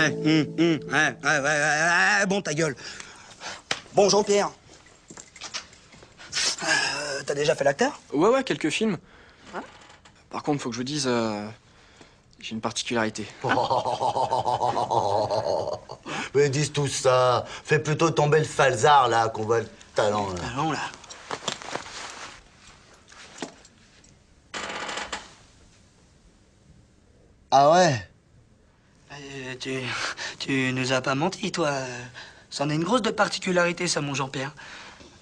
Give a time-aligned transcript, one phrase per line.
[0.00, 2.74] Ouais, hum, hum, ouais, ouais, ouais, ouais, ouais, bon, ta gueule.
[3.94, 4.50] Bon, Jean-Pierre.
[6.62, 7.98] Euh, T'as déjà fait l'acteur?
[8.12, 8.96] Ouais, ouais, quelques films.
[10.30, 11.46] Par contre, faut que je vous dise, euh,
[12.38, 13.26] j'ai une particularité.
[16.34, 17.44] Mais disent tout ça.
[17.64, 20.28] Fais plutôt tomber le falzar, là, qu'on voit le talent.
[20.30, 20.40] là.
[20.54, 20.78] Allons, là.
[27.50, 28.09] Ah ouais?
[29.12, 29.80] Euh, tu,
[30.38, 31.72] tu nous as pas menti, toi.
[32.48, 34.54] C'en est une grosse de particularité, ça, mon Jean-Pierre.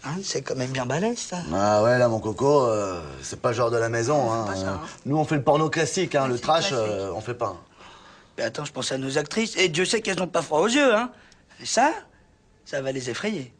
[0.04, 1.38] Hein, c'est quand même bien balèze, ça.
[1.52, 4.32] Ah ouais, là, mon coco, euh, c'est pas le genre de la maison.
[4.32, 4.44] Hein.
[4.46, 4.80] pas ça, hein.
[5.06, 6.28] Nous, on fait le porno classique, hein.
[6.28, 7.56] Le trash, euh, on fait pas.
[8.36, 10.68] Mais attends, je pense à nos actrices, et Dieu sait qu'elles n'ont pas froid aux
[10.68, 11.10] yeux, hein.
[11.60, 11.92] Et ça,
[12.64, 13.52] ça va les effrayer.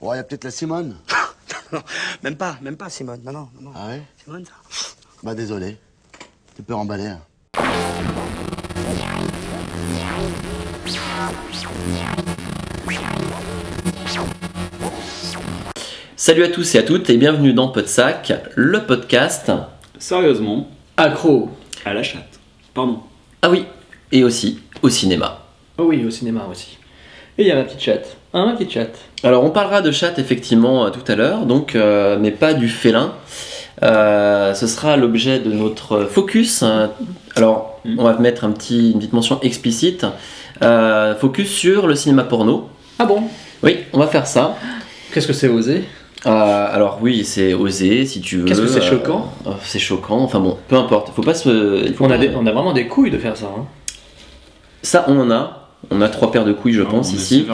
[0.00, 0.96] Ouais, y a peut-être la Simone.
[1.72, 1.82] Non,
[2.22, 3.20] même pas, même pas, Simone.
[3.24, 3.48] Non, non.
[3.60, 3.72] non.
[3.74, 4.02] Ah ouais?
[4.22, 4.52] Simone, ça.
[5.24, 5.76] Bah désolé.
[6.54, 7.06] Tu peux remballer.
[7.06, 7.20] hein.
[16.16, 19.52] Salut à tous et à toutes et bienvenue dans Podsac, le podcast.
[19.98, 21.50] Sérieusement, Accro.
[21.84, 22.40] à la chatte.
[22.72, 23.00] Pardon.
[23.42, 23.64] Ah oui,
[24.12, 25.42] et aussi au cinéma.
[25.78, 26.78] Oh oui, au cinéma aussi.
[27.36, 28.16] Et il y a ma petite chatte.
[28.32, 28.98] Hein, ma petite chatte?
[29.22, 32.68] Alors on parlera de chat effectivement euh, tout à l'heure, donc euh, mais pas du
[32.68, 33.14] félin.
[33.84, 36.64] Euh, ce sera l'objet de notre focus.
[37.36, 37.98] Alors Mm.
[37.98, 40.06] on va mettre un petit, une petite mention explicite.
[40.62, 42.68] Euh, focus sur le cinéma porno.
[42.98, 43.24] Ah bon?
[43.62, 44.56] Oui, on va faire ça.
[45.12, 45.84] Qu'est-ce que c'est osé
[46.26, 48.44] Euh, alors oui, c'est osé si tu veux.
[48.46, 49.30] Qu'est-ce que c'est choquant?
[49.46, 50.20] euh, C'est choquant.
[50.20, 51.10] Enfin bon, peu importe.
[51.14, 51.84] Faut pas se.
[51.86, 53.46] il faut on a, pas- des- on a vraiment des couilles de faire ça.
[53.54, 53.64] Hein.
[54.82, 55.68] Ça, on en a.
[55.90, 57.46] On a trois paires de couilles, je pense, On est ici.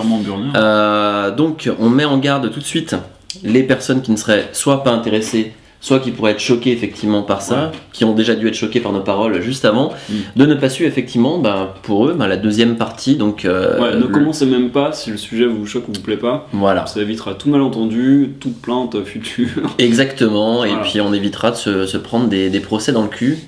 [0.54, 2.94] Euh, donc, on met en garde tout de suite
[3.42, 7.40] les personnes qui ne seraient soit pas intéressées, soit qui pourraient être choquées effectivement par
[7.42, 7.78] ça, Ouais.
[7.92, 10.14] qui ont déjà dû être choquées par nos paroles juste avant, Mm.
[10.36, 13.16] de ne pas suivre effectivement, ben, pour eux, ben, la deuxième partie.
[13.16, 16.00] Donc, euh, Ouais, ne le- commencez même pas si le sujet vous choque ou vous
[16.02, 16.46] plaît pas.
[16.52, 19.48] Voilà, Ça évitera tout malentendu, toute plainte future.
[19.78, 20.64] exactement.
[20.64, 23.38] Et puis, on évitera de se, se prendre des, des procès dans le cul.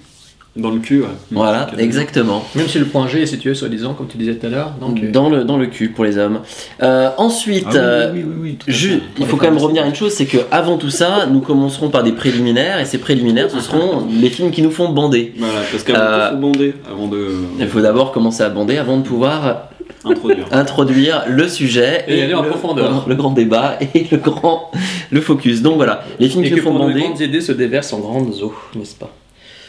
[0.55, 1.07] Dans le cul, ouais.
[1.31, 2.45] Voilà, exactement.
[2.55, 4.73] Même si le point G est situé, soi-disant, comme tu disais tout à l'heure.
[4.81, 6.41] Donc, euh, Dans le, dans le cul pour les hommes.
[6.83, 9.87] Euh, ensuite, Ah oui, euh, oui, oui, oui, il faut les quand même revenir à
[9.87, 13.51] une chose, c'est que avant tout ça, nous commencerons par des préliminaires, et ces préliminaires,
[13.51, 15.33] ce seront les films qui nous font bander.
[15.39, 18.99] Voilà, parce qu'avant Euh, faut bander avant de Il faut d'abord commencer à bander avant
[18.99, 19.71] de pouvoir
[20.05, 20.45] introduire.
[20.53, 23.05] introduire le sujet Et aller en le, profondeur.
[23.09, 24.71] le grand débat et le grand
[25.11, 25.63] le focus.
[25.63, 27.01] Donc voilà, les films Et qui que nous font pour de bander.
[27.01, 29.11] grandes idées se déversent en grandes eaux, n'est-ce pas?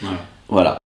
[0.02, 0.18] Voilà.
[0.48, 0.78] Voilà.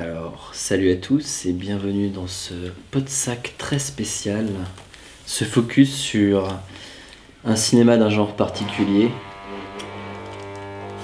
[0.00, 2.54] Alors, salut à tous et bienvenue dans ce
[2.90, 4.46] podsac très spécial,
[5.26, 6.48] ce focus sur
[7.44, 9.10] un cinéma d'un genre particulier,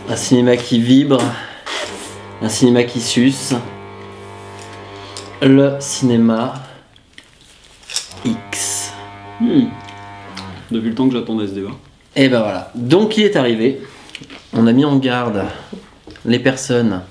[0.09, 1.21] un cinéma qui vibre,
[2.41, 3.53] un cinéma qui suce,
[5.43, 6.55] le cinéma
[8.25, 8.93] X.
[9.43, 9.67] Hmm.
[10.71, 11.77] Depuis le temps que j'attendais ce débat.
[12.15, 13.79] Et ben voilà, donc il est arrivé,
[14.55, 15.45] on a mis en garde
[16.25, 17.03] les personnes,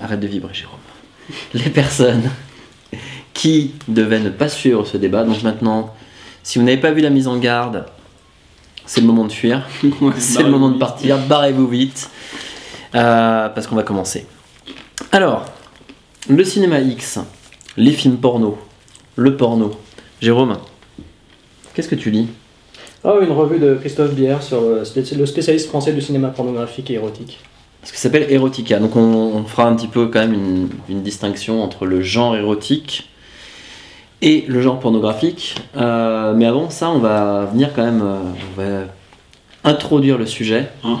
[0.00, 0.78] arrête de vibrer Jérôme,
[1.54, 2.30] les personnes
[3.32, 5.94] qui devaient ne pas suivre ce débat, donc maintenant,
[6.42, 7.86] si vous n'avez pas vu la mise en garde,
[8.86, 9.66] c'est le moment de fuir,
[10.00, 12.10] Ouais, c'est le moment de partir, barrez-vous vite,
[12.94, 14.26] euh, parce qu'on va commencer.
[15.10, 15.44] Alors,
[16.28, 17.18] le cinéma X,
[17.76, 18.58] les films porno,
[19.16, 19.72] le porno,
[20.20, 20.58] Jérôme,
[21.74, 22.28] qu'est-ce que tu lis?
[23.02, 24.84] Ah, une revue de Christophe Bière sur le
[25.26, 27.38] spécialiste français du cinéma pornographique et érotique.
[27.84, 28.78] Ce qui s'appelle Erotica.
[28.78, 32.36] Donc on, on fera un petit peu quand même une, une distinction entre le genre
[32.36, 33.08] érotique
[34.22, 35.54] et le genre pornographique.
[35.76, 38.18] Euh, mais avant ça, on va venir quand même, euh,
[38.56, 40.68] on va introduire le sujet.
[40.82, 40.98] Hein.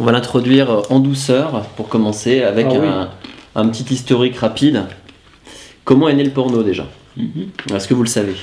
[0.00, 2.88] On va l'introduire en douceur pour commencer avec Ah oui.
[3.54, 4.84] un, petit historique rapide.
[5.84, 6.86] Comment est né le porno déjà
[7.16, 7.48] Mhm.
[7.74, 8.34] Est-ce que vous le savez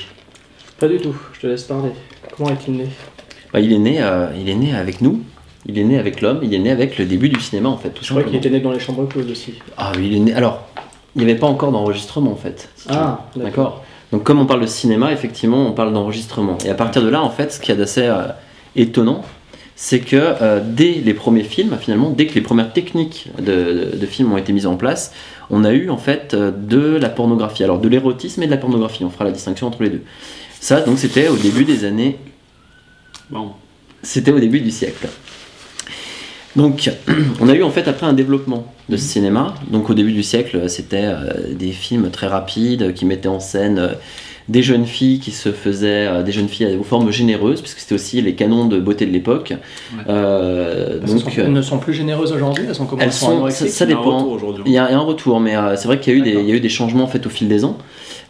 [0.80, 1.90] Pas du tout, je te laisse parler.
[2.36, 2.88] Comment est-il né?
[3.52, 5.22] Bah, il, est né, euh, il est né avec nous,
[5.66, 7.90] il est né avec l'homme, il est né avec le début du cinéma en fait.
[7.90, 9.54] Tout Je crois qu'il était né dans les chambres closes aussi.
[9.76, 10.34] Ah, il est né.
[10.34, 10.62] Alors,
[11.16, 12.68] il n'y avait pas encore d'enregistrement en fait.
[12.76, 13.84] si Ah, d'accord?
[14.12, 16.58] Donc, comme on parle de cinéma, effectivement, on parle d'enregistrement.
[16.64, 18.26] Et à partir de là, en fait, ce qu'il y a d'assez euh,
[18.76, 19.22] étonnant,
[19.76, 23.96] c'est que euh, dès les premiers films, finalement, dès que les premières techniques de, de-
[23.96, 25.12] de films ont été mises en place,
[25.50, 27.64] on a eu en fait euh, de la pornographie.
[27.64, 29.04] Alors, de l'érotisme et de la pornographie.
[29.04, 30.02] On fera la distinction entre les deux.
[30.60, 32.16] Ça, donc, c'était au début des années
[33.30, 33.50] Bon.
[34.02, 35.08] c'était au début du siècle.
[36.56, 36.90] Donc,
[37.40, 39.54] on a eu en fait après un développement de ce cinéma.
[39.70, 43.78] Donc, au début du siècle, c'était euh, des films très rapides qui mettaient en scène
[43.78, 43.88] euh,
[44.48, 47.94] des jeunes filles qui se faisaient, euh, des jeunes filles aux formes généreuses, puisque c'était
[47.94, 49.54] aussi les canons de beauté de l'époque.
[50.08, 53.26] Euh, Elles, donc, sont- elles ne sont plus généreuses aujourd'hui, elles sont comment elles sont
[53.26, 54.38] ça, anorexiques ça Il y a un dépend.
[54.66, 56.52] Il y, a, un retour, mais c'est vrai qu'il y a eu des, il y
[56.52, 57.78] a eu des changements en fait au fil des ans.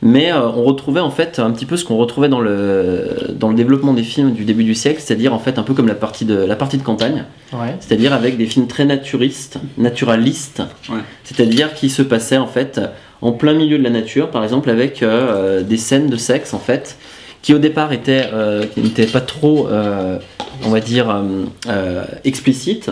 [0.06, 3.48] Mais euh, on retrouvait en fait un petit peu ce qu'on retrouvait dans le, dans
[3.48, 5.94] le développement des films du début du siècle, c'est-à-dire en fait un peu comme la
[5.94, 7.24] partie de, la partie de campagne,
[7.54, 7.74] Ouais.
[7.80, 11.00] c'est-à-dire avec des films très naturistes, naturalistes, Ouais.
[11.24, 12.80] c'est-à-dire qui se passaient en fait
[13.22, 16.58] en plein milieu de la nature, par exemple avec euh, des scènes de sexe en
[16.58, 16.98] fait,
[17.40, 20.18] qui au départ étaient, euh, qui n'étaient pas trop, euh,
[20.66, 21.22] on va dire, euh,
[21.68, 22.90] euh, explicites,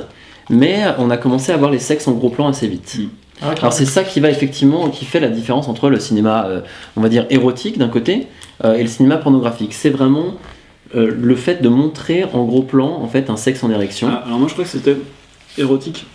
[0.49, 2.97] mais on a commencé à voir les sexes en gros plan assez vite.
[2.99, 3.09] Mm.
[3.43, 3.55] Ah.
[3.59, 6.61] Alors c'est ça qui va effectivement, qui fait la différence entre le cinéma, euh,
[6.97, 8.29] on va dire érotique d'un côté,
[8.65, 9.75] euh, et le cinéma pornographique.
[9.75, 10.35] C'est vraiment
[10.95, 14.09] euh, le fait de montrer en gros plan en fait un sexe en érection.
[14.11, 14.97] Ah, alors moi je crois que c'était
[15.59, 16.07] érotique.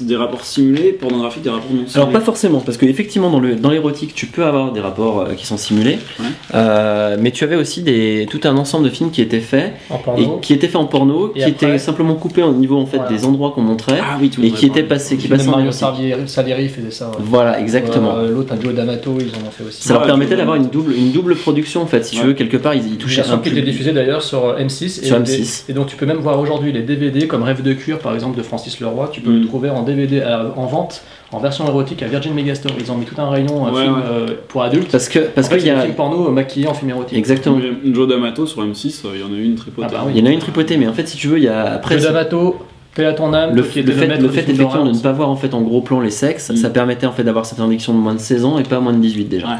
[0.00, 1.92] Des rapports simulés, pornographiques, des rapports non simulés.
[1.96, 5.34] Alors pas forcément, parce qu'effectivement dans le dans l'érotique tu peux avoir des rapports euh,
[5.34, 6.26] qui sont simulés, Ouais.
[6.54, 9.96] Euh, mais tu avais aussi des, tout un ensemble de films qui étaient faits En
[9.96, 10.38] et porno.
[10.40, 12.96] qui étaient faits en porno, Et qui après- étaient simplement coupés au niveau en fait
[12.96, 13.12] Voilà.
[13.12, 15.72] des endroits qu'on montrait Ah oui, tu et qui étaient passés, qui passaient en Mario.
[15.72, 17.08] Salieri, Salieri faisait ça.
[17.10, 17.16] ouais.
[17.20, 18.16] Voilà, exactement.
[18.16, 19.82] Euh, L'autre, un Joe D'Amato, ils en ont fait aussi.
[19.82, 22.28] Ça leur permettait tu- d'avoir une double, une double production en fait, si tu Ouais.
[22.28, 23.64] veux, quelque part ils, ils touchaient un qui était public.
[23.66, 25.04] diffusée d'ailleurs sur euh, M6.
[25.04, 25.64] Sur et, M6.
[25.68, 28.38] Et, donc tu peux même voir aujourd'hui les DVD comme Rêve de cure par exemple
[28.38, 29.10] de Francis Leroy.
[29.12, 29.40] Tu peux Mm.
[29.40, 31.02] le trouver en DVD à- en vente
[31.32, 32.72] en version érotique à Virgin Megastore.
[32.78, 34.00] Ils ont mis tout un rayon un Ouais, film ouais.
[34.08, 34.90] euh, pour adultes.
[34.92, 37.18] Parce que parce en fait, qu'il y a films porno maquillés en film érotique.
[37.18, 37.58] exactement.
[37.92, 39.88] Joe D'Amato sur M6, euh, il y en a eu une tripotée.
[39.90, 40.12] Ah bah oui.
[40.14, 41.72] Il y en a une tripotée, mais en fait si tu veux, il y a
[41.74, 42.58] après Joe D'Amato,
[42.94, 43.54] paix à ton âme.
[43.54, 46.10] le, fait, le film effectivement de ne pas voir en fait en gros plan les
[46.10, 46.56] sexes, Mm.
[46.56, 48.92] ça permettait en fait d'avoir cette interdiction de moins de 16 ans et pas moins
[48.92, 49.46] de 18 déjà.
[49.48, 49.52] Ouais.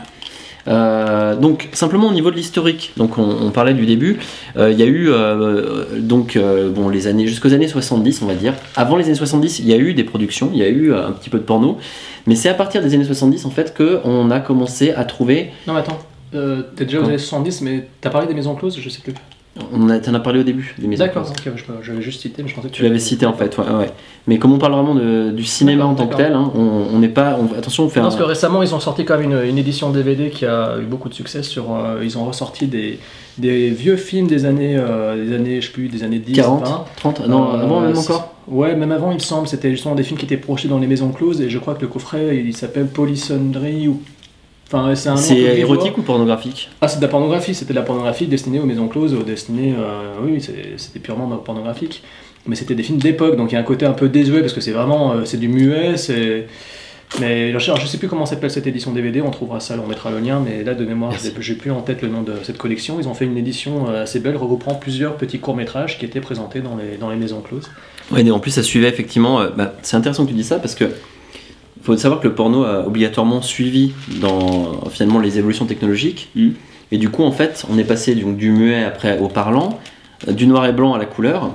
[0.68, 4.18] Euh, donc simplement au niveau de l'historique, donc on, on parlait du début,
[4.56, 6.38] euh, il y a eu euh, donc
[6.74, 8.54] bon les années jusqu'aux années 70 on va dire.
[8.74, 11.12] Avant les années 70 il y a eu des productions, il y a eu un
[11.12, 11.78] petit peu de porno,
[12.26, 15.50] mais c'est à partir des années 70 en fait que on a commencé à trouver.
[15.66, 15.98] Non, mais attends.
[16.76, 19.14] T'es déjà aux années 70, mais t'as parlé des maisons closes, je sais plus.
[19.72, 21.54] On a, t'en as parlé au début des maisons D'accord, closes.
[21.54, 23.56] ok, je, je l'avais juste cité, mais je pensais que Tu l'avais cité en fait,
[23.56, 23.90] ouais, ouais.
[24.26, 26.26] Mais comme on parle vraiment de- du cinéma D'accord, en tant que d'accord.
[26.26, 26.52] tel, hein,
[26.92, 27.38] on n'est pas.
[27.40, 28.08] on- attention, on fait Non, un.
[28.10, 30.84] parce que récemment, ils ont sorti quand même une, une édition DVD qui a eu
[30.84, 31.42] beaucoup de succès.
[31.42, 32.98] Sur, euh, ils ont ressorti des,
[33.38, 36.66] des vieux films des années, euh, des années, je sais plus, des années 10, 40,
[36.68, 36.84] 20.
[36.96, 40.04] 30, non, Euh, avant même encore Ouais, même avant, il me semble, c'était justement des
[40.04, 41.40] films qui étaient projetés dans les maisons closes.
[41.40, 44.00] Et je crois que le coffret, il s'appelle Polysundry ou.
[44.66, 46.70] Enfin, c'est un érotique ou pornographique?
[46.80, 49.74] Ah, c'est de la pornographie, c'était de la pornographie destinée aux maisons closes, ou destinée.
[49.78, 50.44] euh, oui,
[50.76, 52.02] c'était purement pornographique.
[52.48, 54.52] Mais c'était des films d'époque, donc il y a un côté un peu désuet parce
[54.52, 55.12] que c'est vraiment.
[55.12, 56.46] euh, c'est du muet, c'est.
[57.20, 60.10] Mais je je sais plus comment s'appelle cette édition DVD, on trouvera ça, on mettra
[60.10, 62.98] le lien, mais là de mémoire, j'ai plus en tête le nom de cette collection.
[63.00, 66.60] Ils ont fait une édition euh, assez belle, regroupant plusieurs petits courts-métrages qui étaient présentés
[66.60, 67.70] dans les, dans les maisons closes.
[68.10, 69.40] Oui, et en plus, ça suivait effectivement.
[69.56, 70.86] bah, c'est intéressant que tu dis ça parce que
[71.86, 76.30] faut savoir que le porno a obligatoirement suivi dans finalement les évolutions technologiques.
[76.34, 76.50] Mm.
[76.92, 79.78] Et du coup, en fait, on est passé donc, du muet après au parlant,
[80.28, 81.50] euh, du noir et blanc à la couleur.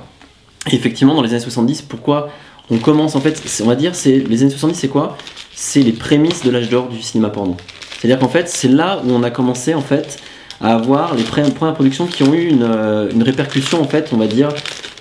[0.70, 2.28] Et effectivement, dans les années 70, pourquoi
[2.70, 5.16] on commence en fait, on va dire, c'est les années 70, c'est quoi?
[5.54, 7.56] C'est les prémices de l'âge d'or du cinéma porno.
[7.98, 10.18] C'est-à-dire qu'en fait, c'est là où on a commencé en fait
[10.60, 14.16] à avoir les premières productions qui ont eu une, euh, une répercussion en fait, on
[14.16, 14.48] va dire,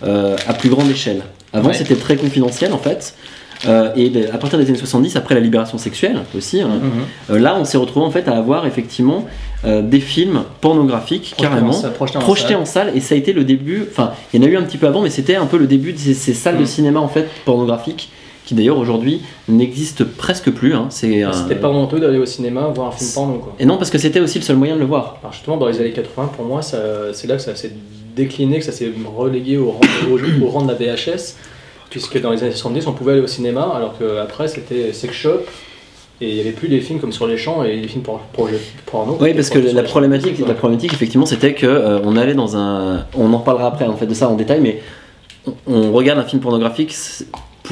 [0.03, 1.21] euh, à plus grande échelle.
[1.53, 1.73] Avant, Ouais.
[1.75, 3.15] c'était très confidentiel en fait.
[3.67, 6.69] Euh, et de- à partir des années 70, après la libération sexuelle aussi, hein,
[7.29, 9.25] euh, là, on s'est retrouvé en fait à avoir effectivement
[9.65, 12.87] euh, des films pornographiques en carrément projetés en salle.
[12.87, 12.97] en salle.
[12.97, 13.85] Et ça a été le début.
[13.89, 15.67] Enfin, il y en a eu un petit peu avant, mais c'était un peu le
[15.67, 16.67] début de ces, ces salles de Mm.
[16.67, 18.09] cinéma en fait pornographiques
[18.45, 20.73] qui d'ailleurs aujourd'hui n'existent presque plus.
[20.73, 20.87] hein.
[20.89, 23.53] Un- C'était pas honteux d'aller au cinéma voir un film porno, quoi.
[23.59, 25.17] Et non, parce que c'était aussi le seul moyen de le voir.
[25.21, 27.71] Alors justement, dans les années 80, pour moi, c'est là que ça s'est
[28.15, 29.79] décliné, que ça s'est relégué au rang,
[30.11, 31.35] au, au rang de la VHS,
[31.91, 35.41] puisque dans les années 70, on pouvait aller au cinéma, alors qu'après, c'était sex shop,
[36.19, 38.17] et il n'y avait plus des films comme sur les champs et des films pour,
[38.33, 38.49] pour,
[38.87, 39.17] porno.
[39.21, 40.47] Oui, parce que la problématique, quoi.
[40.47, 43.95] la problématique effectivement, c'était que euh, on allait dans un, on en reparlera après en
[43.95, 44.81] fait de ça en détail, mais
[45.45, 46.95] on, on regarde un film pornographique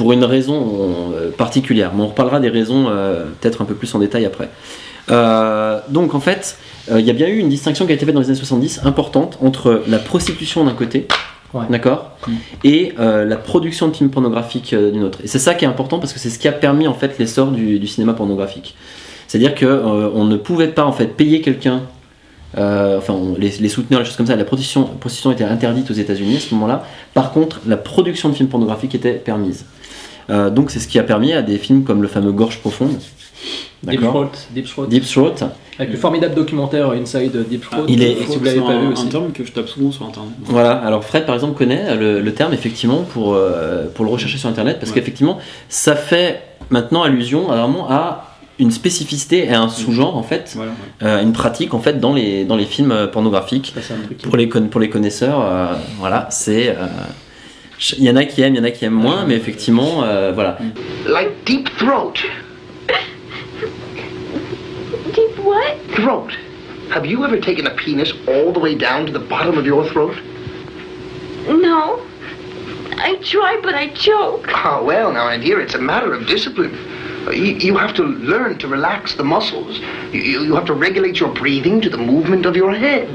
[0.00, 1.92] pour une raison euh, particulière.
[1.94, 4.48] Mais on reparlera des raisons euh, peut-être un peu plus en détail après.
[5.10, 6.56] Euh, donc en fait,
[6.90, 8.80] il y a bien eu une distinction qui a été faite dans les années 70
[8.84, 11.06] importante entre la prostitution d'un côté,
[11.52, 11.64] Ouais.
[11.68, 12.32] d'accord, Mm.
[12.64, 15.18] et euh, la production de films pornographiques euh, d'une autre.
[15.24, 17.18] Et c'est ça qui est important parce que c'est ce qui a permis en fait
[17.18, 18.76] l'essor du, du cinéma pornographique.
[19.26, 21.82] C'est-à-dire que euh, on ne pouvait pas en fait payer quelqu'un,
[22.58, 24.36] euh, enfin on- les, les souteneurs, les choses comme ça.
[24.36, 26.84] La prostitution, prostitution était interdite aux États-Unis à ce moment-là.
[27.14, 29.64] Par contre, la production de films pornographiques était permise.
[30.30, 32.98] Euh, donc c'est ce qui a permis à des films comme le fameux Gorge profonde,
[33.82, 34.86] Deep Throat, Deep Throat.
[34.88, 35.34] Deep Throat,
[35.78, 37.84] Avec le formidable documentaire Inside Deep Throat.
[37.88, 39.02] Il est- euh, si vous l'avez pas vu aussi.
[39.06, 40.32] un terme que je tape souvent sur internet.
[40.44, 44.36] Voilà, alors Fred par exemple connaît le, le terme effectivement pour, euh, pour le rechercher
[44.36, 44.96] sur internet parce Ouais.
[44.96, 45.38] qu'effectivement
[45.70, 48.26] ça fait maintenant allusion à, vraiment à
[48.58, 51.06] une spécificité et à un sous-genre en fait, Voilà, ouais.
[51.06, 53.72] euh, une pratique en fait dans les, dans les films euh, pornographiques.
[53.80, 55.66] Ça, Pour les, con- pour les connaisseurs, euh,
[55.98, 56.68] voilà, c'est.
[56.68, 56.86] euh,
[57.96, 60.02] Il y en a qui aiment, il y en a qui aiment moins, mais effectivement,
[60.04, 60.58] euh, voilà.
[61.08, 62.12] Like deep throat.
[65.44, 65.78] What?
[65.96, 66.32] Throat.
[66.92, 69.88] Have you ever taken a penis all the way down to the bottom of your
[69.88, 70.16] throat?
[71.46, 72.04] No.
[73.02, 74.46] I try, but I choke.
[74.48, 76.74] Ah, well, now, my dear, it's a matter of discipline.
[77.26, 79.78] Uh, You, you have to learn to relax the muscles.
[80.12, 83.08] You, you you have to regulate your breathing to the movement of your head.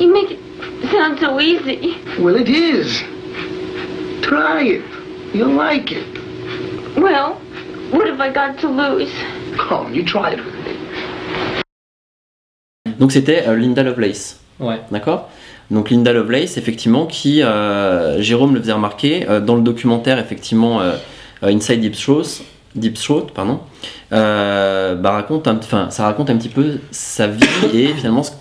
[0.00, 0.40] You make it
[0.90, 1.96] sound so easy.
[2.22, 3.00] Well, it is.
[4.24, 4.84] Try it.
[5.34, 6.06] You'll like it.
[6.96, 7.34] Well,
[7.90, 9.12] what have I got to lose?
[9.56, 10.72] Come, you try it with me.
[12.98, 14.80] Donc c'était euh, Linda Lovelace, Ouais.
[14.90, 15.28] d'accord?
[15.70, 20.80] Donc Linda Lovelace, effectivement, qui, euh, Jérôme le faisait remarquer, euh, dans le documentaire, effectivement,
[21.42, 22.42] Inside Deep Throat,
[22.74, 23.60] Deep Throat pardon,
[24.12, 27.42] euh, bah, raconte un, enfin, ça raconte un petit peu sa vie
[27.74, 28.36] et finalement ce que,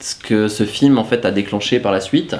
[0.00, 2.36] ce que ce film en fait a déclenché par la suite.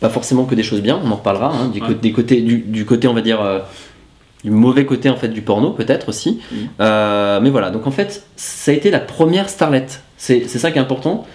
[0.00, 1.94] Pas forcément que des choses bien, on en reparlera, hein, du, Ouais.
[1.94, 3.60] des côtés, du, du côté, on va dire, euh,
[4.44, 6.40] du mauvais côté en fait du porno peut-être aussi.
[6.50, 6.58] Mhm.
[6.80, 10.02] Euh, mais voilà, donc en fait, ça a été la première starlette.
[10.16, 11.26] C'est c'est ça qui est important.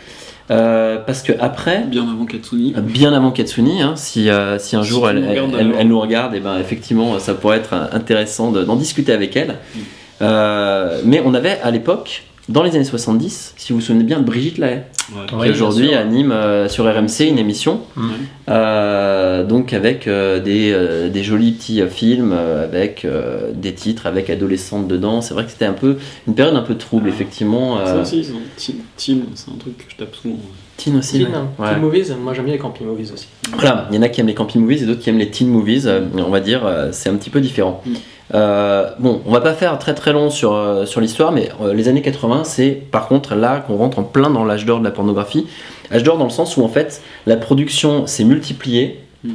[0.50, 2.74] Euh, parce que après, Bien avant Katsuni.
[2.82, 6.36] bien avant Katsuni, hein, si, euh, si un Si jour elle, nous elle, nous regarde,
[6.36, 9.56] et ben effectivement ça pourrait être intéressant de- d'en discuter avec elle.
[9.76, 9.80] Mm.
[10.22, 14.20] Euh, mais on avait à l'époque, dans les années 70, si vous vous souvenez bien
[14.20, 14.84] de Brigitte Lahaye,
[15.16, 15.46] Ouais.
[15.48, 18.10] Qui aujourd'hui anime euh, sur RMC une émission, Mm.
[18.50, 23.74] euh, donc avec euh, des, euh, des jolis petits euh, films, euh, avec euh, des
[23.74, 25.22] titres, avec adolescentes dedans.
[25.22, 27.14] C'est vrai que c'était un peu une période un peu trouble, Ah.
[27.14, 27.86] effectivement.
[27.86, 28.26] Ça aussi,
[28.58, 30.36] c'est un truc que je tape souvent.
[30.36, 30.42] ouais.
[30.78, 31.18] Teen aussi.
[31.20, 31.48] Teen, hein.
[31.60, 31.74] Ouais.
[31.74, 33.28] Teen movies, moi j'aime bien les camping movies aussi.
[33.54, 35.30] Voilà, il y en a qui aiment les camping movies et d'autres qui aiment les
[35.30, 35.88] teen movies.
[35.88, 37.82] euh, on va dire, euh, c'est un petit peu différent.
[37.86, 37.94] Mm.
[38.34, 41.88] Euh, bon, on va pas faire très très long sur, sur l'histoire, mais euh, les
[41.88, 44.92] années 80, c'est par contre là qu'on rentre en plein dans l'âge d'or de la
[44.92, 45.48] pornographie.
[45.92, 49.00] Âge d'or dans le sens où en fait la production s'est multipliée.
[49.24, 49.32] Mm.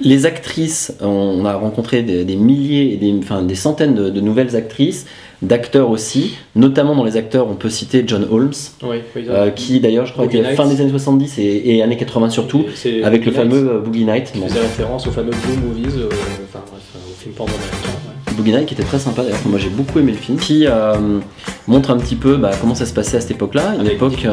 [0.00, 4.20] Les actrices, on a rencontré des, des milliers, et des, enfin, des centaines de, de
[4.20, 5.06] nouvelles actrices,
[5.44, 9.80] d'acteurs aussi, notamment dans les acteurs, on peut citer John Holmes, Oui, oui, euh, qui
[9.80, 12.64] d'ailleurs je crois était fin des années 70 et, et années 80 surtout,
[13.02, 14.32] avec le Boogie fameux euh, Boogie Night.
[14.32, 16.08] Qui faisait référence au fameux Blue Movies, euh,
[16.48, 17.88] enfin bref, au film porno américain.
[18.08, 18.34] ouais.
[18.36, 20.94] Boogie Night qui était très sympa d'ailleurs, moi j'ai beaucoup aimé le film, qui euh,
[21.68, 24.26] montre un petit peu bah, comment ça se passait à cette époque-là, une époque,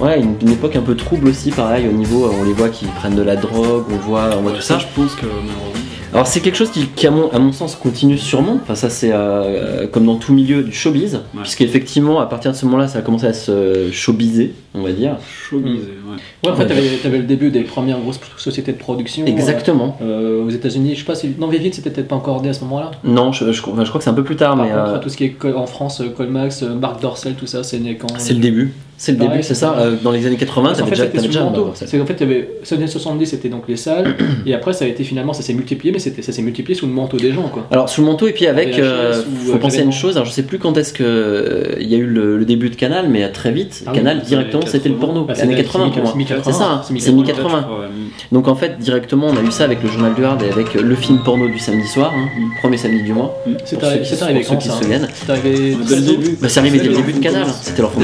[0.00, 2.86] ouais, une, une époque un peu trouble aussi, pareil au niveau, on les voit qui
[2.86, 4.78] prennent de la drogue, on voit, on voit tout ça.
[4.78, 5.66] je pense que malheureusement.
[6.12, 8.90] Alors c'est quelque chose qui, qui, à, mon, à mon sens continue sûrement, enfin ça
[8.90, 11.42] c'est euh, comme dans tout milieu du showbiz, Ouais.
[11.42, 15.16] puisqu'effectivement à partir de ce moment-là ça a commencé à se showbizer, on va dire.
[15.48, 16.16] Showbiz, ouais.
[16.44, 19.24] Ouais, en fait, t'avais avais le début des premières grosses sociétés de production.
[19.26, 19.96] Exactement.
[20.02, 21.32] euh, aux États-Unis, je sais pas si.
[21.38, 22.90] Non, Vivid, c'était peut-être pas encore né à ce moment-là.
[23.04, 24.82] Non, je, je, enfin, je crois que c'est un peu plus tard, Par mais contre,
[24.94, 27.78] euh, tout ce qui est en France, euh, Colmax, euh, Marc Dorcel, tout ça, c'est
[27.78, 28.08] né quand.
[28.18, 28.72] c'est le début.
[29.02, 29.76] C'est le Pareil, début, c'est ça.
[29.78, 31.88] euh, dans les années 80, Parce qu'en t'avais déjà, sous déjà Dorcel.
[31.88, 34.14] C'est qu'en fait, il y avait, les années 70, c'était donc les salles,
[34.46, 36.84] et après, ça a été finalement, ça s'est multiplié, mais c'était, ça s'est multiplié sous
[36.86, 37.66] le manteau des gens, quoi.
[37.70, 39.14] Alors sous le manteau et puis avec, euh,
[39.46, 40.16] faut euh, penser à une chose.
[40.16, 42.68] Alors je sais plus quand est-ce que euh, il y a eu le, le début
[42.68, 45.06] de Canal, mais très vite, Ah Canal directement c'était le 80.
[45.06, 46.14] porno, Bah, c'est années les- 80 c'est pour moi.
[46.16, 47.24] mi-80, C'est ça, c'est c'est mi-80.
[47.24, 47.44] mi-80.
[47.46, 47.86] Ouais,
[48.32, 50.74] Donc en fait directement on a eu ça avec le journal du Hard et avec
[50.74, 52.28] le film porno du samedi soir, hein,
[52.60, 53.34] premier samedi du mois.
[53.64, 55.08] C'est arrivé, qui- c'est arrivé ceux qui se hein souviennent.
[55.14, 55.74] C'est arrivé.
[55.88, 56.36] Dès le début.
[56.38, 57.62] Bah, c'est arrivé dès le début de Canal, commerce.
[57.64, 58.00] c'était leur fond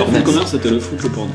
[0.92, 1.30] Le foot, le porno.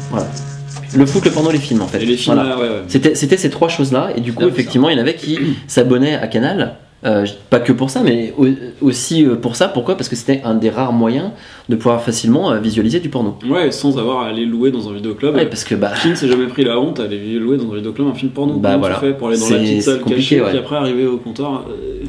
[0.98, 2.01] Le foot, le porno, les films en fait.
[2.01, 2.50] Et les films, Voilà.
[2.51, 2.81] là, ouais, ouais.
[2.88, 4.48] C'était, c'était ces trois choses-là, et du coup, ça.
[4.50, 8.31] effectivement, il y en avait qui s'abonnaient à Canal Euh, pas que pour ça, mais
[8.38, 8.46] au-
[8.86, 9.67] aussi euh, pour ça.
[9.67, 9.98] Pourquoi?
[9.98, 11.31] Parce que c'était un des rares moyens
[11.67, 13.39] de pouvoir facilement euh, visualiser du porno.
[13.50, 15.34] Ouais, sans avoir à aller louer dans un vidéoclub.
[15.34, 17.72] Ouais, parce que bah, Qui ne s'est jamais pris la honte à aller louer dans
[17.72, 18.96] un vidéoclub un film porno Bah, Comment voilà.
[19.00, 20.50] tu fais pour aller dans la petite salle cachée ouais.
[20.51, 22.03] puis après arriver au comptoir euh,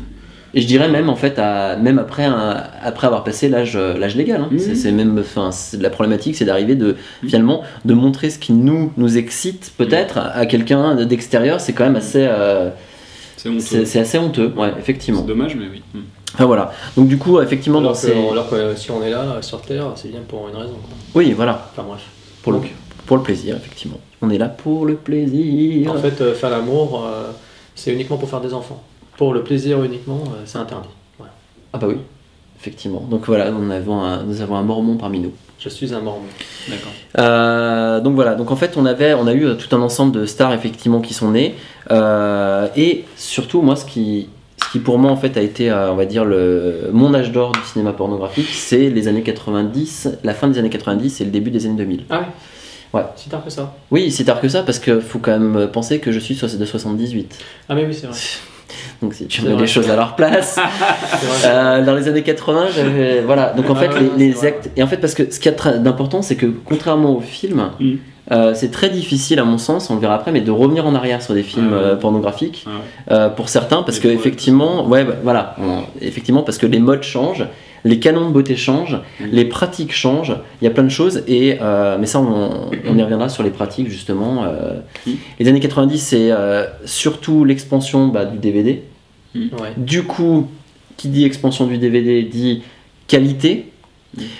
[0.54, 3.96] Et je dirais même en fait, à, même après, un- après avoir passé l'âge, euh,
[3.96, 4.42] l'âge légal.
[4.42, 4.48] hein.
[4.50, 4.74] Mhm.
[4.74, 8.92] C'est, même, enfin, c'est la problématique, c'est d'arriver de finalement de montrer ce qui nous
[8.96, 11.60] nous excite peut-être à quelqu'un d'extérieur.
[11.60, 12.68] C'est quand même assez, euh,
[13.36, 13.60] C'est honteux.
[13.60, 15.20] c'est, c'est assez honteux, ouais, effectivement.
[15.22, 15.82] C'est dommage, mais oui.
[16.34, 16.72] Enfin voilà.
[16.96, 19.60] Donc du coup, effectivement, dans Alors que, ces, alors que si on est là, sur
[19.62, 20.74] Terre, c'est bien pour une raison.
[20.74, 20.94] quoi.
[21.14, 22.02] oui, voilà, Enfin bref.
[22.42, 22.58] pour le
[23.06, 23.98] pour le plaisir, effectivement.
[24.22, 25.90] On est là pour le plaisir.
[25.92, 27.30] En fait, euh, faire l'amour, euh,
[27.74, 28.82] c'est uniquement pour faire des enfants.
[29.16, 30.88] Pour le plaisir uniquement, euh, c'est interdit.
[31.18, 31.32] Voilà.
[31.72, 31.96] Ah bah oui,
[32.58, 33.06] effectivement.
[33.10, 35.32] Donc voilà, nous avons un, nous avons un mormon parmi nous.
[35.58, 36.26] Je suis un mormon.
[36.68, 36.90] D'accord.
[37.18, 40.10] Euh, donc voilà, donc en fait on avait, on a eu euh, tout un ensemble
[40.12, 41.54] de stars effectivement qui sont nées
[41.90, 44.28] Euh, et surtout moi ce qui,
[44.64, 47.30] ce qui pour moi en fait a été, euh, on va dire le mon âge
[47.32, 51.30] d'or du cinéma pornographique, c'est les années 90, la fin des années 90 et le
[51.30, 52.04] début des années 2000.
[52.10, 52.26] Ah ouais
[52.94, 53.04] Ouais.
[53.16, 53.74] Si tard que ça.
[53.90, 56.64] Oui, c'est tard que ça parce que faut quand même penser que je suis de
[56.64, 57.38] 78.
[57.68, 58.16] Ah mais oui, c'est vrai.
[59.00, 60.58] Donc si tu C'est remets les choses à leur place.
[61.44, 63.50] Euh, dans les années 80, j'avais voilà.
[63.56, 65.78] Donc en Ah fait, ouais, les, actes et en fait parce que ce qui est
[65.78, 67.92] d'important, c'est que contrairement au film, Mm.
[68.32, 70.94] euh, c'est très difficile à mon sens, on le verra après, mais de revenir en
[70.94, 71.82] arrière sur des films Ah ouais.
[71.84, 73.16] euh, pornographiques Ah ouais.
[73.16, 76.78] euh, pour certains, parce Les que effectivement, ouais, bah, voilà, on- effectivement parce que les
[76.78, 77.46] modes changent.
[77.84, 79.24] Les canons de beauté changent, Mm.
[79.32, 82.98] les pratiques changent, il y a plein de choses, et, euh, mais ça on, on
[82.98, 84.44] y reviendra sur les pratiques justement.
[84.44, 84.74] euh.
[85.06, 85.10] Mm.
[85.40, 88.82] Les années 90 c'est euh, surtout l'expansion bah, du DVD,
[89.34, 89.40] Ouais.
[89.76, 90.46] du coup,
[90.98, 92.62] qui dit expansion du DVD dit
[93.08, 93.71] qualité.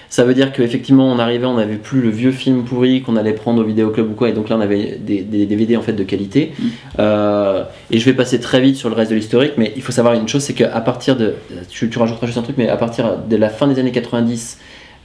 [0.09, 3.33] Ça veut dire qu'effectivement, on arrivait, on n'avait plus le vieux film pourri qu'on allait
[3.33, 5.95] prendre au vidéoclub ou quoi, et donc là, on avait des, des DVD en fait
[5.95, 6.53] de qualité.
[6.59, 6.65] Mm.
[6.99, 9.93] Euh, et je vais passer très vite sur le reste de l'historique, mais il faut
[9.93, 11.35] savoir une chose, c'est qu'à partir de,
[11.71, 14.59] tu, tu rajouteras juste un truc, mais à partir de la fin des années 90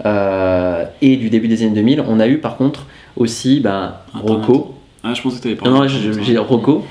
[0.06, 3.96] euh, et du début des années 2000, on a eu par contre aussi ben.
[4.14, 4.76] Rocco.
[5.04, 5.70] Ah, je pensais que t'avais pas.
[5.70, 6.86] Non, non, j'ai j'ai Rocco.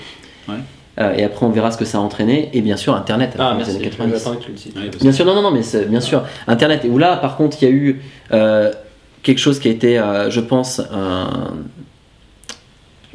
[0.49, 0.54] Ouais.
[0.99, 3.39] Euh, et après, on verra ce que ça a entraîné, et bien sûr Internet à
[3.39, 4.21] la Ah fin des merci, années je 90.
[4.21, 4.67] attendais que tu le dises.
[4.75, 6.85] Ouais, parce que- Bien sûr, non, non, non, mais c'est- bien sûr, Internet.
[6.85, 8.00] Et où là, par contre, il y a eu
[8.32, 8.73] euh,
[9.23, 10.80] quelque chose qui a été, euh, je pense,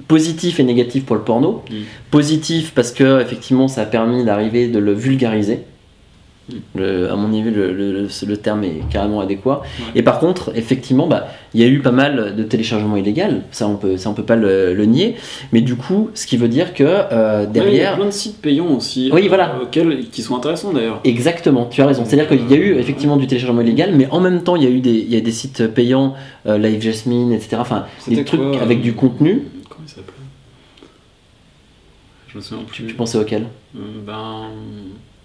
[0.07, 1.63] positif et négatif pour le porno.
[1.69, 1.75] Mm.
[2.09, 5.59] Positif parce que effectivement, ça a permis d'arriver de le vulgariser.
[6.75, 9.61] Le- à mon niveau, le, le- le- le terme est carrément adéquat.
[9.63, 9.85] Ouais.
[9.95, 13.41] Et par contre, effectivement, bah, il y a eu pas mal de téléchargements illégaux.
[13.51, 15.15] Ça, on peut, ça, on peut pas le, nier.
[15.51, 18.05] Mais du coup, ce qui veut dire que euh, Ouais, il y a derrière, plein
[18.05, 19.09] de sites payants aussi.
[19.13, 19.55] Oui, euh, voilà.
[19.61, 20.99] auxquels- qui sont intéressants d'ailleurs.
[21.03, 22.03] Exactement, tu as raison.
[22.05, 24.67] C'est-à-dire qu'il y a eu effectivement du téléchargement illégal, mais en même temps, il y
[24.67, 26.13] a eu des, il y a des sites payants,
[26.47, 27.57] euh, Live Jasmine, etc.
[27.59, 29.43] Enfin, des trucs quoi, euh, avec du contenu.
[29.69, 30.13] Comment il s'appelait?
[32.29, 32.85] Je me souviens plus.
[32.85, 33.47] Tu pensais auquel?
[33.75, 34.43] Euh, ben.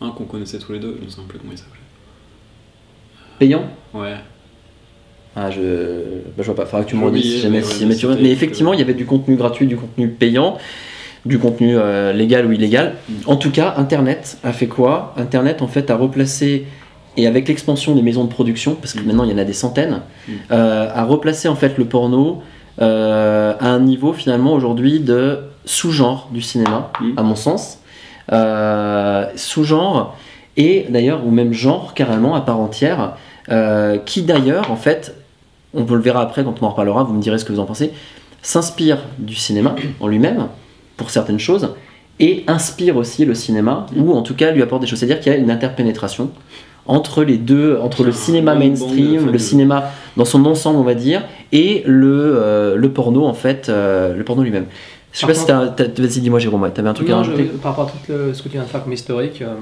[0.01, 1.81] Un qu'on connaissait tous les deux, je me souviens plus comment il s'appelait.
[3.39, 4.15] Payant Ouais.
[5.35, 5.61] Ah, je,
[6.37, 6.65] bah, je vois pas.
[6.67, 8.07] Faudra que tu me J'ai redises si jamais, mais si jamais tu.
[8.23, 10.57] Mais effectivement, il y avait du contenu gratuit, du contenu payant,
[11.27, 12.95] du contenu euh, légal ou illégal.
[13.09, 13.13] Mm.
[13.27, 15.15] En tout cas, Internet a fait quoi?
[15.19, 16.67] Internet, en fait, a replacé,
[17.19, 19.07] et avec l'expansion des maisons de production, parce que Mm.
[19.07, 20.33] maintenant il y en a des centaines, Mm.
[20.53, 22.43] euh, a replacé en fait le porno
[22.81, 27.79] euh, à un niveau finalement aujourd'hui de sous-genre du cinéma, à mon sens.
[28.33, 30.17] Euh, sous-genre
[30.57, 33.15] et d'ailleurs ou même genre carrément à part entière
[33.51, 35.15] euh, qui d'ailleurs en fait
[35.75, 37.67] on le verra après quand on en reparlera vous me direz ce que vous en
[37.67, 37.93] pensez
[38.43, 40.49] s'inspire du cinéma en lui-même
[40.97, 41.75] pour certaines choses
[42.19, 45.01] et inspire aussi le cinéma ou en tout cas lui apporte des choses.
[45.01, 46.31] C'est à dire qu'il y a une interpénétration
[46.87, 50.95] entre les deux entre le Un cinéma mainstream le cinéma dans son ensemble on va
[50.95, 54.67] dire et le, euh, le porno en fait euh, le porno lui-même
[55.17, 55.47] je sais Par pas si
[55.97, 58.13] t'as, vas-y dis-moi Jérôme ouais, t'avais un truc à je- rajouter par rapport à tout
[58.13, 59.55] le- ce que tu viens de faire comme historique, euh,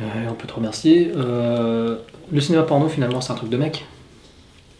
[0.00, 1.10] euh, on peut te remercier.
[1.16, 1.96] Euh,
[2.32, 3.84] le cinéma porno, finalement, c'est un truc de mec.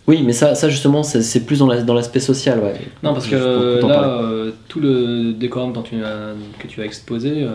[0.06, 3.26] oui mais ça, ça justement c'est, plus dans, la- dans l'aspect social ouais Non, parce
[3.26, 4.22] que là,
[4.68, 7.46] tout le décorum dont tu as- que tu as exposé,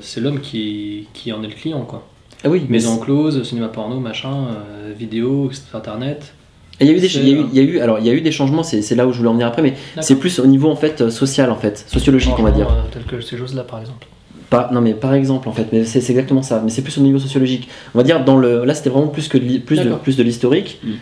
[0.00, 2.02] c'est l'homme qui, qui en est le client, quoi.
[2.44, 4.48] ah oui mais Maison close, cinéma porno, machin,
[4.96, 6.32] vidéo, internet.
[6.80, 8.06] Il y a eu des, il y a eu, il y a eu, alors il
[8.06, 9.74] y a eu des changements, c'est, c'est là où je voulais en venir après, mais
[10.00, 12.68] c'est plus au niveau en fait social en fait, sociologique on va dire.
[12.68, 14.06] Euh, tel que ces choses-là, par exemple.
[14.50, 17.00] Pas, non mais par exemple en fait, mais c'est, exactement ça, mais c'est plus au
[17.00, 17.68] niveau sociologique.
[17.94, 20.22] On va dire dans le, là c'était vraiment plus que de, plus de, plus de
[20.22, 20.78] l'historique.
[20.84, 20.92] Mm.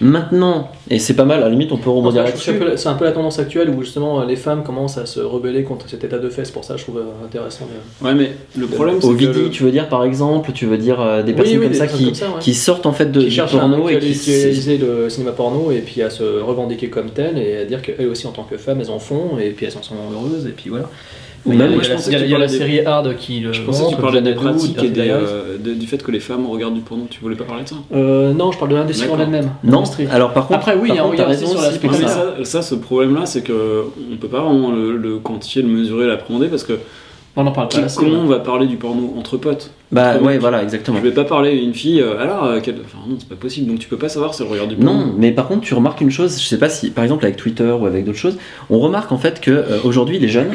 [0.00, 2.52] Maintenant, et c'est pas mal, à la limite on peut rebondir là-dessus.
[2.76, 5.88] C'est un, peu- la tendance actuelle où justement les femmes commencent à se rebeller contre
[5.90, 6.30] cet état de.
[6.30, 7.66] C'est pour ça je trouve euh, intéressant.
[7.66, 9.16] de- Ouais, mais le problème, c'est Au que.
[9.18, 11.72] Vidi, le- tu veux dire par exemple, tu veux dire euh, des personnes oui, comme
[11.72, 12.32] des ça qui, comme ça, ouais.
[12.40, 15.70] qui sortent en fait de, qui du cherchent à porno et qui le cinéma porno
[15.70, 18.56] et puis à se revendiquer comme tel et à dire qu'elles aussi en tant que
[18.56, 20.88] femmes elles en font et puis elles en sont heureuses et puis voilà.
[21.46, 22.22] Ou Il y a- même, il y a je la- pensais il y a- que
[22.24, 24.20] tu il y a la des- série Hard qui le Je pensais que tu parlais
[24.20, 27.06] des pratiques et des, euh, de- du fait que les femmes regardent du porno.
[27.08, 27.76] Tu voulais pas parler de ça?
[27.94, 29.50] Euh, non, je parle de l'industrie en elle-même.
[29.64, 29.82] non.
[30.10, 32.08] Alors par contre, Après, oui, il y a- aussi raison sur l'aspect ça.
[32.08, 32.34] ça.
[32.44, 36.48] ça, ce problème-là, c'est que on peut pas vraiment le, le quantifier, le mesurer, l'appréhender
[36.48, 36.74] parce que
[37.36, 39.70] On en parle pas qui- comment on va parler du porno entre potes?
[39.92, 40.40] Bah Entre ouais, mecs.
[40.40, 40.98] voilà, exactement.
[40.98, 43.34] Je vais pas parler à une fille, euh, alors, euh, quelle- enfin non, c'est pas
[43.36, 44.92] possible, donc tu peux pas savoir si elle regarde du porno.
[44.92, 47.36] Non, mais par contre, tu remarques une chose, je sais pas si, par exemple, avec
[47.36, 48.36] Twitter ou avec d'autres choses,
[48.68, 50.50] on remarque en fait que euh, aujourd'hui, les jeunes,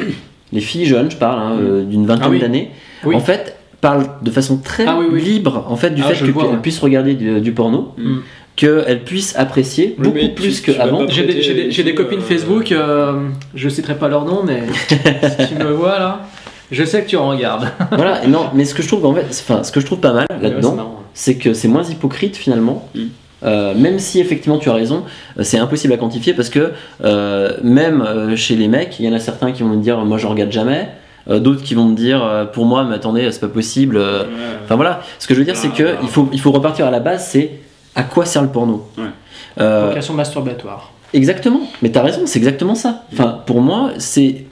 [0.52, 2.38] les filles jeunes, je parle, hein, euh, d'une vingtaine Ah oui.
[2.38, 2.70] d'années,
[3.04, 3.14] Oui.
[3.14, 5.20] en fait, parlent de façon très Ah oui, oui.
[5.22, 6.56] libre en fait du Ah, fait qu'elles ouais.
[6.62, 8.16] puissent regarder du, du porno, Mm.
[8.56, 11.06] qu'elles puissent apprécier Oui, beaucoup tu- plus qu'avant.
[11.08, 14.42] J'ai des, j'ai des- j'ai des Euh, copines Facebook, euh, je citerai pas leur nom,
[14.44, 14.62] mais
[15.38, 16.26] si tu me vois là,
[16.70, 17.68] je sais que tu en regardes.
[17.92, 20.12] voilà, non, mais ce que je trouve en fait, enfin, ce que je trouve pas
[20.14, 22.88] mal Ouais, c'est là-dedans, c'est que c'est moins hypocrite finalement.
[22.94, 23.00] Mm.
[23.44, 25.04] Euh, même si effectivement tu as raison,
[25.38, 26.72] euh, c'est impossible à quantifier parce que
[27.04, 30.16] euh, même chez les mecs, il y en a certains qui vont me dire moi
[30.16, 30.88] je regarde jamais,
[31.28, 33.98] euh, d'autres qui vont me dire pour moi mais attendez c'est pas possible.
[33.98, 34.26] Ouais.
[34.64, 36.86] Enfin voilà, ce que je veux dire c'est Ah, que il faut il faut repartir
[36.86, 37.50] à la base, c'est
[37.94, 38.88] à quoi sert le porno?
[38.96, 39.04] Ouais.
[39.60, 40.92] Euh, Vocation masturbatoire.
[41.12, 43.04] Exactement, mais t'as raison, c'est exactement ça.
[43.12, 44.44] Enfin, pour moi, c'est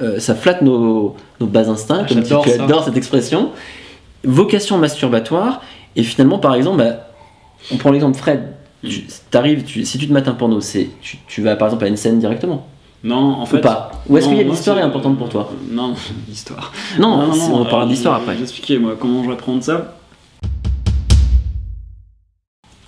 [0.00, 3.50] euh, ça flatte nos, nos bas instincts, Ah, comme tu, adores cette expression.
[4.24, 5.62] Vocation masturbatoire,
[5.96, 7.08] et finalement, par exemple, bah,
[7.70, 8.54] on prend l'exemple Fred.
[8.84, 11.84] Tu, t'arrives, tu- si tu te mates un porno, c'est, tu, tu vas par exemple
[11.84, 12.66] à une scène directement,
[13.04, 13.58] Non, en fait.
[13.58, 15.94] ou pas Ou est-ce non, qu'il y a l'histoire est importante pour toi Non,
[16.28, 16.72] l'histoire.
[16.98, 18.32] Non, c'est- on parlera euh, d'histoire je après.
[18.32, 19.96] vais vous expliquer moi comment je vais prendre ça.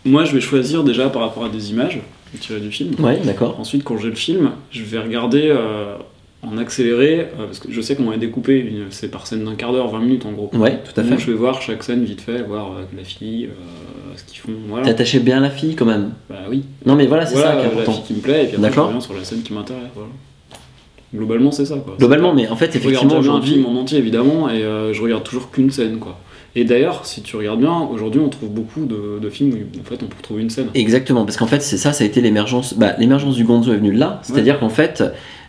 [0.05, 2.01] Moi, je vais choisir déjà par rapport à des images
[2.41, 2.95] tirées du film.
[2.99, 3.59] Ouais, d'accord.
[3.61, 5.97] Ensuite, quand j'ai le film, je vais regarder euh,
[6.43, 9.73] en accéléré, euh, parce que je sais qu'on va découper, c'est par scène d'un quart
[9.73, 10.51] d'heure, 20 minutes en gros.
[10.55, 11.25] Ouais, tout à Donc, fait.
[11.27, 14.53] je vais voir chaque scène vite fait, voir euh, la fille, euh, ce qu'ils font.
[14.68, 14.85] Voilà.
[14.85, 16.11] T'es attaché bien la fille quand même.
[16.29, 16.64] Bah oui.
[16.87, 17.92] Non, mais voilà, c'est Voilà, ça qui est la important.
[17.92, 19.83] fille qui me plaît, et puis après, je reviens sur la scène qui m'intéresse.
[19.94, 20.11] Voilà.
[21.14, 21.77] Globalement, c'est ça.
[21.77, 21.94] Quoi.
[21.98, 23.53] Globalement, mais en fait, je regarde effectivement, aujourd'hui.
[23.55, 25.98] film en entier, évidemment, et euh, je regarde toujours qu'une scène.
[25.98, 26.18] quoi.
[26.57, 29.85] Et d'ailleurs, si tu regardes bien, aujourd'hui, on trouve beaucoup de, de films où en
[29.85, 30.66] fait, on peut trouver une scène.
[30.74, 32.74] Exactement, parce qu'en fait, c'est ça, ça a été l'émergence.
[32.74, 34.20] Bah, l'émergence du gonzo est venue de là.
[34.22, 35.05] C'est-à-dire qu'en fait,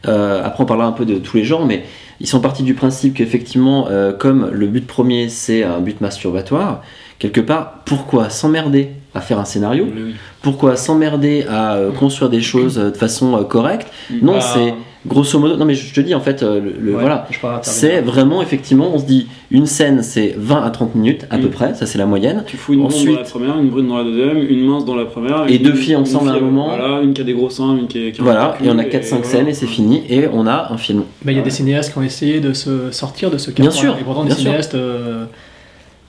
[0.08, 1.84] euh, après on parlera un peu de tous les genres, mais
[2.19, 6.82] ils sont partis du principe qu'effectivement, euh, comme le but premier c'est un but masturbatoire,
[7.19, 10.13] quelque part, pourquoi s'emmerder à faire un scénario Oui, oui.
[10.41, 13.88] Pourquoi s'emmerder à euh, construire des choses euh, de façon euh, correcte
[14.21, 14.73] Non, Bah, c'est
[15.08, 15.56] grosso modo.
[15.56, 17.25] Non, mais je te dis en fait, euh, le, le- ouais, voilà.
[17.62, 21.41] C'est vraiment effectivement, on se dit une scène c'est 20 à 30 minutes à Mm.
[21.41, 22.43] peu près, ça c'est la moyenne.
[22.45, 24.95] Tu fous une Ensuite- dans la première, une brune dans la deuxième, une mince dans
[24.95, 25.45] la première.
[25.47, 26.75] Et une- deux filles ensemble à un moment.
[26.75, 28.78] Voilà, une qui a des gros seins, une qui, qui a un Voilà, et on
[28.78, 29.23] a 4-5 voilà.
[29.32, 31.04] scènes et c'est fini, et on a un film.
[31.23, 31.45] Bah, il y a Ouais.
[31.45, 33.78] des cinéastes qui ont essayé de se sortir de ce Bien cadre.
[33.78, 34.43] sûr, Et pourtant, des bien sûr.
[34.45, 35.25] cinéastes euh,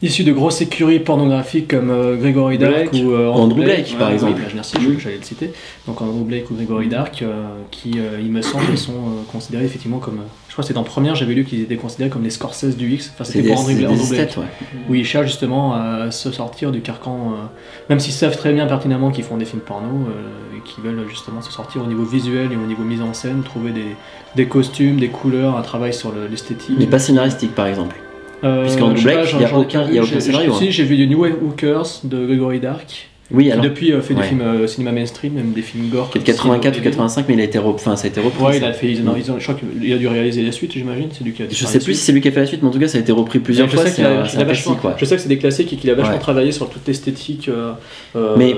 [0.02, 3.04] issus de grosses écuries pornographiques comme euh, Gregory Dark Blake.
[3.04, 4.40] ou euh, Andrew Blake, par ouais, exemple.
[4.44, 5.52] Oui, merci, j'allais le citer.
[5.86, 7.32] Donc Andrew Blake ou Gregory Dark, euh,
[7.70, 8.92] qui, euh, il me semble, sont
[9.32, 10.18] considérés effectivement comme.
[10.18, 12.76] euh, je crois que c'est en première, j'avais lu qu'ils étaient considérés comme les Scorsese
[12.76, 13.10] du X.
[13.14, 14.36] Enfin, C'est c'était pour Andrew, des Andrew Blake.
[14.38, 14.44] ouais.
[14.88, 17.32] Où ils cherchent justement à se sortir du carcan,
[17.90, 19.88] même s'ils savent très bien pertinemment qu'ils font des films porno,
[20.56, 23.42] et qu'ils veulent justement se sortir au niveau visuel et au niveau mise en scène,
[23.42, 23.96] trouver des,
[24.34, 26.76] des costumes, des couleurs, un travail sur le- l'esthétique.
[26.78, 27.96] Mais pas scénaristique par exemple.
[28.44, 30.68] Euh, puisqu'en Black, j'en- il y a aucun- y a scénario, Si, hein.
[30.70, 33.64] j'ai vu du New Hookers de Gregory Dark, Oui, qui alors.
[33.64, 34.26] depuis euh, fait des ouais.
[34.26, 36.10] films euh, cinéma mainstream, même des films gore.
[36.10, 37.58] Qui est de comme 84 ou Cyrano 85, mais il a été.
[37.58, 38.44] Enfin, ça a été repris.
[38.44, 38.90] Ouais, il a fait.
[38.90, 41.08] ils ont- ils ont- je crois qu'il a dû réaliser la suite, j'imagine.
[41.12, 42.60] C'est lui qui a Je sais plus si c'est lui qui a fait la suite,
[42.62, 43.84] mais en tout cas, ça a été repris plusieurs je fois.
[43.84, 44.94] sais C'est qu'il a- un, il c'est a un vachement- classique, ouais.
[44.98, 46.18] Je sais que c'est des classiques et qu'il a vachement Ouais.
[46.20, 47.72] travaillé sur toute l'esthétique euh,
[48.36, 48.54] Mais-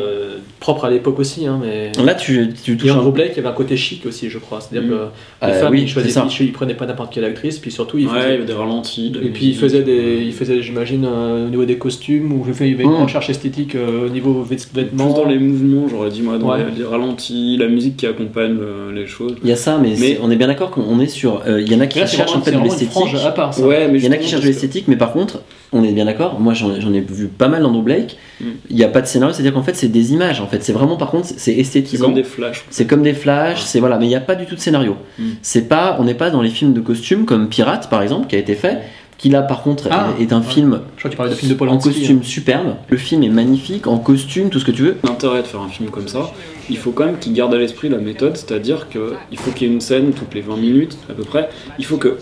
[0.60, 1.46] propre à l'époque aussi.
[1.46, 1.92] Hein, mais...
[2.04, 4.28] Là, tu, tu touches Et un Andrew Blake, il y avait un côté chic aussi,
[4.28, 4.60] je crois.
[4.60, 4.90] C'est-à-dire Mm.
[4.92, 7.70] que les Euh, femmes, oui, ils choisissaient, ils, ils prenaient pas n'importe quelle actrice, puis
[7.70, 8.34] surtout, ils Ouais, il y faisaient.
[8.34, 9.10] avait des ralentis.
[9.10, 9.60] de Et puis il musique.
[9.60, 12.90] faisait des, il faisait, j'imagine, euh, au niveau des costumes, ou il y avait une
[12.90, 13.02] Mm.
[13.04, 15.12] recherche esthétique euh, au niveau vêt- Plus vêtements.
[15.12, 16.58] dans les mouvements, j'aurais dit, moi, dans Ouais.
[16.72, 19.36] les, les ralentis, la musique qui accompagne euh, les choses.
[19.44, 21.42] Il y a ça, mais, Mais- on est bien d'accord qu'on est sur.
[21.46, 23.14] euh, Il y en a qui cherchent en fait de l'esthétique.
[23.24, 23.54] à part.
[23.54, 23.64] Ça.
[23.66, 25.40] Ouais, mais Il y en a qui cherchent de l'esthétique, mais par contre,
[25.72, 26.40] on est bien d'accord.
[26.40, 28.16] Moi, j'en ai vu pas mal dans No Blake.
[28.40, 28.44] Mm.
[28.70, 30.40] Il n'y a pas de scénario, c'est-à-dire qu'en fait, c'est des images.
[30.40, 32.06] En fait, c'est vraiment, par contre, c'est C'est esthétisant.
[32.06, 32.64] comme des flashs.
[32.70, 34.96] C'est comme des flashs, c'est voilà, mais il n'y a pas du tout de scénario.
[35.18, 35.24] Mm.
[35.42, 38.36] C'est pas, on n'est pas dans les films de costumes comme Pirate par exemple, qui
[38.36, 38.78] a été fait,
[39.18, 40.46] qui là par contre Ah, est un ouais.
[40.46, 42.76] film Je crois que tu parlais de film de en costume superbe.
[42.88, 44.96] Le film est magnifique, en costume, tout ce que tu veux.
[45.04, 46.30] L'intérêt de faire un film comme ça,
[46.70, 49.70] il faut quand même qu'il garde à l'esprit la méthode, c'est-à-dire qu'il faut qu'il y
[49.70, 51.48] ait une scène toutes les 20 minutes à peu près.
[51.78, 52.16] Il faut que,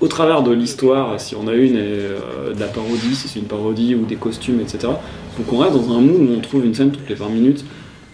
[0.00, 3.38] au travers de l'histoire, si on a une, et euh, de la parodie, si c'est
[3.40, 6.40] une parodie ou des costumes, etc., il faut qu'on reste dans un mood où on
[6.40, 7.64] trouve une scène toutes les 20 minutes.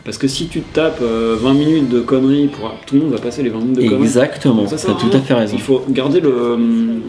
[0.04, 2.72] Parce que si tu te tapes euh, 20 minutes de conneries, pour...
[2.86, 4.02] tout le monde va passer les 20 minutes de conneries.
[4.04, 5.54] Exactement, Ça tu as tout à fait raison.
[5.56, 6.56] Il faut garder le,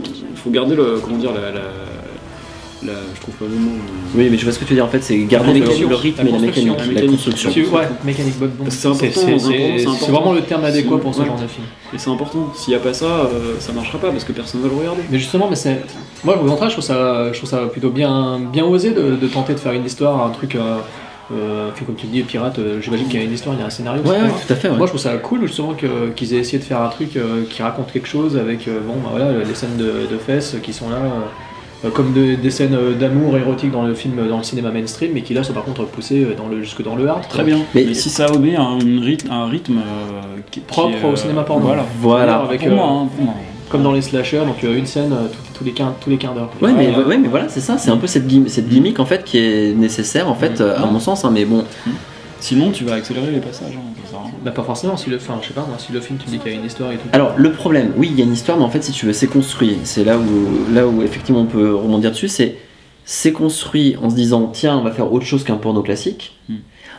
[0.04, 1.62] il faut garder le, comment dire, la, la-
[2.86, 3.72] la- je trouve pas le mot.
[3.72, 4.86] euh, Oui, mais je vois ce que tu veux dire.
[4.86, 6.40] En fait, c'est garder le, rythme la et la construction.
[6.40, 6.78] mécanique.
[6.80, 7.10] La La mécanique.
[7.12, 7.50] construction.
[7.74, 7.88] Ouais,
[10.00, 11.26] c'est vraiment le terme adéquat pour ce Ouais.
[11.26, 11.66] genre de film.
[11.94, 12.52] Et c'est important.
[12.56, 15.02] S'il n'y a pas ça, euh, ça marchera pas parce que personne va le regarder.
[15.10, 15.82] Mais justement, mais c'est.
[16.24, 19.28] Moi, au contraire, je trouve ça, je trouve ça plutôt bien, bien osé de, de
[19.28, 20.56] tenter de faire une histoire, un truc.
[20.56, 20.78] Euh,
[21.32, 23.64] euh, comme tu le dis, pirate, euh, j'imagine qu'il y a une histoire, il y
[23.64, 24.02] a un scénario.
[24.04, 24.68] Ouais, tout à fait.
[24.70, 24.76] ouais.
[24.78, 27.44] Moi, je trouve ça cool justement que- qu'ils aient essayé de faire un truc euh,
[27.48, 30.74] qui raconte quelque chose avec euh, bon, bah, voilà, les scènes de, de fesses qui
[30.74, 30.98] sont là,
[31.94, 35.22] comme de- des scènes euh, d'amour érotique dans le film, dans le cinéma mainstream, mais
[35.22, 37.28] qui là sont par contre poussées euh, dans le, jusque dans le hard.
[37.30, 37.60] Très bien.
[37.74, 41.16] Mais- Mais, si ça obéit à un rythme, un rythme euh, qui, Propre euh, au
[41.16, 41.66] cinéma porno.
[41.68, 41.86] Voilà.
[42.02, 42.36] Voilà.
[42.40, 43.34] Avec, pour euh, moi, hein, pour moi.
[43.70, 46.34] Comme dans les slashers, donc euh, une scène euh, tous- les quinze, tous les quarts
[46.34, 46.50] d'heure.
[46.62, 49.24] Ouais, mais, Ouais, mais voilà, c'est ça, c'est un peu cette, cette gimmick en fait
[49.24, 50.64] qui est nécessaire en fait, Mm.
[50.64, 51.64] euh, à mon sens, hein, mais bon,
[52.40, 53.74] Sinon, tu vas accélérer les passages.
[53.76, 54.18] hein, ça.
[54.44, 56.40] Bah pas forcément, si le, enfin, je sais pas, moi, si le film tu dis
[56.40, 57.08] qu'il y a une histoire et tout.
[57.12, 59.14] Alors le problème, oui, il y a une histoire, mais en fait, si tu veux,
[59.14, 59.78] c'est construit.
[59.84, 62.28] C'est là où, là où effectivement on peut rebondir dessus.
[62.30, 62.58] C'est
[63.06, 66.56] c'est construit en se disant tiens, on va faire autre chose qu'un porno classique, Hmm.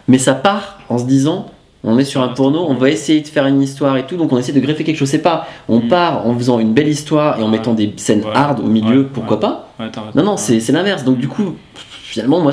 [0.09, 1.47] mais ça part en se disant
[1.83, 4.31] on est sur un porno, on va essayer de faire une histoire et tout, donc
[4.33, 5.09] on essaie de greffer quelque chose.
[5.09, 5.89] C'est pas on Hmm.
[5.89, 7.53] part en faisant une belle histoire et en Ouais.
[7.53, 8.31] mettant des scènes Ouais.
[8.35, 9.09] hard au milieu, Ouais.
[9.13, 9.71] pourquoi pas.
[10.15, 11.05] Non, non, c'est c'est l'inverse.
[11.05, 11.55] Donc du coup,
[12.03, 12.53] finalement, moi,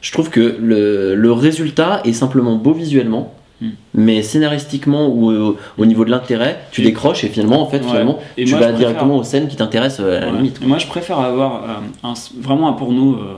[0.00, 3.32] je trouve que le, le résultat est simplement beau visuellement.
[3.62, 3.70] Hmm.
[3.94, 7.78] Mais scénaristiquement ou au, au niveau de l'intérêt, tu Et- décroches et finalement, en fait,
[7.78, 7.84] Ouais.
[7.88, 10.36] finalement, Et tu moi, vas préfère- directement aux scènes qui t'intéressent euh, à la Ouais.
[10.36, 10.60] limite.
[10.66, 11.68] Moi, je préfère avoir euh,
[12.08, 13.34] un- vraiment un porno euh,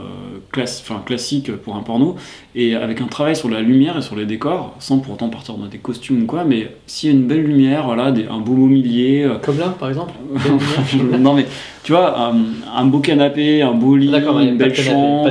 [0.51, 2.17] classe- classique pour un porno
[2.53, 5.55] et avec un travail sur la lumière et sur les décors, sans pour autant partir
[5.55, 6.43] dans des costumes ou quoi.
[6.43, 9.23] Mais s'il y a une belle lumière, voilà, des- un beau mobilier.
[9.23, 10.11] euh, Comme là, par exemple.
[11.17, 11.45] non mais
[11.83, 12.33] tu vois, un,
[12.75, 15.29] un beau canapé, un beau lit, ouais, une pas de belle canapé, chambre.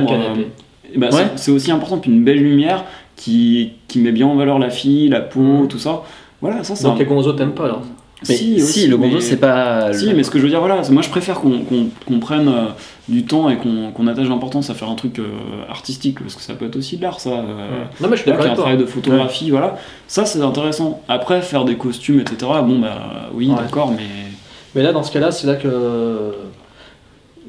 [0.97, 1.07] Ouais.
[1.11, 5.09] c'est- C'est aussi important qu'une belle lumière qui, qui met bien en valeur la fille,
[5.09, 6.03] la peau, tout ça.
[6.41, 7.81] Voilà, ça c'est Donc un- les gonzos t'aimes pas alors
[8.27, 9.93] Mais si, aussi, le gonzo, mais- c'est pas.
[9.93, 12.47] Si, mais ce que je veux dire, voilà, moi je préfère qu'on qu'on- qu'on prenne
[12.49, 12.65] euh,
[13.07, 15.23] du temps et qu'on qu'on attache l'importance à faire un truc euh,
[15.69, 17.29] artistique, parce que ça peut être aussi de l'art, ça.
[17.29, 19.77] euh, Non mais je suis d'accord un travail de photographie, voilà.
[20.07, 21.01] Ça, c'est intéressant.
[21.07, 23.55] Après, faire des costumes, etc., bon, bah oui, Ouais.
[23.55, 24.03] d'accord, mais.
[24.75, 25.69] Mais là, dans ce cas-là, c'est là que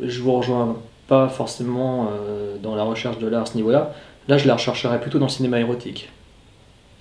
[0.03, 0.77] je vous rejoins
[1.11, 3.93] pas forcément euh, dans la recherche de l'art à ce niveau-là.
[4.29, 6.09] Là, je la rechercherais plutôt dans le cinéma érotique.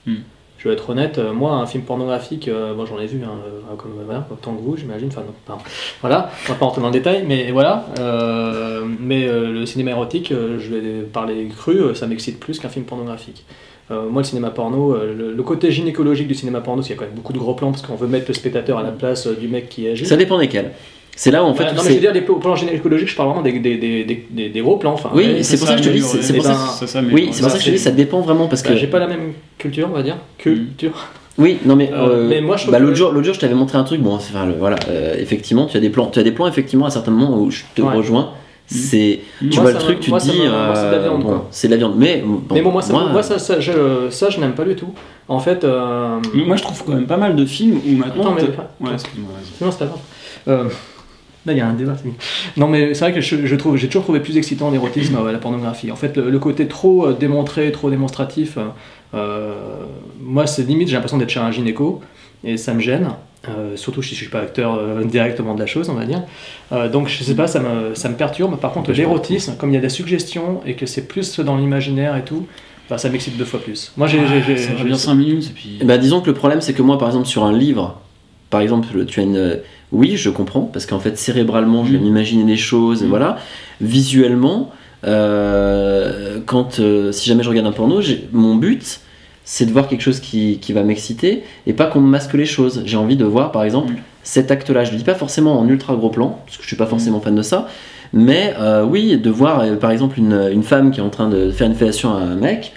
[0.08, 0.22] Hmm.
[0.58, 3.38] Je vais être honnête, euh, moi, un film pornographique, euh, moi j'en ai vu, hein,
[3.46, 5.10] euh, comme voilà, autant que vous, j'imagine.
[5.10, 5.64] Enfin, non, pardon.
[6.02, 7.86] Voilà, on va pas rentrer dans le détail, mais voilà.
[9.00, 13.46] mais le cinéma érotique, je vais parler cru, ça m'excite plus qu'un film pornographique.
[13.90, 17.00] Moi, le cinéma porno, le, le côté gynécologique du cinéma porno, c'est qu'il y a
[17.00, 19.26] quand même beaucoup de gros plans parce qu'on veut mettre le spectateur à la place
[19.28, 20.06] euh, du mec qui agit.
[20.06, 20.74] Ça dépend desquels.
[21.22, 21.66] C'est là où en fait.
[21.66, 23.76] Ouais, où non, mais je veux dire, les plans gynécologiques, je parle vraiment des, des,
[23.76, 24.94] des, des, gros plans.
[24.94, 26.54] Enfin, Oui, ouais, c'est pour ça que je te dis, c'est pour ça.
[26.54, 27.14] que- ça s'améliore.
[27.16, 28.70] Oui, c'est pour Bah, ça que je te dis, ça dépend vraiment parce que.
[28.70, 30.16] bah, j'ai pas la même culture, on va dire.
[30.38, 30.94] Culture.
[31.38, 33.54] Oui, non mais, Euh, euh, mais moi, je bah, l'autre jour, l'autre jour, je t'avais
[33.54, 34.00] montré un truc.
[34.02, 36.86] Bon, enfin, le- voilà, euh, effectivement, tu as des plans, tu as des plans effectivement
[36.86, 37.96] à certains moments où je te Ouais.
[37.98, 38.32] rejoins.
[38.68, 41.42] C'est, tu Moi, vois le truc, tu moi, te dis, c'est de la viande, bon,
[41.52, 41.96] c'est de la viande.
[41.98, 44.76] Mais bon, mais bon, moi, ça, moi, ça, ça, je- ça, je n'aime pas du
[44.76, 44.94] tout.
[45.28, 45.66] En fait.
[45.66, 48.22] euh, Moi, je trouve quand même pas mal de films où maintenant.
[48.24, 49.66] Attends, mais- Ouais, excuse-moi, vas-y.
[49.66, 50.72] Non, c'est pas grave.
[51.48, 51.96] Euh, Là, il y a un débat.
[52.58, 55.32] Non, mais c'est vrai que je, je trouve, j'ai toujours trouvé plus excitant l'érotisme à
[55.32, 55.92] la pornographie.
[55.92, 58.64] En fait, le, le côté trop euh, démontré, trop démonstratif, euh,
[59.14, 59.54] euh,
[60.22, 62.02] moi, c'est limite, j'ai l'impression d'être chez un gynéco,
[62.44, 63.10] et ça me gêne.
[63.48, 66.24] euh, surtout si je suis pas acteur euh, directement de la chose, on va dire.
[66.74, 68.58] Euh, donc, je sais pas, ça me, ça me perturbe.
[68.60, 72.18] Par contre, l'érotisme, comme il y a des suggestions et que c'est plus dans l'imaginaire
[72.18, 72.48] et tout,
[72.90, 73.94] bah, ça m'excite deux fois plus.
[73.98, 74.20] Moi, j'ai.
[74.46, 75.80] j'ai- Ça va j'ai- bien 5 minutes et puis.
[75.86, 78.00] Bah, disons que le problème, c'est que moi, par exemple, sur un livre,
[78.50, 79.58] par exemple, tu as une.
[79.92, 82.04] Oui, je comprends, parce qu'en fait, cérébralement, je vais Mm.
[82.04, 83.10] m'imaginer des choses, et Mm.
[83.10, 83.38] voilà.
[83.82, 84.72] Visuellement,
[85.34, 89.00] euh, quand, euh, si jamais je regarde un porno, mon but,
[89.44, 92.46] c'est de voir quelque chose qui, qui va m'exciter, et pas qu'on me masque les
[92.46, 92.84] choses.
[92.86, 93.98] J'ai envie de voir, par exemple, Mm.
[94.24, 94.84] cet acte-là.
[94.84, 97.20] Je le dis pas forcément en ultra gros plan, parce que je suis pas forcément
[97.20, 97.68] fan de ça,
[98.14, 101.50] mais euh, oui, de voir, par exemple, une, une femme qui est en train de
[101.52, 102.74] faire une fellation à un mec,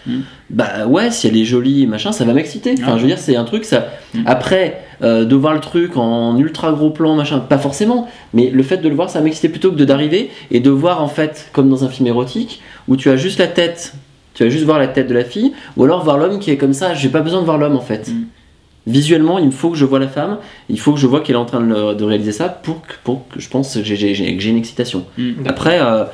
[0.48, 2.74] bah ouais, si elle est jolie, machin, ça va m'exciter.
[2.78, 2.96] Enfin, Ah.
[2.96, 3.88] je veux dire, c'est un truc, ça.
[4.26, 8.62] Après, euh, de voir le truc en ultra gros plan, machin, pas forcément, mais le
[8.62, 11.48] fait de le voir, ça m'excitait plutôt que de d'arriver et de voir, en fait,
[11.52, 13.94] comme dans un film érotique, où tu as juste la tête,
[14.34, 16.56] tu vas juste voir la tête de la fille, ou alors voir l'homme qui est
[16.56, 18.08] comme ça, j'ai pas besoin de voir l'homme, en fait.
[18.08, 18.24] Mm.
[18.86, 20.38] Visuellement, il me faut que je vois la femme,
[20.68, 23.28] il faut que je vois qu'elle est en train de, réaliser ça pour que, pour
[23.28, 25.04] que je pense que j'ai- que une excitation.
[25.18, 25.32] Mm.
[25.46, 26.04] Après, euh,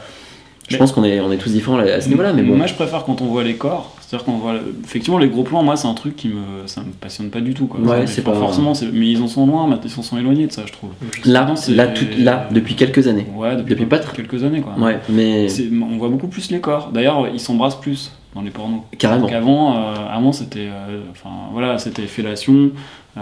[0.69, 2.57] je Mais- pense qu'on est, on est tous différents à ce niveau-là, mais bon.
[2.57, 3.98] Moi, je préfère quand on voit les corps.
[4.09, 4.55] C'est-à-dire qu'on voit.
[4.85, 6.67] Effectivement, les gros plans, moi, c'est un truc qui me.
[6.67, 7.67] Ça me passionne pas du tout.
[7.67, 7.79] Quoi.
[7.81, 8.73] Ouais, Mais c'est pas pas- forcément.
[8.95, 10.91] Mais ils en sont loin, maintenant, ils s'en sont éloignés de ça, je trouve.
[11.27, 13.27] Là, là, tout- là, depuis quelques années.
[13.37, 14.73] Ouais, depuis, Depuis pas très- quelques années, quoi.
[14.79, 15.47] Ouais, mais
[15.83, 16.91] On voit beaucoup plus les corps.
[16.91, 18.81] D'ailleurs, ils s'embrassent plus dans les pornos.
[18.97, 19.21] carrément.
[19.27, 22.71] Donc avant, euh, avant c'était, euh, enfin voilà, c'était fellation.
[23.19, 23.21] euh,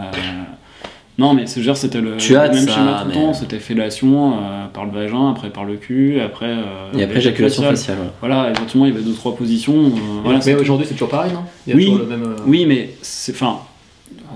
[1.19, 3.15] Non, mais c'est genre, c'était le, Tu as le de même ça, schéma tout le
[3.15, 3.33] mais- temps.
[3.35, 6.47] C'était fellation euh, par le vagin, après par le cul, après.
[6.47, 7.99] euh, Et après, éjaculation faciale.
[7.99, 8.05] ouais.
[8.21, 9.75] Voilà, éventuellement, il y avait deux, trois positions.
[9.87, 9.91] euh,
[10.23, 11.41] voilà, mais aujourd'hui, c'est toujours pareil, non?
[11.67, 11.85] Il y a Oui.
[11.87, 12.23] toujours le même.
[12.25, 13.33] euh, Oui, mais c'est.
[13.33, 13.61] Enfin.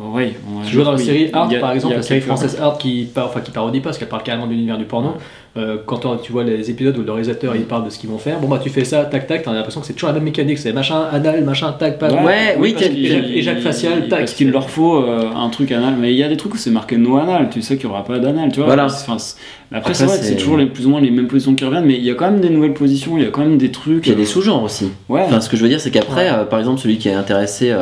[0.03, 0.33] Oui.
[0.49, 3.27] on- Tu vois dans la série Art, par exemple, la série française Art qui, par-
[3.27, 5.15] enfin, qui parodie pas, parce qu'elle parle carrément de l'univers du porno.
[5.57, 8.19] euh, quand tu vois les épisodes où le réalisateur il parle de ce qu'ils vont
[8.19, 10.23] faire, bon bah tu fais ça, tac tac, t'as l'impression que c'est toujours la même
[10.23, 14.21] mécanique, c'est machin anal, machin tac, pac, Ouais, oui, éjac- facial, tac.
[14.21, 15.95] Parce qu'il leur faut euh, un truc anal.
[16.01, 17.49] Mais il y a des trucs où c'est marqué no anal.
[17.51, 18.67] Tu sais qu'il n'y aura pas d'anal, tu vois.
[18.67, 18.85] Voilà.
[18.87, 21.27] Enfin, après, Après, c'est vrai que c'est- c'est toujours les, plus ou moins les mêmes
[21.27, 23.31] positions qui reviennent, mais il y a quand même des nouvelles positions, il y a
[23.31, 24.07] quand même des trucs.
[24.07, 24.93] Il y a des euh, sous-genres aussi.
[25.09, 25.23] Ouais.
[25.27, 26.37] Enfin, ce que je veux dire, c'est qu'après, Ouais.
[26.39, 27.73] euh, par exemple, celui qui est intéressé,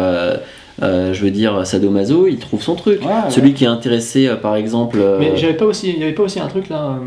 [0.82, 3.00] euh, je veux dire, sadomaso, il trouve son truc.
[3.00, 3.30] Ouais, ouais.
[3.30, 4.98] Celui qui est intéressé, euh, par exemple.
[5.00, 6.98] euh, Mais j'avais pas aussi, il y avait pas aussi un truc là,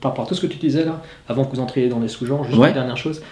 [0.00, 2.08] par rapport à tout ce que tu disais là, avant que vous entriez dans les
[2.08, 2.68] sous-genres, juste Ouais.
[2.68, 3.22] une dernière chose.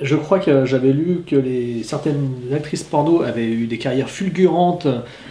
[0.00, 4.88] Je crois que j'avais lu que les, certaines actrices porno avaient eu des carrières fulgurantes,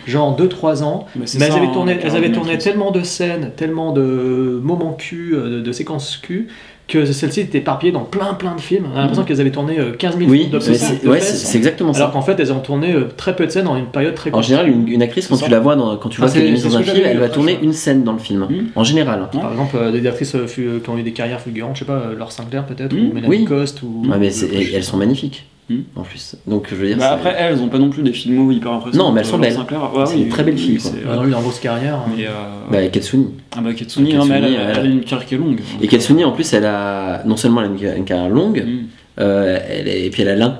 [0.08, 3.52] genre 2-3 ans, Mais ça, elles avaient hein, tourné, elles avaient tourné tellement de scènes,
[3.58, 6.48] tellement de moments cul, de, de séquences cul,
[6.92, 8.86] que celles-ci étaient éparpillées dans plein plein de films.
[8.94, 11.20] On a l'impression qu'elles avaient tourné euh, 15 000 Oui, films c'est ouais,
[11.56, 12.14] exactement alors ça.
[12.14, 14.34] qu'en fait elles ont tourné euh, très peu de scènes en une période très En
[14.34, 14.46] courte.
[14.46, 16.52] général, une, une actrice, quand tu la vois, dans, quand tu Ah, vois qu'elle est
[16.52, 18.46] mise dans un film, elle va tourner une scène dans le film.
[18.50, 18.68] Mhm.
[18.76, 19.28] En général.
[19.32, 21.94] Par exemple, euh, des actrices euh, qui ont eu des carrières fulgurantes, je sais pas,
[21.94, 23.46] euh, Laure Sinclair peut-être, Mm, ou Mélanie oui.
[23.46, 24.04] Coste, ou.
[24.10, 24.28] Ouais, mais
[24.74, 25.46] elles sont magnifiques.
[25.78, 25.84] Mhm.
[25.96, 26.36] En plus.
[26.48, 26.98] Donc, je veux dire.
[26.98, 29.08] Bah, après, elles ont pas non plus des films hyper impressionnants.
[29.08, 29.56] Non, mais elles sont belles.
[29.58, 30.78] Ouais, C'est oui, une très belle fille.
[31.04, 31.96] Elles ont eu une grosse carrière.
[31.96, 32.12] hein.
[32.16, 32.30] Mais, euh,
[32.72, 33.28] Bah, Katsuni.
[33.56, 35.60] ah bah Katsuni, Katsuni, non, mais elle, elle- elle a une carrière qui est longue.
[35.82, 37.24] Et Katsuni, en plus, elle a.
[37.26, 38.86] Non seulement elle a une, carrière longue, Mm.
[39.20, 40.58] euh, elle est- et puis elle a l'int-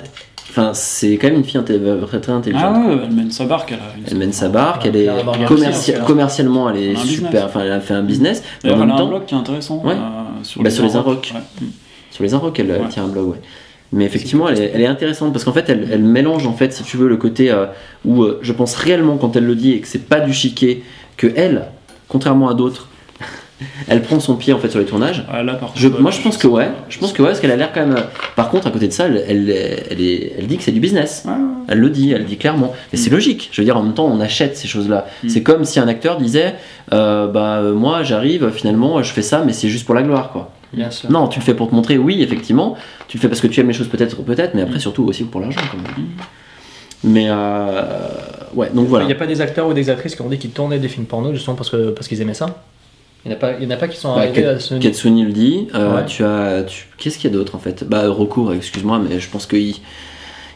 [0.50, 2.74] Enfin, c'est quand même une fille inté- très, très intelligente.
[2.76, 3.72] Ah ouais, elle mène sa barque.
[3.72, 6.04] Elle, a une- Elle mène sa barque, elle est aussi, hein.
[6.06, 7.46] commercialement, elle est super.
[7.46, 8.44] Enfin, elle a fait un business.
[8.62, 9.82] elle a un blog qui est intéressant.
[9.82, 9.94] Ouais.
[9.94, 11.32] euh, sur, Bah, les sur les Inrocks.
[12.10, 13.38] Sur les Inrocks, elle euh, tient un blog, ouais.
[13.94, 16.72] Mais effectivement, elle est, elle est intéressante parce qu'en fait, elle, elle mélange, en fait,
[16.72, 17.66] si tu veux, le côté euh,
[18.06, 20.82] où euh, je pense réellement quand elle le dit et que c'est pas du chiquet,
[21.18, 21.66] que elle,
[22.08, 22.88] contrairement à d'autres,
[23.90, 25.26] elle prend son pied en fait sur les tournages.
[25.32, 26.70] Ouais, là, Je- contre, moi, ouais, je pense que ouais.
[26.88, 27.98] Je pense que ouais, parce qu'elle a l'air quand même.
[27.98, 28.02] euh,
[28.38, 29.50] Par contre, à côté de ça, elle, elle,
[29.92, 31.24] elle est- elle dit que c'est du business.
[31.28, 31.34] Ouais.
[31.68, 32.74] Elle le dit, elle le dit clairement.
[32.94, 33.50] Et c'est logique.
[33.52, 35.06] Je veux dire, en même temps, on achète ces choses-là.
[35.24, 35.30] Mm.
[35.30, 36.56] C'est comme si un acteur disait,
[36.94, 40.50] euh, bah moi, j'arrive, finalement, je fais ça, mais c'est juste pour la gloire, quoi.
[40.74, 41.12] Bien sûr.
[41.12, 42.78] Non, tu le fais pour te montrer, oui, effectivement.
[43.08, 44.80] Tu le fais parce que tu aimes les choses, peut-être, peut-être, mais après, Mm.
[44.80, 46.08] surtout aussi pour l'argent, quand même.
[47.04, 47.82] Mais euh,
[48.54, 49.06] ouais, donc voilà.
[49.06, 50.88] Il n'y a pas des acteurs ou des actrices qui ont dit qu'ils tournaient des
[50.88, 52.64] films porno justement parce que parce qu'ils aimaient ça?
[53.26, 54.60] Il n'y en a pas, il y en a pas qui sont Bah, arrivés à
[54.60, 54.84] ce niveau.
[54.88, 55.68] Katsuni le dit.
[55.76, 56.06] euh, Ouais.
[56.06, 57.84] Tu as, tu- qu'est-ce qu'il y a d'autre en fait?
[57.84, 59.76] Bah recours, excuse-moi, mais je pense qu'il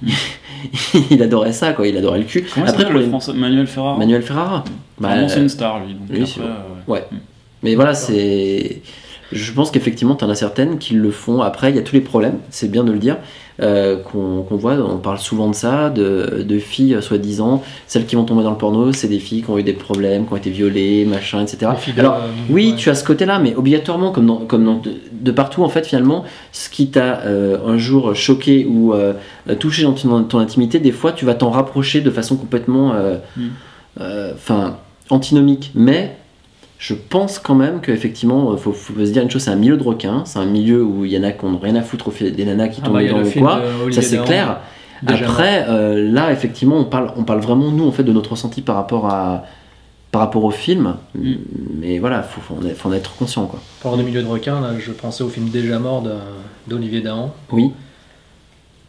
[1.11, 1.87] il adorait ça, quoi.
[1.87, 2.45] Il adorait le cul.
[2.53, 3.97] Comment Après Après, pour le les- français Manuel Ferrara?
[3.97, 4.63] Manuel Ferrara.
[4.99, 5.93] Bah, c'est une star, lui.
[5.93, 6.53] Donc lui, après, c'est- euh,
[6.87, 6.99] ouais.
[6.99, 7.05] Ouais.
[7.63, 8.81] Mais voilà, c'est.
[9.31, 11.41] Je pense qu'effectivement, tu en as certaines qui le font.
[11.41, 13.17] Après, il y a tous les problèmes, c'est bien de le dire,
[13.61, 14.73] euh, qu'on voit.
[14.73, 17.63] On parle souvent de ça, de, de filles, soi-disant.
[17.87, 20.27] Celles qui vont tomber dans le porno, c'est des filles qui ont eu des problèmes,
[20.27, 21.71] qui ont été violées, machin, etc.
[21.77, 22.75] Filles Alors, euh, oui, ouais.
[22.75, 25.87] tu as ce côté-là, mais obligatoirement, comme, dans, comme dans de, de partout, en fait,
[25.87, 28.93] finalement, ce qui t'a euh, un jour choqué ou
[29.59, 32.93] touché dans ton, ton intimité, des fois, tu vas t'en rapprocher de façon complètement.
[33.37, 33.47] Mm.
[34.33, 34.77] Enfin,
[35.09, 35.71] antinomique.
[35.75, 36.17] Mais
[36.87, 39.75] je pense quand même qu'effectivement, il faut, faut se dire une chose c'est un milieu
[39.75, 42.11] de requins, c'est un milieu où il y en a qui n'ont rien à foutre
[42.11, 43.61] des nanas qui Ah tombent bah, dedans le quoi.
[43.91, 44.59] Ça, c'est clair.
[45.07, 48.61] Après, euh, là, effectivement, on parle, on parle vraiment, nous, en fait, de notre ressenti
[48.61, 49.45] par rapport, à,
[50.11, 50.95] par rapport au film.
[51.15, 51.33] Mm.
[51.79, 53.59] Mais voilà, il faut, faut, en être- faut en être conscient, quoi.
[53.81, 56.03] Parlant de milieu de requin, là, je pensais au film Déjà mort
[56.67, 57.71] d'Olivier Dahan, Oui.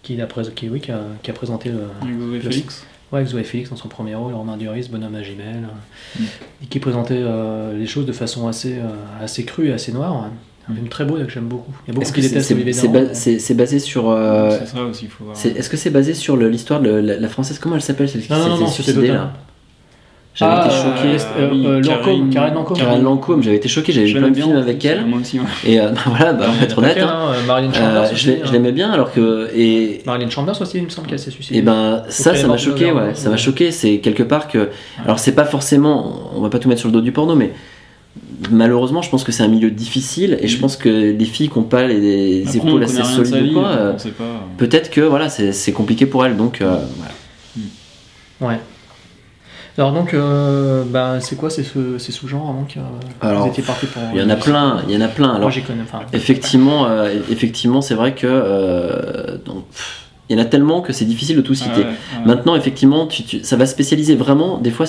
[0.02, 2.85] qui, a, qui, oui, qui, a, qui a présenté le, Hugo le- Félix.
[3.12, 5.69] Ouais, avec Zoé Félix dans son premier rôle, Romain Duris, Bonhomme à Gimel,
[6.19, 6.23] Mm.
[6.62, 8.88] et qui présentait euh, les choses de façon assez, euh,
[9.23, 10.12] assez crue et assez noire.
[10.12, 10.31] hein.
[10.69, 11.71] Un film très beau que j'aime beaucoup.
[11.85, 12.73] Il y a beaucoup Est-ce qui que c'est détestent Olivier
[13.55, 14.11] basé sur.
[14.11, 15.37] euh, C'est ça aussi, il faut voir.
[15.37, 17.61] Est-ce que c'est basé sur l'histoire de la, la française?
[17.61, 19.07] Comment elle s'appelle celle qui Non, non, s'est d'autres.
[19.07, 19.33] là?
[20.37, 21.09] J'avais Ah, été choqué.
[21.09, 22.77] euh, euh, oui, euh, Lancôme, Karen Lancôme.
[22.77, 25.07] Karen Lancôme, j'avais été choqué, j'avais vu plein de films avec elle.
[25.07, 25.46] Moi aussi, ouais.
[25.64, 26.99] Et euh, voilà, bah, on va être honnête.
[27.01, 27.31] hein.
[27.33, 28.49] Hein, Marilyn Euh, Chambers je aussi, hein.
[28.53, 29.49] l'aimais bien alors que.
[29.57, 31.59] Et, Marilyn Chambers aussi, il me semble qu'elle s'est suicidée.
[31.61, 33.70] Et ben ça, ça m'a choqué, ouais, mort, ça m'a choqué.
[33.70, 34.68] C'est quelque part que,
[35.05, 37.53] alors c'est pas forcément, on va pas tout mettre sur le dos du porno, mais
[38.51, 40.61] malheureusement, je pense que c'est un milieu difficile et je Mhm.
[40.61, 43.92] pense que les filles qui ont pas les, épaules assez solides quoi, euh,
[44.59, 46.37] peut-être que voilà, c'est c'est compliqué pour elles.
[46.37, 48.53] Donc euh, voilà.
[48.55, 48.61] Ouais.
[49.78, 52.78] Alors donc, euh, bah, c'est quoi ces, sous- ces sous-genres avant que
[53.20, 54.02] Alors, vous étiez parti pour...
[54.14, 55.26] il y en a plein, il y en a plein.
[55.28, 56.00] Moi Alors j'y connais, enfin...
[56.14, 60.92] effectivement, euh, effectivement, c'est vrai que euh, donc, pff, il y en a tellement que
[60.92, 61.70] c'est difficile de tout citer.
[61.77, 62.27] Ah ouais, ouais.
[62.27, 64.87] Maintenant, effectivement, tu- tu- ça va spécialiser vraiment, des fois,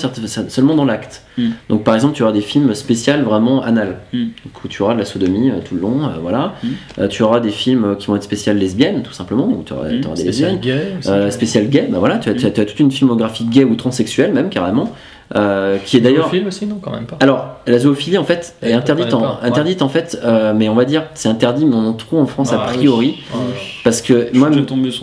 [0.48, 1.22] seulement dans l'acte.
[1.38, 1.48] Mm.
[1.68, 3.98] Donc, par exemple, tu auras des films spéciaux vraiment anal.
[4.12, 4.18] Mm.
[4.44, 6.54] Donc, où tu auras de la sodomie euh, tout le long, euh, voilà.
[6.62, 6.66] Mm.
[6.98, 9.88] Euh, tu auras des films qui vont être spéciales lesbiennes, tout simplement, où tu auras,
[9.90, 10.00] Mm.
[10.00, 10.78] tu auras des Spécial lesbiennes.
[10.78, 11.08] gay.
[11.10, 13.62] Euh, spécial gay, bah voilà, tu as, tu as- tu as toute une filmographie gay
[13.64, 14.92] ou transsexuelle même carrément.
[15.36, 16.30] euh, qui est d'ailleurs.
[16.30, 17.18] film aussi, non, quand même pas.
[17.20, 20.86] Alors, la zoophilie, en fait, est interdite, en, interdite en fait, euh, mais on va
[20.86, 22.76] dire, c'est interdit, mais on en trouve en France a Ah, oui.
[22.78, 23.14] priori.
[23.30, 23.52] Ah, oui.
[23.88, 24.50] Parce que Je suis moi,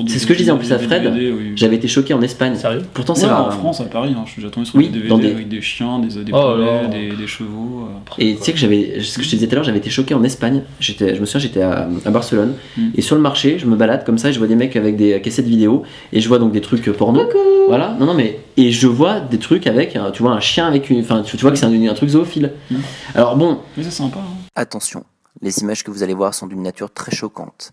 [0.07, 1.53] c'est ce que je disais en plus à Fred, DVD, oui.
[1.55, 2.55] j'avais été choqué en Espagne.
[2.55, 3.45] Sérieux Pourtant, Ouais, c'est rare.
[3.45, 3.51] en hein.
[3.51, 5.61] France, à Paris, hein, je suis déjà tombé sur Oui, des DVD des- avec des
[5.61, 6.87] chiens, des, des Oh poulets, là.
[6.87, 7.87] des, des chevaux.
[7.89, 8.13] euh.
[8.19, 9.89] Et tu sais que j'avais, ce que je te disais tout à l'heure, j'avais été
[9.89, 10.61] choqué en Espagne.
[10.79, 12.89] J'étais, je me souviens, j'étais à, à Barcelone Mm.
[12.95, 14.97] et sur le marché, je me balade comme ça, et je vois des mecs avec
[14.97, 15.81] des cassettes vidéo
[16.13, 17.21] et je vois donc des trucs porno.
[17.67, 20.67] Voilà, non non mais et je vois des trucs avec, euh, tu vois un chien
[20.67, 22.51] avec une, enfin tu, tu vois que c'est un, un truc zoophile.
[22.69, 22.75] Mm.
[23.15, 24.19] Alors bon, Mais c'est sympa.
[24.19, 24.35] hein.
[24.55, 25.03] Attention,
[25.41, 27.71] les images que vous allez voir sont d'une nature très choquante.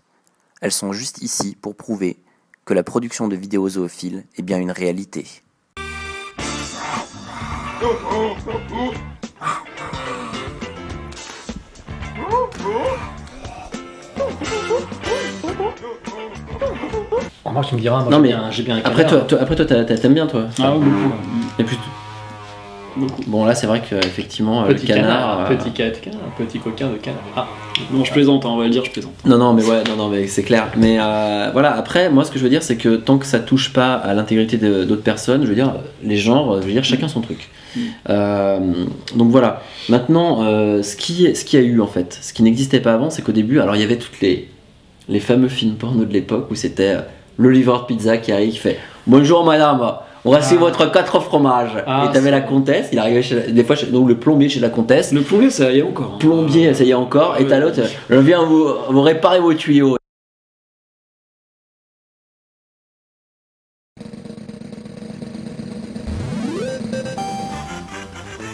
[0.63, 2.15] Elles sont juste ici pour prouver
[2.63, 5.25] que la production de vidéos zoophiles est bien une réalité.
[17.45, 19.39] Remarque, tu me diras, moi Non, j'ai mais bien, j'ai bien un après toi, toi-
[19.41, 20.45] après toi t'a- t'a- t'aimes bien toi.
[20.59, 21.09] Ah oui, beaucoup.
[21.09, 21.15] ouais.
[21.59, 21.77] Et puis-
[23.27, 25.07] Bon là c'est vrai que effectivement euh, Petit le canard.
[25.07, 25.69] canard, euh, petit
[26.37, 27.19] petit coquin de canard.
[27.35, 27.47] Ah,
[27.91, 29.13] Non, je plaisante, hein, on va le dire, je plaisante.
[29.25, 30.67] Non, non, mais ouais, non, non, mais c'est clair.
[30.77, 33.39] Mais euh, voilà, après, moi, ce que je veux dire, c'est que tant que ça
[33.39, 35.73] touche pas à l'intégrité de- d'autres personnes, je veux dire,
[36.03, 37.49] les genres, je veux dire, chacun son truc.
[37.75, 37.79] Mm.
[38.09, 38.59] Euh,
[39.15, 39.61] donc voilà.
[39.89, 43.09] Maintenant, euh, ce qui, ce qui a eu en fait, ce qui n'existait pas avant,
[43.09, 44.49] c'est qu'au début, alors il y avait toutes les,
[45.09, 47.01] les fameux films porno de l'époque où c'était euh,
[47.37, 48.77] le livreur de pizza qui arrive, qui fait
[49.07, 49.81] Bonjour madame,
[50.23, 50.59] voici Ah.
[50.59, 51.83] votre quatre fromages.
[51.85, 54.49] Ah, Et t'avais la comtesse, il arrivait chez la- des fois, chez- donc le plombier
[54.49, 55.11] chez la comtesse.
[55.11, 56.13] Le plombier, ça y est encore.
[56.15, 56.17] hein.
[56.19, 59.97] Plombier, ça y est encore, et t'as l'autre, je viens vous, vous réparer vos tuyaux.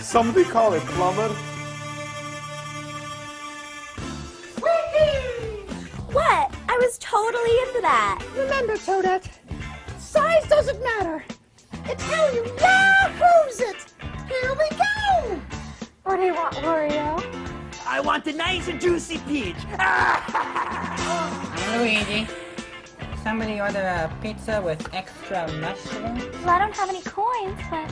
[0.01, 1.29] Somebody call a plumber.
[6.11, 6.51] What?
[6.67, 8.19] I was totally into that.
[8.35, 9.29] Remember, Toadette,
[9.99, 11.23] size doesn't matter.
[11.89, 13.93] Until you Yahoo's it.
[14.27, 15.41] Here we go.
[16.03, 17.19] What do you want, Oreo?
[17.87, 19.55] I want a nice and juicy peach.
[21.75, 22.27] Luigi,
[23.23, 26.25] somebody order a pizza with extra mushrooms?
[26.45, 27.91] Well, I don't have any coins, but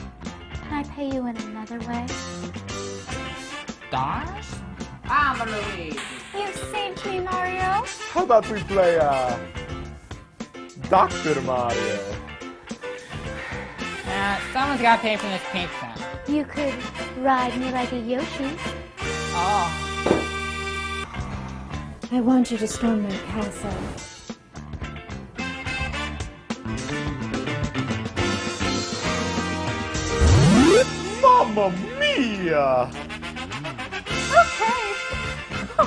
[0.62, 2.06] can I pay you in another way?
[3.88, 4.46] Stars?
[5.06, 5.98] I'm a Luigi.
[6.38, 7.82] You've saved me, Mario.
[8.12, 9.36] How about we play uh,
[10.88, 11.40] Dr.
[11.40, 12.17] Mario?
[14.10, 15.94] Uh, someone's gotta pay for this pizza.
[16.26, 16.74] You could
[17.18, 18.56] ride me like a Yoshi.
[19.32, 19.84] Oh.
[22.10, 23.70] I want you to storm my castle.
[31.20, 32.90] Mamma mia!
[34.32, 34.82] Okay.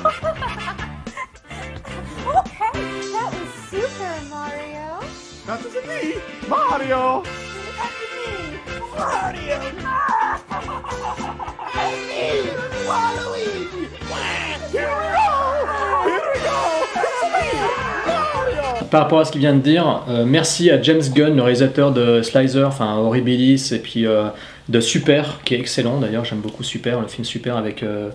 [2.37, 2.75] okay,
[3.11, 5.01] that was super, Mario.
[5.45, 7.23] That was me, Mario!
[18.91, 21.93] Par rapport à ce qu'il vient de dire, euh, merci à James Gunn, le réalisateur
[21.93, 24.25] de Slicer, enfin Horribilis, et puis euh,
[24.67, 27.83] de Super, qui est excellent d'ailleurs, j'aime beaucoup Super, le film Super avec.
[27.83, 28.09] euh,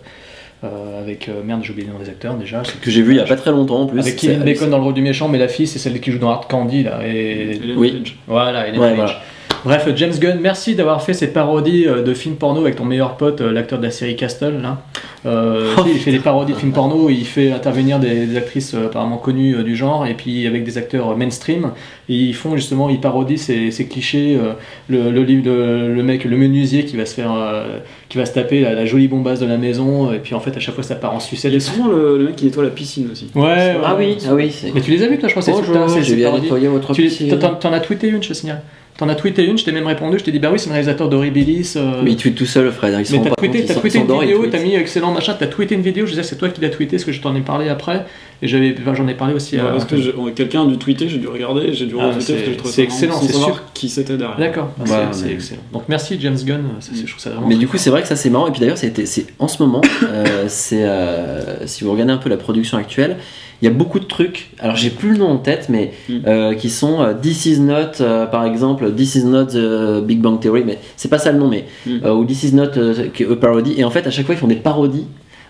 [1.00, 2.62] avec merde, j'ai oublié le nom des acteurs déjà.
[2.82, 4.00] Que j'ai vu il y a pas très longtemps en plus.
[4.00, 6.18] Avec Kevin Bacon dans le rôle du méchant, mais la fille c'est celle qui joue
[6.18, 7.06] dans Hard Candy là.
[7.06, 7.60] Et...
[7.76, 8.16] Oui.
[8.26, 9.20] Voilà, Ellen Ouais, voilà.
[9.66, 13.16] Bref, James Gunn, merci d'avoir fait ces parodies euh, de films porno avec ton meilleur
[13.16, 14.60] pote, euh, l'acteur de la série Castle.
[14.62, 14.78] Là.
[15.26, 18.74] Euh, Oh, il fait des parodies de films porno, il fait intervenir des, des actrices
[18.74, 21.72] apparemment connues euh, du genre, et puis avec des acteurs mainstream.
[22.08, 24.38] Et ils font justement, ils parodient ces, ces clichés.
[24.40, 24.52] euh,
[24.88, 28.86] le, mec, le menuisier qui va se faire, euh, qui va se taper la, la
[28.86, 31.18] jolie bombasse de la maison, et puis en fait à chaque fois ça part en
[31.18, 31.52] sucette.
[31.52, 33.26] A souvent le, le mec qui nettoie la piscine aussi.
[33.34, 34.52] Ouais, ouais, Ah oui, ah oui.
[34.52, 36.44] c'est- Mais tu les as vus toi, je crois, c'est Bonjour, c'est- j'ai bien parodie.
[36.44, 37.36] nettoyé votre Tu piscine.
[37.36, 38.62] t'en- T'en as tweeté une, je te signale.
[38.98, 40.72] T'en as tweeté une, je t'ai même répondu, je t'ai dit bah oui, c'est le
[40.72, 41.74] réalisateur d'Horribilis.
[41.76, 42.94] euh, Mais il tweet tout seul, Fred.
[42.98, 45.12] Il se mais t'as pas tweeté, compte, t'as il tweeté une vidéo, t'as mis excellent
[45.12, 47.20] machin, t'as tweeté une vidéo, je disais c'est toi qui l'as tweeté, parce que je
[47.20, 48.06] t'en ai parlé après,
[48.40, 49.66] et j'avais, enfin, j'en ai parlé aussi Ouais, à.
[49.66, 53.20] parce que quelqu'un a dû tweeter, j'ai dû regarder, j'ai dû Ah, retweeter c'est- excellent,
[53.20, 53.62] c'est sûr.
[53.74, 54.38] qui c'était derrière.
[54.38, 55.60] D'accord, bah, c'est, mais- excellent.
[55.74, 57.46] Donc merci James Gunn, ça, je trouve ça vraiment.
[57.48, 58.46] Mais du coup, c'est vrai que ça c'est marrant.
[58.48, 62.18] Et puis d'ailleurs, c'était- c'est en ce moment, euh, c'est euh, si vous regardez un
[62.18, 63.18] peu la production actuelle,
[63.62, 64.50] il y a beaucoup de trucs.
[64.58, 66.12] Alors j'ai plus le nom en tête, mais Mm.
[66.26, 70.20] euh, qui sont euh, This is not, euh, par exemple, This is not the Big
[70.20, 72.06] Bang Theory, mais c'est pas ça le nom, mais Mm.
[72.10, 73.74] ou This is not a parody.
[73.78, 75.06] Et en fait, à chaque fois, ils font des parodies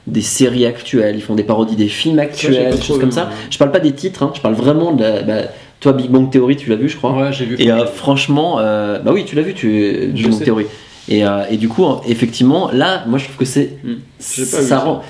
[0.07, 3.28] des séries actuelles, ils font des parodies des films actuels, des choses comme ça.
[3.50, 5.22] Je parle pas des titres, hein, je parle vraiment de la.
[5.22, 5.34] bah,
[5.80, 7.12] toi, Big Bang Theory, tu l'as vu, je crois.
[7.12, 7.57] Ouais, j'ai vu.
[7.59, 10.42] Et euh, franchement, euh, bah oui, tu l'as vu, tu Big Bang.
[10.42, 10.66] Theory.
[11.09, 13.78] Et, euh, et du coup, effectivement, là, moi je trouve que c'est.
[13.84, 15.02] Vu Ça ça rend,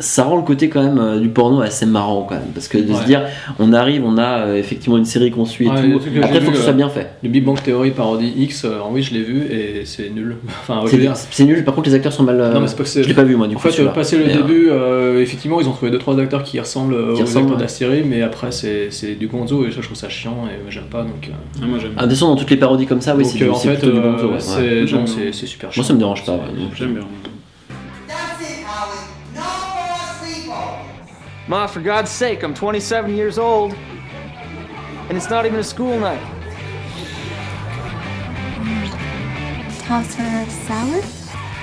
[0.00, 2.50] ça rend le côté quand même euh, du porno assez marrant quand même.
[2.54, 3.22] Parce que de se dire,
[3.58, 6.00] on arrive, on a euh, effectivement une série qu'on suit et Ouais, tout.
[6.22, 7.08] Après, il faut vu, que ce soit bien fait.
[7.22, 10.36] Le Big Bang Theory parodie X, euh, oui, je l'ai vu et c'est nul.
[10.68, 10.82] Enfin,
[11.30, 12.38] C'est nul, par contre, les acteurs sont mal.
[12.40, 13.62] euh, Non, mais c'est pas que c'est- Je l'ai pas vu moi, du en coup.
[13.68, 13.92] fait, celui-là.
[13.92, 17.24] passer le Mais, début, euh, effectivement, ils ont trouvé 2-3 acteurs qui ressemblent Qui aux
[17.24, 19.96] ressemblent, acteurs de la série, mais après, c'est c'est du gonzo et ça, je trouve
[19.96, 21.30] ça chiant et j'aime pas donc.
[21.66, 23.48] moi, j'aime Ah, de toute façon, dans toutes les parodies comme ça, oui, c'est du-
[23.48, 24.28] en c'est fait, plutôt du gonzo.
[25.38, 25.82] C'est- super Moi, chiant.
[25.84, 26.32] ça me dérange pas.
[26.32, 26.40] ouais.
[26.74, 27.04] J'aime bien.
[31.48, 33.72] Ma, for God's sake, I'm 27 years old.
[35.08, 36.20] And it's not even a school night.
[39.86, 41.04] Toss her salad?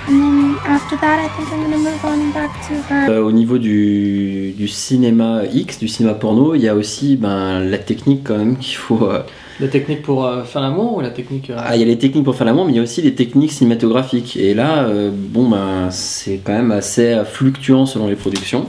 [0.08, 3.08] And then after that, I think I'm gonna move on back to her.
[3.10, 7.60] Euh, au niveau du, du cinéma X, du cinéma porno, il y a aussi ben,
[7.60, 9.08] la technique quand même qu'il faut.
[9.10, 9.22] euh,
[9.60, 11.48] La technique pour euh, faire l'amour ou la technique.
[11.50, 13.00] euh, Ah, il y a les techniques pour faire l'amour, mais il y a aussi
[13.02, 14.36] les techniques cinématographiques.
[14.36, 18.68] Et là, euh, bon, ben, c'est quand même assez fluctuant selon les productions.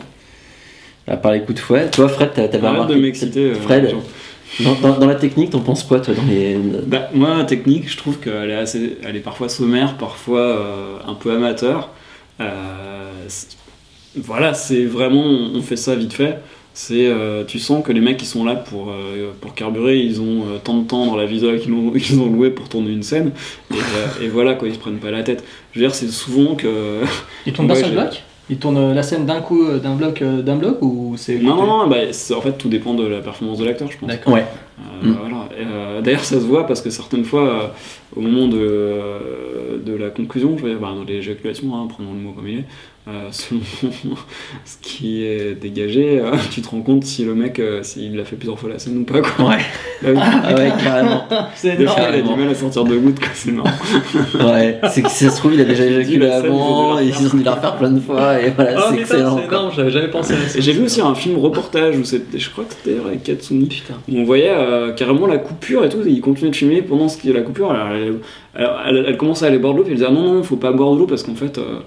[1.07, 1.89] À part les coups de fouet.
[1.89, 2.95] Toi, Fred, t'as- Arrête remarqué.
[2.95, 3.93] de m'exciter, euh, Fred,
[4.61, 6.57] dans, dans- dans la technique, t'en penses quoi, toi, dans les.
[6.85, 10.97] Bah, moi, la technique, je trouve qu'elle est, assez, elle est parfois sommaire, parfois euh,
[11.05, 11.89] un peu amateur.
[12.39, 12.45] Euh,
[14.15, 15.23] voilà, c'est vraiment,
[15.53, 16.39] on fait ça vite fait.
[16.79, 20.21] C'est, euh, tu sens que les mecs qui sont là pour, euh, pour carburer, ils
[20.21, 22.91] ont euh, tant de temps dans la visuelle qu'ils ont, qu'ils ont loué pour tourner
[22.91, 23.31] une scène.
[23.71, 25.43] Et, euh, et voilà, quoi, ils se prennent pas la tête.
[25.73, 27.01] Je veux dire, c'est souvent que.
[27.47, 28.21] Ils tournent d'un Ouais, seul bloc?
[28.51, 31.39] Ils tournent la scène d'un coup, d'un bloc, d'un bloc ou c'est.
[31.39, 31.97] Non, non, non, bah,
[32.35, 34.07] en fait, tout dépend de la performance de l'acteur, je pense.
[34.07, 34.33] D'accord.
[34.33, 34.45] Ouais.
[34.79, 35.17] Euh, Mm.
[35.19, 35.49] voilà.
[35.59, 37.67] Euh, D'ailleurs, ça se voit parce que certaines fois, euh,
[38.15, 42.13] au moment de, euh, de la conclusion, je veux dire, bah, dans l'éjaculation, hein, prenons
[42.13, 42.65] le mot comme il est,
[43.07, 43.61] euh, selon
[44.65, 48.25] ce qui est dégagé, euh, tu te rends compte si le mec, euh, s'il l'a
[48.25, 49.21] fait plusieurs fois la scène ou pas.
[49.21, 49.49] Quoi.
[49.49, 49.57] Ouais.
[50.17, 51.23] Ah ouais, carrément.
[51.55, 52.35] C'est Des fois, il a énorme.
[52.35, 53.69] du mal à sortir de goutte, quoi, c'est marrant.
[54.51, 57.37] Ouais, c'est que si ça se trouve, il a déjà éjaculé avant, et ils ont
[57.37, 59.37] dû la refaire plein de fois, et voilà, Oh, c'est putain, excellent.
[59.37, 60.59] c'est énorme, j'avais jamais pensé à ça.
[60.59, 64.17] J'ai vu aussi un film reportage où c'était, je crois que c'était avec Katsuni, où
[64.17, 67.17] on voyait euh, carrément la coupure et tout, et il continuait de filmer pendant ce
[67.17, 67.71] qui est la coupure.
[67.71, 68.15] Alors, elle,
[68.55, 70.43] elle, elle- elle commençait à aller boire de l'eau, puis elle disait ah, non, non,
[70.43, 71.79] faut pas boire de l'eau parce qu'en fait, euh,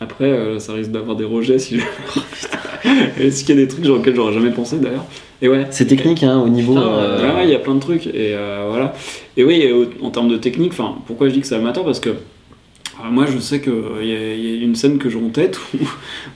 [0.00, 1.84] après, euh, ça risque d'avoir des rejets si je.
[3.20, 5.04] Est-ce qu'il y a des trucs sur lesquels j'aurais jamais pensé d'ailleurs
[5.42, 5.66] Et ouais.
[5.70, 6.76] C'est technique, hein, au niveau.
[6.76, 8.06] Euh, ouais, ouais, il y a plein de trucs.
[8.06, 8.94] Et euh, voilà.
[9.36, 11.84] Et oui, et en termes de technique, enfin, pourquoi je dis que c'est amateur?
[11.84, 13.72] Parce que euh, moi, je sais qu'il
[14.02, 15.84] y, y a une scène que j'ai en tête où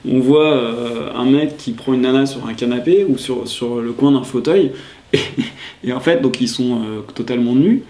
[0.09, 0.59] on voit
[1.15, 4.23] un mec qui prend une nana sur un canapé ou sur, sur le coin d'un
[4.23, 4.71] fauteuil.
[5.13, 6.81] Et, et en fait, donc ils sont
[7.13, 7.83] totalement nus.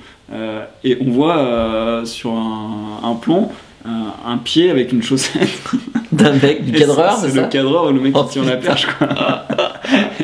[0.84, 3.50] et on voit sur un, un plan
[3.86, 5.50] un, un pied avec une chaussette.
[6.12, 9.08] D'un mec, du cadreur, c'est le cadreur, le mec Oh, qui tient la perche, quoi.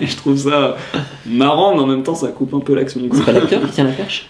[0.01, 0.78] et je trouve ça
[1.26, 3.01] marrant, mais en même temps, ça coupe un peu l'action.
[3.12, 4.30] C'est pas l'acteur qui tient la perche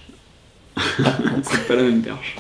[1.44, 2.38] c'est pas la même perche.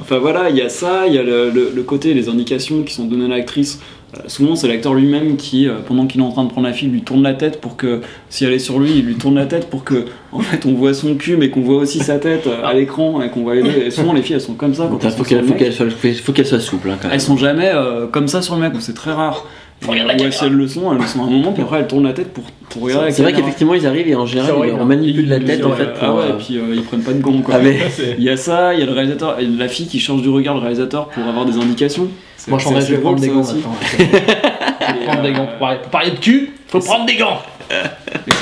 [0.00, 2.84] enfin voilà, il y a ça, il y a le, le- le côté, les indications
[2.84, 3.80] qui sont données à l'actrice.
[4.14, 6.74] Euh, souvent, c'est l'acteur lui-même qui, euh, pendant qu'il est en train de prendre la
[6.74, 9.36] fille, lui tourne la tête pour que, si elle est sur lui, il lui tourne
[9.36, 12.18] la tête pour que, en fait, on voit son cul, mais qu'on voit aussi sa
[12.18, 13.82] tête euh, à l'écran et qu'on voit les deux.
[13.86, 14.86] Et souvent, les filles, elles sont comme ça.
[14.90, 15.76] quand il elles faut sont qu'elle sur faut le qu'elle mec.
[15.76, 17.14] soit, faut- faut qu'elle soit souple, hein, quand même.
[17.14, 19.46] Elles sont jamais euh, comme ça sur le mec, c'est très rare.
[19.84, 21.88] Et, ou si elles le sont, elles le sont à un moment, puis après elles
[21.88, 24.76] tournent la tête pour, pour regarder C'est vrai qu'effectivement, ils arrivent et en général, horrible,
[24.78, 24.84] on hein.
[24.84, 26.02] manipule la tête, en fait, pour.
[26.02, 27.54] ah ouais, euh, et puis euh, ils prennent pas de gants quoi.
[27.56, 27.78] Ah, mais-
[28.16, 30.28] Il y a ça, il y a le réalisateur, et la fille qui change du
[30.28, 32.06] regard le réalisateur pour avoir des indications.
[32.48, 33.76] Moi, je vais prendre des gants maintenant.
[35.06, 35.48] Prendre des gants.
[35.58, 37.40] Pour parler, de cul, faut prendre des gants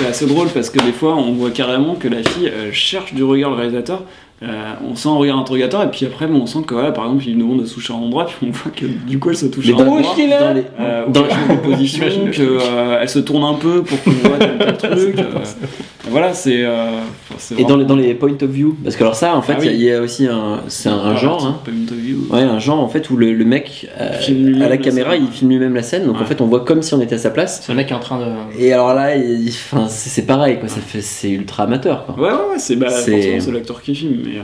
[0.00, 3.14] c'est assez drôle parce que des fois on voit carrément que la fille euh, cherche
[3.14, 4.02] du regard le réalisateur.
[4.42, 7.04] Euh, on sent un regard interrogateur et puis après bon, on sent que voilà, par
[7.04, 9.18] exemple il lui demande de se toucher à un endroit puis on voit que du
[9.18, 10.00] coup elle se touche un endroit.
[10.00, 14.02] dans les- Euh, Dans- qu'elle change de position, J'imagine qu'elle se tourne un peu pour
[14.02, 14.38] qu'on voit
[14.78, 15.18] tel, truc.
[15.18, 15.24] euh,
[16.08, 16.64] voilà, c'est.
[16.64, 17.00] euh,
[17.36, 19.56] c'est Et dans les, dans les point of view, parce que alors ça, en fait,
[19.58, 19.78] Ah il y a- oui.
[19.78, 21.60] il y, a aussi un, c'est un, un Ah, genre, hein.
[21.62, 22.26] point of view.
[22.30, 25.24] ouais, un genre en fait où le, le mec euh, à la la caméra, scène.
[25.26, 26.24] il filme lui-même la scène, donc en Ouais.
[26.24, 27.60] fait, on voit comme si on était à sa place.
[27.62, 28.24] C'est le mec est en train de.
[28.58, 29.52] Et alors là, il-
[29.88, 30.68] c'est pareil, quoi.
[30.68, 32.14] Ça fait, c'est ultra amateur, quoi.
[32.16, 34.42] Ouais, ouais, ouais, c'est bah, c'est l'acteur qui filme, mais euh,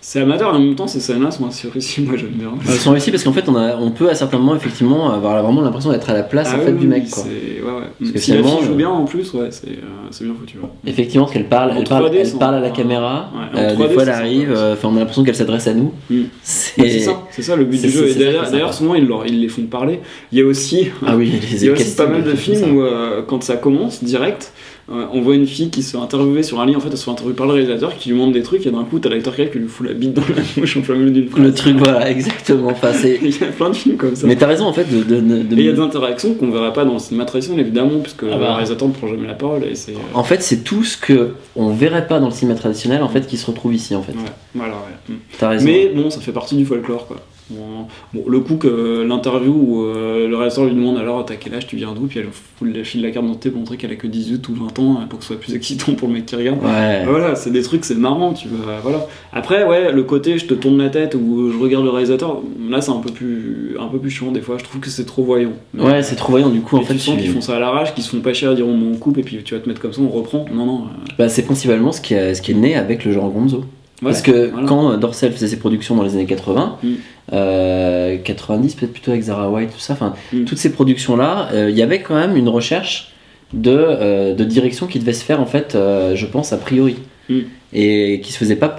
[0.00, 2.50] c'est amateur et en même temps ces scènes-là sont assez réussies, moi j'aime bien.
[2.68, 5.42] Elles sont réussies parce qu'en fait, on, a, on peut à certains moments effectivement avoir
[5.42, 7.22] vraiment l'impression d'être à la place Ah en fait oui, du mec, quoi.
[7.24, 7.30] Ouais,
[7.62, 7.82] ouais.
[7.98, 10.58] Parce que si la fille joue euh, bien en plus, ouais, c'est euh, bien foutu.
[10.58, 10.68] ouais.
[10.86, 13.30] Effectivement, parce qu'elle parle, En elle parle, 3D, elle parle à la caméra.
[13.56, 14.52] euh, 3D, des fois, elle arrive.
[14.54, 15.92] euh, on a l'impression qu'elle s'adresse à nous.
[16.10, 16.22] Mm.
[16.42, 18.08] C'est ça, c'est ça le but du jeu.
[18.08, 20.00] Et d'ailleurs, souvent ils, leur- ils les font parler.
[20.32, 22.84] Il y a aussi, Ah oui, il y a aussi pas mal de films où
[23.26, 24.52] quand ça commence direct,
[24.88, 26.76] on voit une fille qui se fait interviewer sur un lit.
[26.76, 28.70] En fait, elle se fait interviewer par le réalisateur qui lui demande des trucs et
[28.70, 31.10] d'un coup, t'as l'acteur qui lui fout la bite dans la mouche en plein milieu
[31.10, 31.28] d'une.
[31.42, 32.68] Le truc, voilà, exactement.
[32.68, 33.18] Enfin, c'est...
[33.22, 34.26] Il y a plein de films comme ça.
[34.26, 35.02] Mais t'as raison en fait de.
[35.02, 37.24] de- de- de- Et il y a des interactions qu'on verra pas dans le cinéma
[37.24, 38.38] traditionnel, évidemment, puisque Ah bah.
[38.38, 39.64] le réalisateur ne prend jamais la parole.
[39.64, 39.92] Et c'est.
[39.92, 43.08] euh, En fait, c'est tout ce que on verrait pas dans le cinéma traditionnel en
[43.08, 44.12] fait qui se retrouve ici en fait.
[44.12, 44.18] Ouais,
[44.54, 45.14] voilà, ouais.
[45.14, 45.18] Mm.
[45.38, 45.64] T'as raison.
[45.64, 47.16] Mais bon, ça fait partie du folklore, quoi.
[47.50, 47.86] Bon,
[48.26, 51.76] le coup que l'interview où euh, le réalisateur lui demande alors t'as quel âge, tu
[51.76, 53.96] viens d'où, puis elle fout le fil de la carte d'identité pour montrer qu'elle a
[53.96, 56.36] que 18 ou 20 ans pour que ce soit plus excitant pour le mec qui
[56.36, 56.58] regarde.
[56.64, 57.04] Ouais.
[57.06, 58.76] Voilà, c'est des trucs, c'est marrant, tu vois.
[58.82, 59.06] Voilà.
[59.32, 62.38] Après, ouais, le côté je te tourne la tête ou je regarde le réalisateur,
[62.70, 64.56] là c'est un peu plus, un peu plus chiant des fois.
[64.58, 65.52] Je trouve que c'est trop voyant.
[65.78, 66.94] Ouais, c'est trop voyant du coup en fait.
[66.94, 68.94] tu sens qu'ils font ça à l'arrache, qu'ils se font pas chier à dire on,
[68.96, 70.46] coupe et puis tu vas te mettre comme ça, on reprend.
[70.54, 70.78] Non, non.
[70.84, 73.58] euh, Bah, c'est principalement ce qui, est, ce qui est né avec le genre Gonzo.
[74.02, 74.66] Ouais, Parce que voilà.
[74.66, 76.88] quand Dorsel faisait ses productions dans les années 80, Mm.
[77.32, 80.44] Euh, 90 peut-être plutôt avec Zara White, tout ça, enfin Mm.
[80.44, 83.12] toutes ces productions-là, euh, il y avait quand même une recherche
[83.52, 86.96] de, euh, de direction qui devait se faire en fait, euh, je pense, a priori.
[87.28, 87.38] Mm.
[87.76, 88.76] Et qui se faisait pas,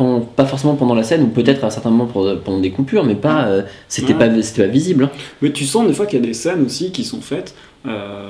[0.48, 2.06] forcément pendant la scène, ou peut-être à certains moments
[2.46, 4.20] pendant des coupures, mais pas, euh, c'était Ouais.
[4.20, 5.06] pas, visible.
[5.06, 5.10] hein.
[5.41, 7.56] Mais tu sens des fois qu'il y a des scènes aussi qui sont faites.
[7.88, 8.30] Euh,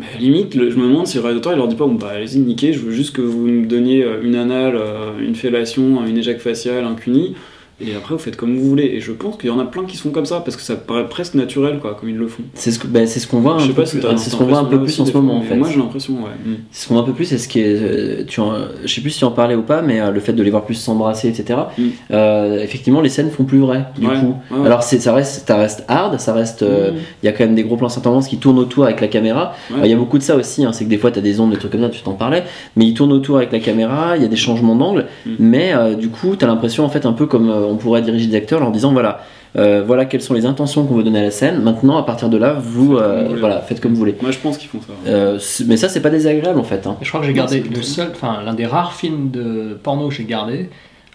[0.00, 2.10] la limite, le- je me demande si le réalisateur il leur dit pas bon bah
[2.14, 6.04] allez-y niquez, je veux juste que vous me donniez euh, une anale, euh, une fellation,
[6.06, 7.34] une éjac faciale, un cuni,
[7.80, 8.84] et après vous faites comme vous voulez.
[8.84, 10.76] Et je pense qu'il y en a plein qui sont comme ça parce que ça
[10.76, 12.42] paraît presque naturel quoi, comme ils le font.
[12.54, 14.44] C'est ce bah, c'est ce qu'on voit un Je sais peu pas plus- ce qu'on
[14.44, 15.56] voit un peu plus en ce moment en fait.
[15.56, 16.30] Moi j'ai l'impression, ouais.
[16.44, 16.54] Mm.
[16.70, 17.76] C'est ce qu'on voit un peu plus, c'est ce qui est.
[17.80, 18.52] euh, Tu en,
[18.84, 20.50] je sais plus si tu en parlais ou pas, mais euh, le fait de les
[20.50, 21.58] voir plus s'embrasser, etc.
[21.78, 21.82] Mm.
[22.10, 24.34] euh, effectivement, les scènes font plus vraies, du Ouais, coup.
[24.50, 24.66] ouais, ouais.
[24.66, 26.62] Alors, c'est- ça reste, ça reste hard, ça reste.
[26.62, 26.94] euh, Mm.
[27.22, 29.54] Il y a quand même des gros plans tendance qui tournent autour avec la caméra.
[29.70, 29.80] Ouais.
[29.84, 31.40] Il y a beaucoup de ça aussi, hein, c'est que des fois, tu as des
[31.40, 32.44] ondes, des trucs comme ça, tu t'en parlais,
[32.76, 35.30] mais ils tournent autour avec la caméra, il y a des changements d'angle, Mm.
[35.38, 38.36] mais du coup, tu as l'impression, en fait, un peu comme on pourrait diriger des
[38.36, 39.20] acteurs en leur disant voilà.
[39.56, 41.62] euh, voilà quelles sont les intentions qu'on veut donner à la scène.
[41.62, 44.16] Maintenant, à partir de là, vous, euh, vous voilà, faites comme vous voulez.
[44.20, 44.92] Moi je pense qu'ils font ça.
[45.06, 46.86] Euh, mais ça, c'est pas désagréable en fait.
[46.86, 46.96] hein.
[47.02, 50.14] Je crois que j'ai gardé le seul, enfin l'un des rares films de porno que
[50.14, 50.68] j'ai gardé,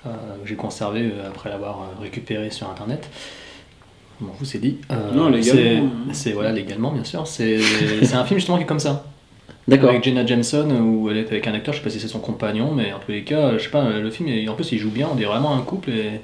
[0.06, 0.10] euh,
[0.44, 3.08] que j'ai conservé après l'avoir récupéré sur internet.
[4.22, 4.78] M'en fous, c'est dit.
[4.92, 5.90] Euh, Non, légalement, c'est- hein.
[6.14, 7.26] C'est voilà légalement bien sûr.
[7.28, 7.60] C'est
[8.04, 9.06] c'est un film justement qui est comme ça.
[9.68, 9.90] D'accord.
[9.92, 12.20] Avec Jenna Jameson où elle est avec un acteur, je sais pas si c'est son
[12.20, 14.78] compagnon, mais en tous les cas, je sais pas, le film, il- en plus il
[14.78, 16.22] joue bien, on dirait vraiment un couple et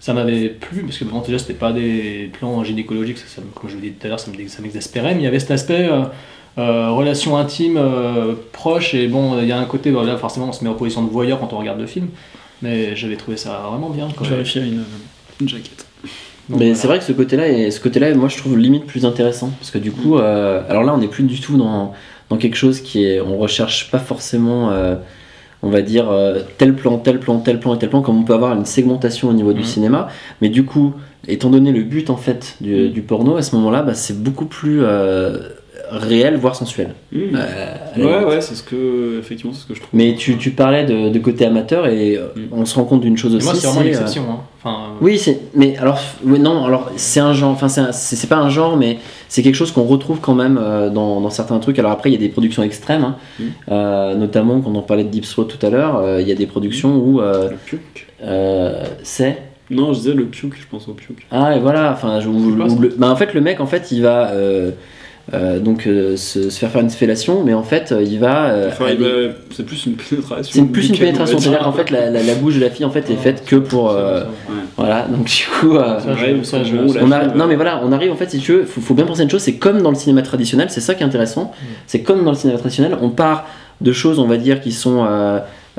[0.00, 3.48] ça m'avait plu parce que bon déjà c'était pas des plans gynécologiques, ça, ça me-
[3.52, 5.40] comme je vous disais tout à l'heure, ça me- ça m'exaspérait, mais il y avait
[5.40, 6.02] cet aspect euh,
[6.58, 10.52] euh, relation intime, euh, proche et bon, il y a un côté, voilà, forcément on
[10.52, 12.08] se met en position de voyeur quand on regarde le film,
[12.62, 14.08] mais j'avais trouvé ça vraiment bien.
[14.16, 14.26] quoi.
[14.26, 14.84] Je vérifie une,
[15.40, 15.86] une jaquette.
[16.48, 16.74] Donc, mais voilà.
[16.76, 19.78] c'est vrai que ce côté-là, ce côté-là, moi je trouve limite plus intéressant parce que
[19.78, 21.92] du coup, euh, alors là, on n'est plus du tout dans,
[22.30, 24.94] dans quelque chose qui est, on recherche pas forcément, euh,
[25.62, 28.22] on va dire euh, tel plan, tel plan, tel plan et tel plan, comme on
[28.24, 29.64] peut avoir une segmentation au niveau du Mhm.
[29.66, 30.08] cinéma.
[30.40, 30.94] Mais du coup,
[31.26, 34.44] étant donné le but en fait du, du porno, à ce moment-là, bah, c'est beaucoup
[34.46, 35.38] plus euh,
[35.90, 36.90] réel, voire sensuel.
[37.12, 37.18] Mm.
[37.34, 39.90] Euh, ouais, ouais, c'est ce que, effectivement, c'est ce que je trouve.
[39.98, 42.40] Mais tu, tu parlais de, de côté amateur et Mm.
[42.52, 43.46] on se rend compte d'une chose Et aussi.
[43.46, 44.22] moi c'est vraiment c'est, euh, l'exception.
[44.30, 44.40] hein.
[44.68, 45.40] Enfin, euh, Oui, c'est.
[45.54, 47.50] Mais alors, oui, non, alors c'est un genre.
[47.50, 48.98] Enfin, c'est pas un genre, mais
[49.28, 51.78] c'est quelque chose qu'on retrouve quand même euh, dans, dans certains trucs.
[51.78, 53.16] Alors après, il y a des productions extrêmes, hein.
[53.38, 53.44] Mm.
[53.70, 55.96] Euh, notamment quand on parlait de Deep Throat tout à l'heure.
[55.98, 58.06] euh, Il y a des productions où euh, Le puke.
[58.22, 59.42] euh, c'est.
[59.70, 61.26] Non, je disais le puke, je pense au puke.
[61.30, 61.92] Ah et voilà.
[61.92, 62.76] Enfin, je- où- où ça.
[62.80, 64.30] le- bah, en fait, le mec, en fait, il va.
[65.34, 68.50] Euh, donc euh, se, se faire faire une fellation, mais en fait, euh, il va.
[68.50, 70.62] euh, Enfin, il aller- va- c'est plus une pénétration.
[70.64, 71.50] c'est plus une pénétration, dire.
[71.50, 73.44] c'est-à-dire qu'en fait la, la- la bouche de la fille en fait est Ah, faite
[73.44, 74.54] que pour euh, ça, ça, Ouais.
[74.76, 75.76] voilà donc du coup
[77.02, 79.04] on a- non mais voilà, on arrive en fait si tu veux, faut, faut bien
[79.06, 81.52] penser à une chose, c'est comme dans le cinéma traditionnel, c'est ça qui est intéressant,
[81.86, 83.46] c'est comme dans le cinéma traditionnel, on part
[83.80, 85.04] de choses on va dire qui sont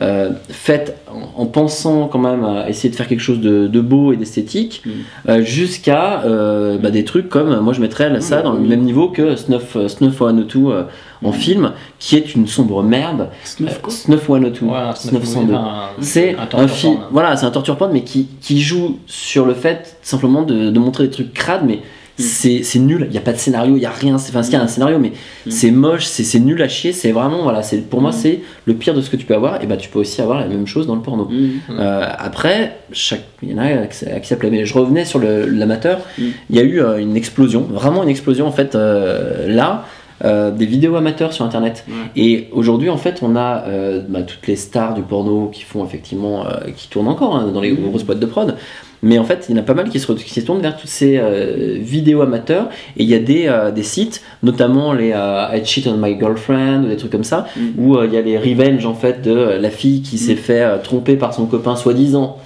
[0.01, 3.81] euh, faites en, en pensant quand même à essayer de faire quelque chose de, de
[3.81, 4.89] beau et d'esthétique, Mm.
[5.29, 8.81] euh, jusqu'à euh, bah, des trucs comme, moi je mettrais ça Ouais, dans le même
[8.81, 10.83] niveau que Snuff, Snuff 102 euh,
[11.23, 13.27] en film, qui est une sombre merde.
[13.43, 15.45] Snuff Snuff 102, Ouais, un Snuff snuff 102.
[15.51, 19.45] movie, un- C'est un film, voilà, c'est un torture porn, mais qui, qui joue sur
[19.45, 21.81] le fait simplement de, de montrer des trucs crades, mais Mm.
[22.19, 23.05] C'est c'est nul.
[23.09, 24.17] Il n'y a pas de scénario, il n'y a rien.
[24.17, 25.09] C'est- Enfin, il y a un scénario, mais
[25.45, 25.51] Mm.
[25.51, 26.91] c'est moche, c'est nul à chier.
[26.91, 28.13] C'est vraiment, voilà, c'est pour moi, Mm.
[28.13, 29.63] c'est le pire de ce que tu peux avoir.
[29.63, 31.25] Et bah, tu peux aussi avoir la même chose dans le porno.
[31.25, 31.47] Mm.
[31.71, 34.51] Euh, après, chaque, il y en a qui s'appelaient.
[34.51, 35.99] Mais je revenais sur l'amateur.
[36.17, 36.23] Mm.
[36.49, 39.85] Il y a eu euh, une explosion, vraiment une explosion en fait euh, là.
[40.25, 41.93] euh, des vidéos amateurs sur internet Ouais.
[42.17, 45.85] et aujourd'hui en fait on a euh, bah, toutes les stars du porno qui font
[45.85, 48.55] effectivement euh, qui tournent encore hein, dans les grosses boîtes de prod
[49.03, 50.75] mais en fait il y en a pas mal qui se, qui se tournent vers
[50.77, 55.11] toutes ces euh, vidéos amateurs et il y a des, euh, des sites notamment les
[55.13, 57.73] euh, I cheat on my girlfriend ou des trucs comme ça Mhm.
[57.77, 60.37] où il y a les revenge en fait de la fille qui s'est Mhm.
[60.37, 62.37] fait tromper par son copain soi-disant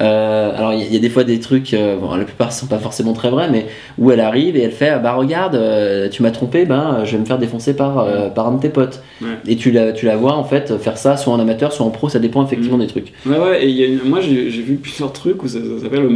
[0.00, 2.24] Euh, alors il y, a- il y a des fois des trucs, euh, bon, la
[2.24, 3.66] plupart sont pas forcément très vrais, mais
[3.98, 7.12] où elle arrive et elle fait ah, bah regarde, euh, tu m'as trompé, ben je
[7.12, 9.02] vais me faire défoncer par, par un de tes potes.
[9.22, 9.28] Ouais.
[9.46, 11.90] Et tu la, tu la vois en fait faire ça soit en amateur, soit en
[11.90, 13.12] pro, ça dépend effectivement des trucs.
[13.26, 15.82] Ouais, ouais, et il y a une- moi j'ai vu plusieurs trucs où ça, ça
[15.84, 16.08] s'appelle le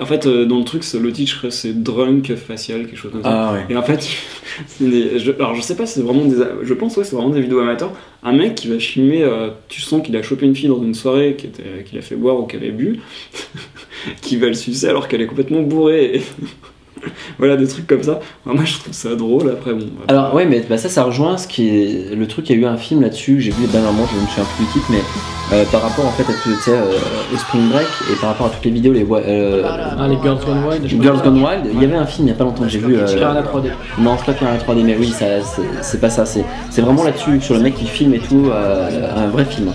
[0.00, 3.48] En fait, euh, dans le truc, le titre c'est drunk facial, quelque chose comme ça.
[3.50, 3.64] Ah ouais.
[3.70, 4.06] Et en fait,
[4.80, 6.36] des- je, alors je sais pas si c'est vraiment des.
[6.62, 7.92] Je pense, ouais, c'est vraiment des vidéos amateurs.
[8.22, 10.94] Un mec qui va filmer, euh, tu sens qu'il a chopé une fille dans une
[10.94, 12.98] soirée qui était- qu'il a fait boire ou qu'elle avait bu,
[14.22, 16.16] qui va le sucer alors qu'elle est complètement bourrée.
[16.16, 16.22] Et
[17.38, 18.20] voilà, des trucs comme ça.
[18.44, 19.86] Enfin, moi je trouve ça drôle, après bon.
[20.08, 22.48] Alors ouais, mais bah, ça, ça rejoint ce qui est le truc.
[22.50, 24.72] Il y a eu un film là-dessus, j'ai vu dernièrement, je me souviens plus du
[24.72, 25.00] titre, mais
[25.52, 26.98] euh, par rapport en fait à tout, tu sais, euh,
[27.32, 29.62] au Spring Break et par rapport à toutes les vidéos, les euh,
[29.98, 30.86] Ah, les Girls Gone Wild.
[31.02, 31.22] Girls.
[31.22, 32.96] Gone Wild, il y avait un film il y a pas longtemps que j'ai vu.
[32.96, 33.70] euh, Piranha 3D.
[33.98, 36.24] Non, c'est pas Piranha 3D, mais oui, ça, c'est- c'est pas ça.
[36.26, 39.70] C'est c'est vraiment là-dessus, sur le mec qui filme et tout, euh, un vrai film.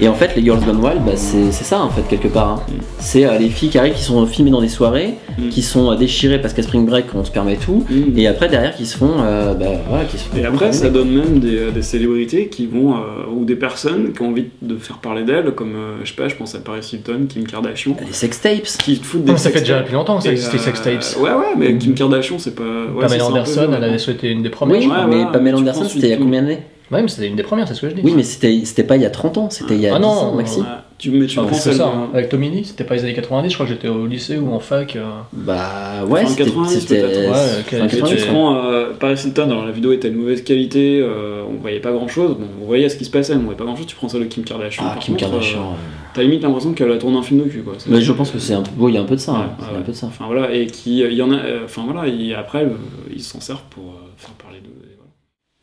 [0.00, 2.48] Et en fait, les Girls Gone Wild, bah, c'est c'est ça en fait, quelque part.
[2.50, 2.60] hein.
[3.00, 5.14] C'est euh, les filles qui arrivent, qui sont filmées dans des soirées,
[5.50, 7.84] qui sont euh, déchirées parce qu'à Spring Break, on se permet tout,
[8.16, 9.16] et après, derrière, qui se font.
[9.22, 12.66] euh, bah, voilà, qui se font Et après, ça donne même des, des célébrités qui
[12.66, 13.00] vont, euh,
[13.34, 16.28] ou des personnes qui ont envie de faire parler d'elles, comme, euh, je sais pas,
[16.28, 17.96] je pense à Paris Hilton, Kim Kardashian.
[18.06, 20.52] Les sextapes Qui te foutent des Non, ça fait déjà depuis longtemps que ça existe,
[20.52, 21.16] les euh, sextapes.
[21.20, 22.62] Ouais, ouais, mais Kim Kardashian, c'est pas.
[22.62, 24.80] Ouais, Pamela Anderson, elle avait souhaité une des premières.
[24.80, 27.42] Oui, mais Pamela Anderson, c'était il y a combien d'années Ouais, mais c'était une des
[27.42, 28.00] premières, c'est ce que je dis.
[28.02, 29.98] Oui, mais c'était c'était pas il y a 30 ans, c'était il y a Ah
[29.98, 30.64] 10 non, ans, Maxime.
[30.98, 32.08] Tu, mais tu prends plus que celle ça, de- hein.
[32.12, 34.52] avec Tommy Lee, c'était pas les années 90, je crois que j'étais au lycée ou
[34.52, 34.96] en fac.
[34.96, 35.04] euh.
[35.32, 36.44] Bah ouais, c'était.
[36.46, 37.30] 90 c'était- peut-être.
[37.30, 40.16] Ouais, fin ok, Et 90, tu prends euh, Paris Hilton, alors la vidéo était de
[40.16, 43.34] mauvaise qualité, euh, on voyait pas grand chose, bon, on voyait ce qui se passait,
[43.34, 44.82] mais on voyait pas grand chose, tu prends celle de Kim Kardashian.
[44.86, 45.58] Ah, par Kim contre, Kardashian.
[45.60, 45.76] euh, ouais.
[46.14, 47.74] T'as limite l'impression qu'elle a tourné un film de cul, quoi.
[47.86, 48.70] Mais je pense que c'est un peu.
[48.76, 49.32] bon, il y a un peu de ça.
[49.32, 49.78] Ouais, hein, ouais, il y a ouais.
[49.78, 50.06] un peu de ça.
[50.08, 52.70] Enfin voilà, et qui, il y en a, euh, enfin voilà, et après, euh,
[53.14, 54.72] ils s'en servent pour euh, faire parler d'eux.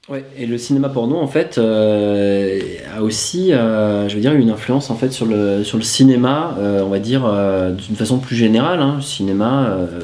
[0.08, 2.60] Ouais, et le cinéma porno en fait euh,
[2.96, 6.56] a aussi, euh, je veux dire, une influence en fait sur le sur le cinéma,
[6.60, 8.82] euh, on va dire euh, d'une façon plus générale.
[8.82, 9.66] Hein, le cinéma.
[9.70, 10.02] euh,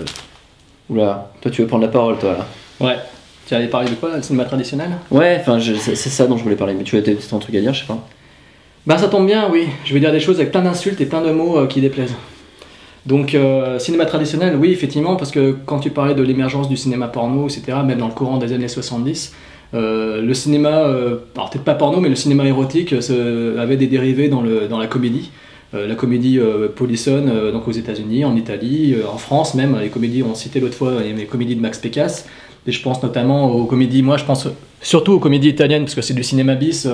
[0.89, 2.47] Oula, toi tu veux prendre la parole toi là
[2.85, 2.97] Ouais.
[3.47, 4.89] Tu allais parler de quoi, le cinéma traditionnel?
[5.11, 6.73] Ouais, enfin c'est ça dont je voulais parler.
[6.73, 7.99] Mais tu as peut-être un truc à dire, je sais pas.
[8.87, 9.67] Bah ça tombe bien, oui.
[9.85, 12.15] Je vais dire des choses avec plein d'insultes et plein de mots euh, qui déplaisent.
[13.05, 17.07] Donc euh, cinéma traditionnel, oui effectivement, parce que quand tu parlais de l'émergence du cinéma
[17.07, 19.33] porno, etc., même dans le courant des années 70,
[19.73, 23.87] euh, le cinéma, euh, alors peut-être pas porno, mais le cinéma érotique euh, avait des
[23.87, 25.31] dérivés dans, le, dans la comédie.
[25.73, 26.37] La comédie
[26.75, 30.73] Polisson, euh, donc aux États-Unis, en Italie, en France même, les comédies, on citait l'autre
[30.75, 32.27] fois les, les comédies de Max Pécasse,
[32.67, 34.49] et je pense notamment aux comédies, moi je pense
[34.81, 36.89] surtout aux comédies italiennes, parce que c'est du cinéma bis,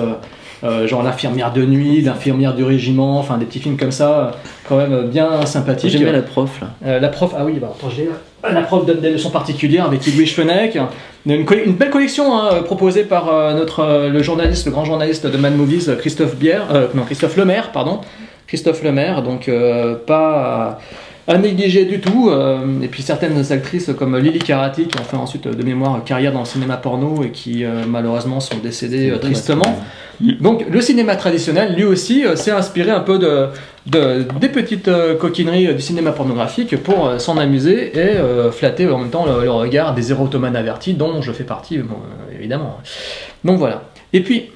[0.86, 4.36] genre L'infirmière de nuit, L'infirmière du régiment, enfin des petits films comme ça,
[4.68, 5.90] quand même bien sympathiques.
[5.90, 7.00] J'aime bien la prof là.
[7.00, 8.08] La prof, ah oui, bah, attends, j'ai-
[8.42, 10.78] la prof donne des leçons particulières avec Louis Fenech.
[11.26, 14.84] Une, une belle collection hein, euh, proposée par euh, notre, euh, le journaliste, le grand
[14.84, 18.00] journaliste de Mad Movies, euh, Christophe Bière, euh, non, Christophe Lemaire, pardon.
[18.46, 20.78] Christophe Lemaire, donc euh, pas
[21.28, 22.30] à, négliger du tout.
[22.30, 26.02] euh, et puis certaines actrices comme Lily Carati qui ont fait ensuite euh, de mémoire
[26.04, 29.78] carrière dans le cinéma porno et qui euh, malheureusement sont décédées tristement.
[30.40, 33.46] Donc le cinéma traditionnel, lui aussi, s'est inspiré un peu de,
[33.86, 39.10] de- des petites coquineries du cinéma pornographique pour s'en amuser et euh, flatter en même
[39.10, 41.98] temps le, le regard des érotomanes avertis, dont je fais partie, bon,
[42.36, 42.78] évidemment.
[43.44, 43.84] Donc voilà.
[44.12, 44.50] Et puis,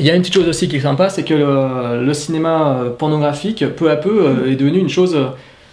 [0.00, 2.82] il y a une petite chose aussi qui est sympa, c'est que le, le cinéma
[2.98, 5.16] pornographique, peu à peu, est devenu une chose...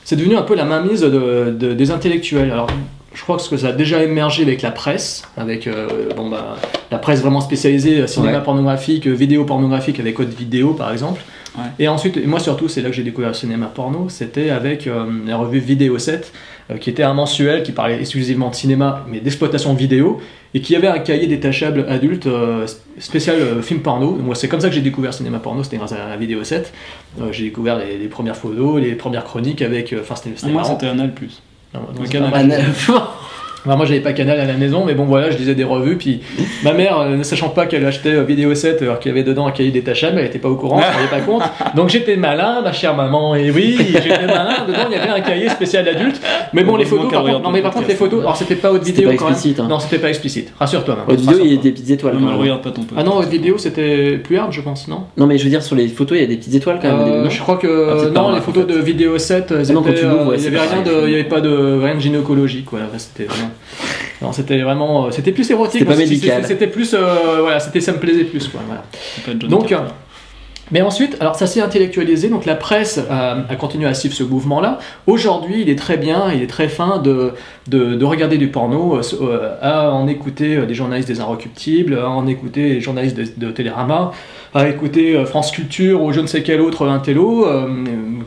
[0.09, 2.49] c'est devenu un peu la mainmise de, de- des intellectuels.
[2.49, 2.65] Alors,
[3.13, 5.87] je crois que ça a déjà émergé avec la presse, avec euh,
[6.17, 6.55] bon, bah,
[6.89, 8.43] la presse vraiment spécialisée, euh, cinéma Ouais.
[8.43, 11.21] pornographique, euh, vidéo pornographique avec Code Vidéo par exemple.
[11.57, 11.63] Ouais.
[11.79, 14.87] Et ensuite, et moi surtout, c'est là que j'ai découvert le cinéma porno, c'était avec
[14.87, 16.31] euh, la revue Vidéo 7,
[16.71, 20.19] euh, qui était un mensuel qui parlait exclusivement de cinéma, mais d'exploitation vidéo,
[20.53, 22.65] et qui avait un cahier détachable adulte euh,
[22.97, 24.11] spécial euh, film porno.
[24.15, 26.43] Moi, c'est comme ça que j'ai découvert le cinéma porno, c'était grâce à la Vidéo
[26.43, 26.73] 7.
[27.21, 29.93] Euh, j'ai découvert les, les premières photos, les premières chroniques avec.
[29.99, 31.41] Enfin, c'était c'était Moi, c'était Anal Plus.
[31.73, 32.07] Non, non, Le
[33.65, 35.97] Enfin, moi j'avais pas Canal à la maison, mais bon voilà, je lisais des revues,
[35.97, 36.21] puis
[36.63, 39.23] ma mère, euh, ne sachant pas qu'elle achetait euh, Vidéo 7 alors qu'il y avait
[39.23, 41.43] dedans un cahier détachable, elle était pas au courant, je ne pas compte.
[41.75, 45.21] Donc j'étais malin, ma chère maman, et oui, j'étais malin, dedans il y avait un
[45.21, 46.21] cahier spécial adulte.
[46.53, 48.71] Mais bon, les photos, par contre, non mais par contre les photos, alors c'était pas
[48.71, 49.33] haute vidéo pas quand même.
[49.33, 49.67] explicite, hein.
[49.69, 51.07] Non, c'était pas explicite, rassure-toi maman.
[51.11, 52.41] Haute vidéo, il y a des petites étoiles Non, quand mais même.
[52.41, 55.01] regarde pas ton Ah non, haute vidéo c'était plus hard, je pense, non?
[55.17, 56.87] Non, mais je veux dire, sur les photos, il y a des petites étoiles quand
[56.97, 57.07] même.
[57.25, 59.81] Euh, je crois Ah, que pas non, les photos de vidéo 7, elles Ah non,
[59.83, 61.13] quand étaient, tu l'ouvres, euh, ouais, il y c'est avait pas rien de, il y
[61.15, 62.85] avait pas de rien de gynécologique, voilà.
[62.97, 63.48] C'était vraiment,
[64.21, 65.79] non, c'était vraiment, euh, c'était plus érotique.
[65.79, 66.43] C'était pas médical.
[66.45, 68.61] C'était plus, euh, voilà, c'était ça me plaisait plus, quoi.
[68.67, 68.83] Voilà.
[69.47, 69.77] Donc, euh,
[70.71, 74.23] Mais ensuite, alors ça s'est intellectualisé, donc la presse a, a continué à suivre ce
[74.23, 74.77] mouvement-là.
[75.07, 77.33] Aujourd'hui, il est très bien, il est très fin de,
[77.67, 81.97] de, de regarder du porno, euh, euh, à en écouter euh, des journalistes des Inrecuptibles,
[81.97, 84.11] à en écouter des journalistes de, de Télérama,
[84.53, 87.67] à écouter euh, France Culture ou je ne sais quel autre intello, euh,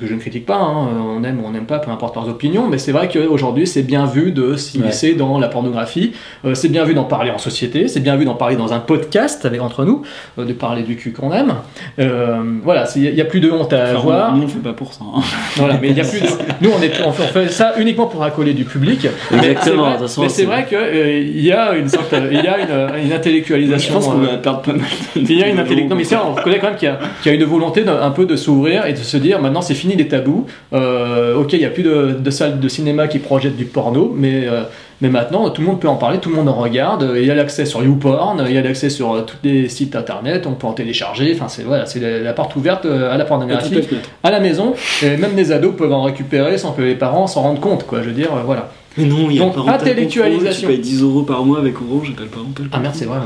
[0.01, 2.29] que je ne critique pas, hein, on aime ou on n'aime pas, peu importe leurs
[2.29, 6.13] opinions, mais c'est vrai qu'aujourd'hui c'est bien vu de s'immiscer dans la pornographie,
[6.45, 8.79] euh, c'est bien vu d'en parler en société, c'est bien vu d'en parler dans un
[8.81, 10.03] podcast avec, entre nous,
[10.39, 11.55] euh, de parler du cul qu'on aime.
[11.99, 14.33] Euh, voilà, il n'y a plus de honte à Enfin, avoir.
[14.35, 15.01] Nous, on le fait pas pour ça.
[15.05, 15.21] hein.
[15.57, 16.27] Voilà, mais il y a plus de...
[16.61, 16.93] Nous, on, est...
[17.05, 19.07] on fait- ça uniquement pour accoler du public.
[19.31, 22.59] Mais c'est Exactement, vrai- Mais c'est vrai qu'il y a une sorte, il y a
[22.61, 23.95] une, une intellectualisation.
[23.95, 24.81] Je pense qu'on euh, va perdre pas mal
[25.17, 26.12] de il y a une intellectualisation.
[26.27, 28.37] On reconnaît quand même qu'il y a, qu'il y a une volonté un peu de
[28.37, 30.47] s'ouvrir et de se dire maintenant c'est fini les tabous.
[30.73, 34.13] Euh, ok, il n'y a plus de, de salles de cinéma qui projettent du porno,
[34.17, 34.63] mais, euh,
[35.01, 37.13] mais maintenant tout le monde peut en parler, tout le monde en regarde.
[37.17, 39.97] Il y a l'accès sur YouPorn, il y a l'accès sur euh, tous les sites
[39.97, 41.33] internet, on peut en télécharger.
[41.35, 43.81] Enfin, c'est voilà, c'est la, la porte ouverte à la pornographie,
[44.23, 44.75] À la maison.
[45.03, 47.87] Et même les ados peuvent en récupérer sans que les parents s'en rendent compte.
[47.87, 48.01] Quoi.
[48.03, 48.71] Je veux dire, voilà.
[48.99, 50.69] Mais non, il y a Donc, parental intellectualisation.
[50.69, 52.95] control, Tu payes 10 euros par mois avec Orange et t'as le parental Ah merde,
[52.95, 53.25] c'est vrai, ouais.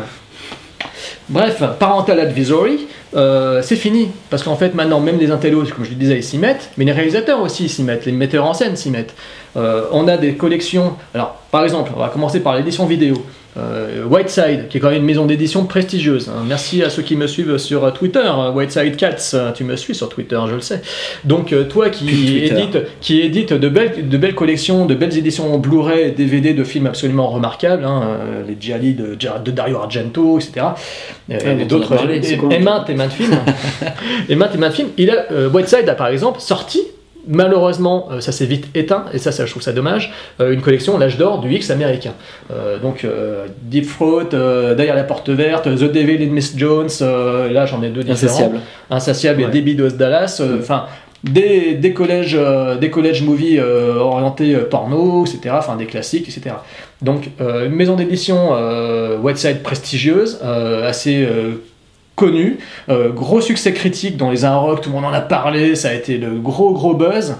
[1.28, 4.10] Bref, Parental Advisory, euh, c'est fini.
[4.30, 6.84] Parce qu'en fait, maintenant, même les intellos, comme je le disais, ils s'y mettent, mais
[6.84, 9.14] les réalisateurs aussi s'y mettent, les metteurs en scène s'y mettent.
[9.56, 10.94] Euh, on a des collections.
[11.14, 13.16] Alors, par exemple, on va commencer par l'édition vidéo.
[13.58, 16.28] Euh, Whiteside, qui est quand même une maison d'édition prestigieuse.
[16.28, 16.42] hein.
[16.46, 18.22] Merci à ceux qui me suivent sur euh, Twitter.
[18.22, 18.52] hein.
[18.54, 20.82] Whiteside Cats, euh, tu me suis sur Twitter, je le sais.
[21.24, 25.56] Donc, euh, toi qui édite, qui édite de belles, de belles collections, de belles éditions
[25.58, 30.66] Blu-ray, DVD de films absolument remarquables, hein, les Gialli de, de Dario Argento, etc.
[31.28, 33.38] Ouais, et dont on a d'autres, et maintes et maintes films.
[34.28, 34.90] et maintes et maintes films.
[34.98, 36.82] Il a, Whiteside a par exemple sorti,
[37.28, 40.60] malheureusement, euh, ça s'est vite éteint, et ça, ça, je trouve ça dommage, euh, une
[40.62, 42.12] collection L'âge d'or du X américain.
[42.50, 46.88] Euh, donc euh, Deep Throat, euh, Derrière la porte verte, The Devil in Miss Jones,
[47.00, 48.32] là j'en ai deux différents.
[48.32, 48.60] Insatiable.
[48.90, 49.46] Insatiable et.
[49.48, 50.86] Debbie Does Dallas, euh, enfin.
[51.24, 52.38] des, des collèges,
[52.80, 55.54] des collèges movies euh, orientés porno, etc.
[55.58, 56.56] Enfin des classiques, etc.
[57.02, 58.50] Donc une maison d'édition
[59.22, 61.26] Whiteside prestigieuse, assez
[62.16, 62.58] connue,
[62.88, 65.90] euh, gros succès critique dans les un rock, tout le monde en a parlé, ça
[65.90, 67.36] a été le gros gros buzz.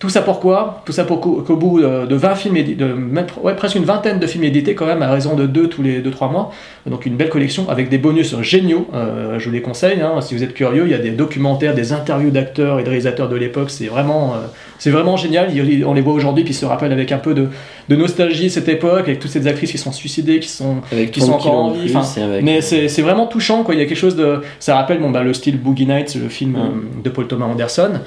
[0.00, 3.54] Tout ça pourquoi Tout ça pour qu'au bout de, de 20 films, de même- ouais,
[3.54, 6.32] presque une vingtaine de films édités quand même, à raison de deux tous les 2-3
[6.32, 6.50] mois.
[6.86, 10.00] Donc une belle collection avec des bonus géniaux, euh, je vous les conseille.
[10.00, 10.22] hein.
[10.22, 13.28] si vous êtes curieux, il y a des documentaires, des interviews d'acteurs et de réalisateurs
[13.28, 14.46] de l'époque, c'est vraiment, euh,
[14.78, 15.54] c'est vraiment génial.
[15.54, 17.48] Il- On les voit aujourd'hui, puis ils se rappellent avec un peu de,
[17.90, 21.20] de nostalgie cette époque, avec toutes ces actrices qui sont suicidées, qui sont, Avec qui
[21.20, 21.92] sont 30 encore en vie.
[22.22, 23.74] avec- Mais c'est c'est vraiment touchant, quoi.
[23.74, 24.40] il y a quelque chose de...
[24.60, 28.00] Ça rappelle bon, bah, le style Boogie Nights, le film euh, de Paul Thomas Anderson.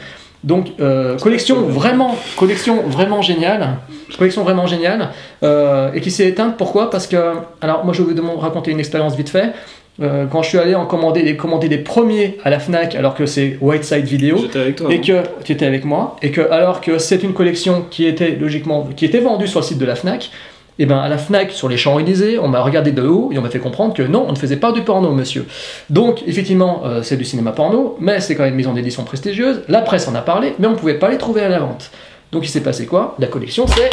[0.44, 3.78] Donc euh, collection vraiment, collection vraiment géniale,
[4.18, 5.10] collection vraiment géniale,
[5.44, 6.58] euh, et qui s'est éteinte.
[6.58, 6.90] Pourquoi?
[6.90, 7.18] Parce que,
[7.62, 9.54] alors moi je vais vous raconter une expérience vite fait.
[10.02, 13.14] Euh, quand je suis allé en commander, les, commander les premiers à la Fnac, alors
[13.14, 14.92] que c'est Whiteside Video, J'étais avec toi.
[14.92, 18.32] et que tu étais avec moi, et que alors que c'est une collection qui était
[18.32, 20.32] logiquement, qui était vendue sur le site de la Fnac,
[20.80, 23.42] et ben à la Fnac sur les Champs-Élysées, on m'a regardé de haut et on
[23.42, 25.46] m'a fait comprendre que non, on ne faisait pas du porno, monsieur.
[25.90, 29.62] Donc effectivement, euh, c'est du cinéma porno, mais c'est quand même une maison d'édition prestigieuse.
[29.68, 31.92] La presse en a parlé, mais on ne pouvait pas les trouver à la vente.
[32.32, 33.16] Donc il s'est passé quoi?
[33.20, 33.90] La collection s'est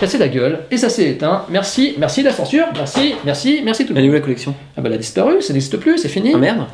[0.00, 1.42] cassée la gueule et ça s'est éteint.
[1.48, 4.20] Merci, merci de la censure, merci, merci, merci tout le Elle est où monde.
[4.20, 4.54] la collection?
[4.76, 6.32] Ah bah elle a disparu, ça n'existe plus, c'est fini.
[6.34, 6.66] Ah merde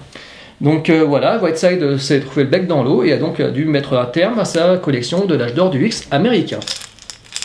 [0.62, 3.66] Donc euh, voilà, Whiteside euh, s'est trouvé le bec dans l'eau et a donc dû
[3.66, 6.60] mettre un terme à sa collection de l'âge d'or du X américain.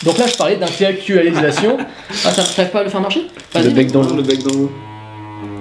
[0.04, 1.78] Donc là, je parlais d'intellectualisation.
[2.24, 3.26] Ah, ça t'arrives pas à le faire marcher?
[3.54, 4.22] Le bec dans Le l'eau.
[4.22, 4.72] bec dans l'eau.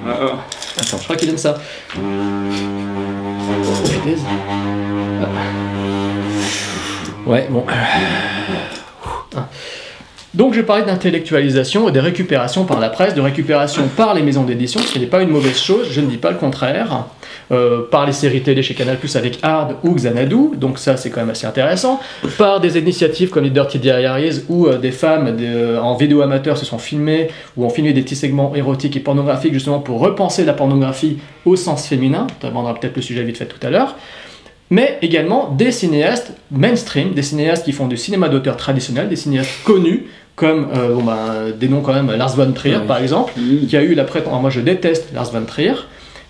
[0.05, 0.37] Ah, ah.
[0.79, 1.57] Attends, je crois qu'il aime ça.
[1.95, 1.99] Oh,
[4.01, 4.19] punaise.
[7.25, 7.65] Ouais, bon.
[9.35, 9.47] Ah.
[10.33, 14.43] Donc je parlais d'intellectualisation et de récupération par la presse, de récupération par les maisons
[14.43, 17.05] d'édition, ce qui n'est pas une mauvaise chose, je ne dis pas le contraire.
[17.53, 21.09] Euh, par les séries télé chez Canal Plus avec Hard ou Xanadu, donc ça c'est
[21.11, 21.99] quand même assez intéressant.
[22.37, 26.57] Par des initiatives comme les Dirty Diaries où euh, des femmes euh, en vidéo amateur
[26.57, 30.45] se sont filmées ou ont filmé des petits segments érotiques et pornographiques justement pour repenser
[30.45, 32.25] la pornographie au sens féminin.
[32.43, 33.95] On abordera peut-être le sujet vite fait tout à l'heure
[34.69, 39.51] mais également des cinéastes mainstream, des cinéastes qui font du cinéma d'auteur traditionnel, des cinéastes
[39.63, 42.87] connus, comme euh, bon, bah, des noms quand même, Lars von Trier Ouais.
[42.87, 43.33] par exemple,
[43.69, 45.73] qui a eu la prétention, moi je déteste Lars von Trier,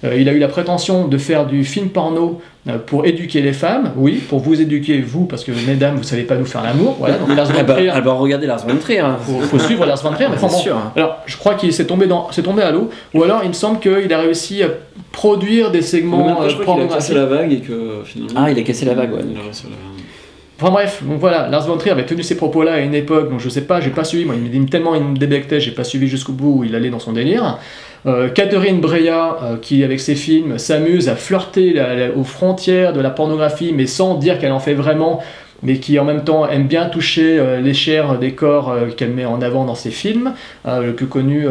[0.04, 3.92] il a eu la prétention de faire du film porno euh, pour éduquer les femmes,
[3.96, 7.16] oui, pour vous éduquer vous, parce que mesdames, vous savez pas nous faire l'amour, voilà,
[7.18, 9.00] donc Lars Ah von bah, Trier, ah bah, regardez Lars von Trier.
[9.00, 9.18] hein.
[9.22, 10.78] faut, faut suivre Lars von Trier, mais bon, sûr.
[10.96, 13.54] alors je crois qu'il s'est tombé, dans, s'est tombé à l'eau, ou alors il me
[13.54, 14.68] semble qu'il a réussi à
[15.12, 18.42] produire des segments euh, je crois qu'il a cassé la vague et que finalement.
[18.46, 19.22] Ah, il a cassé la vague, ouais.
[19.30, 19.42] Il a
[20.62, 23.40] Enfin bref, donc voilà, Lars von Trier avait tenu ces propos-là à une époque, donc
[23.40, 25.72] je sais pas, j'ai pas suivi, moi il me dit tellement il me débectait, j'ai
[25.72, 27.58] pas suivi jusqu'au bout où il allait dans son délire.
[28.06, 31.82] Euh, Catherine Breillat, euh, qui avec ses films s'amuse à flirter
[32.16, 35.22] aux frontières de la pornographie, mais sans dire qu'elle en fait vraiment,
[35.64, 39.12] mais qui en même temps aime bien toucher euh, les chairs des corps euh, qu'elle
[39.12, 40.34] met en avant dans ses films.
[40.68, 41.46] Euh, le plus connu,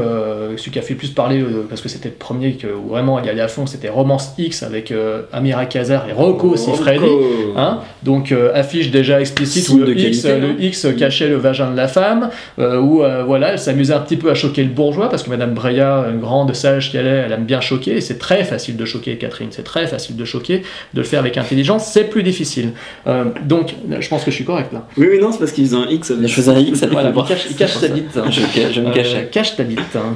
[0.57, 3.19] celui qui a fait le plus parler, parce que c'était le premier que, où vraiment
[3.19, 4.93] il y allait à fond, c'était Romance X avec
[5.33, 6.57] Amira Kazar et Rocco.
[6.57, 7.07] Siffredi.
[7.57, 10.39] Hein donc affiche déjà explicite où le, de X, qualité, hein.
[10.39, 14.31] le X cachait le vagin de la femme, où voilà, elle s'amusait un petit peu
[14.31, 17.45] à choquer le bourgeois, parce que Madame Breillat, une grande sage qu'elle est, elle aime
[17.45, 20.63] bien choquer, et c'est très facile de choquer Catherine, c'est très facile de choquer,
[20.95, 22.73] de le faire avec intelligence, c'est plus difficile.
[23.45, 24.86] Donc, je pense que je suis correct là.
[24.96, 26.12] Oui, oui, non, c'est parce qu'ils faisaient un X.
[26.20, 28.12] Je faisais un X avec Voilà, il cache, il cache sa bite.
[28.12, 28.24] ça.
[28.30, 28.40] Je,
[28.72, 29.28] je me Euh, cachais.
[29.32, 29.78] cache ta bite.
[29.96, 30.14] hein.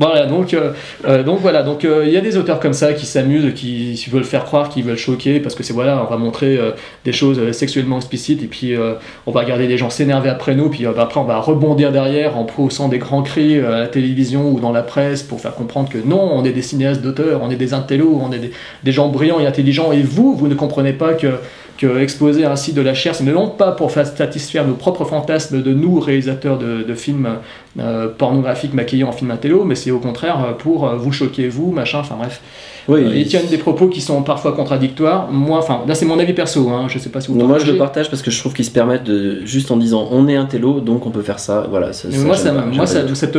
[0.00, 0.70] Voilà, donc, euh,
[1.08, 3.94] euh, donc voilà, donc euh, il y a des auteurs comme ça qui s'amusent, qui,
[3.96, 6.70] qui veulent faire croire, qui veulent choquer, parce que c'est voilà, on va montrer euh,
[7.04, 8.92] des choses euh, sexuellement explicites, et puis euh,
[9.26, 11.90] on va regarder des gens s'énerver après nous, puis euh, bah, après on va rebondir
[11.90, 15.40] derrière en poussant des grands cris euh, à la télévision ou dans la presse pour
[15.40, 18.38] faire comprendre que non, on est des cinéastes d'auteurs, on est des intellos, on est
[18.38, 18.52] des,
[18.84, 21.26] des gens brillants et intelligents, et vous, vous ne comprenez pas que
[21.82, 25.62] exposer ainsi de la chair, ce n'est non pas pour fa- satisfaire nos propres fantasmes
[25.62, 27.28] de nous, réalisateurs de films
[27.80, 31.70] euh, pornographiques maquillés en film intello, mais c'est au contraire pour euh, vous choquer, vous,
[31.70, 32.40] machin, enfin bref.
[32.88, 35.28] Oui, Euh, il- ils tiennent des propos qui sont parfois contradictoires.
[35.30, 37.58] Moi, enfin, là c'est mon avis perso, hein, je sais pas si vous Non, moi
[37.58, 40.26] je le partage parce que je trouve qu'ils se permettent de juste en disant on
[40.26, 42.64] est un télo donc on peut faire ça voilà ça, Mais ça, moi, ça, pas,
[42.64, 43.32] moi cette, cette,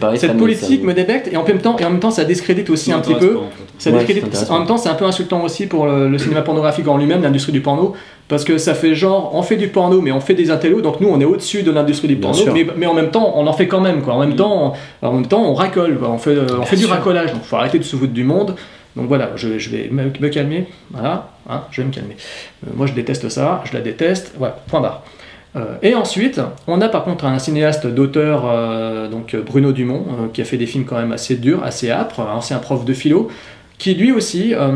[0.00, 2.68] pareil, cette politique me débecte et en même temps, et en même temps, ça discrédite
[2.70, 3.34] aussi un petit peu.
[3.34, 3.64] pas, en fait.
[3.78, 6.42] Ça Ouais, discrédite- en même temps, c'est un peu insultant aussi pour le, le cinéma
[6.42, 7.94] pornographique en lui-même, l'industrie du porno,
[8.28, 11.00] parce que ça fait genre, on fait du porno, mais on fait des intellos, donc
[11.00, 13.52] nous, on est au-dessus de l'industrie du porno, mais, mais en même temps, on en
[13.52, 14.14] fait quand même, quoi.
[14.14, 16.10] En même temps, on, en même temps, on racole, quoi.
[16.10, 18.56] On fait, euh, on fait du racolage, donc faut arrêter de se foutre du monde.
[18.96, 22.16] Donc voilà, je, je vais me, me calmer, voilà, hein, je vais me calmer.
[22.66, 25.02] Euh, moi, je déteste ça, je la déteste, voilà, point barre.
[25.54, 30.40] Euh, et ensuite, on a par contre un cinéaste d'auteur, euh, donc Bruno Dumont, qui
[30.40, 33.28] a fait des films quand même assez durs, assez âpres, un ancien prof de philo,
[33.78, 34.72] qui lui aussi euh,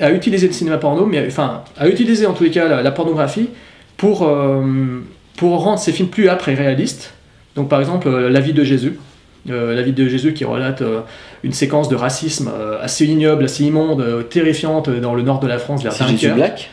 [0.00, 2.90] a utilisé le cinéma porno, mais enfin a utilisé en tous les cas la, la
[2.90, 3.50] pornographie
[3.96, 5.02] pour, euh,
[5.36, 7.12] pour rendre ses films plus âpres et réalistes.
[7.56, 8.98] Donc par exemple, euh, La vie de Jésus.
[9.46, 10.82] La vie de Jésus qui relate
[11.42, 12.50] une séquence de racisme
[12.82, 16.36] assez ignoble, assez immonde, terrifiante dans le nord de la France vers c'est Jésus Dunkerque.
[16.36, 16.70] Black?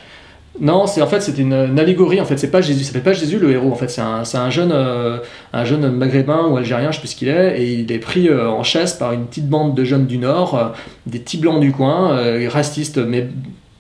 [0.62, 2.22] Non, c'est en fait c'est une, une allégorie.
[2.22, 3.72] En fait, c'est pas Jésus, ça s'appelle pas Jésus le héros.
[3.72, 5.18] En fait, c'est un, c'est un jeune, euh,
[5.52, 8.30] un jeune maghrébin ou algérien, je sais plus ce qu'il est, et il est pris
[8.30, 10.66] euh, en chasse par une petite bande de jeunes du Nord, euh,
[11.08, 13.28] des petits blancs du coin, racistes, mais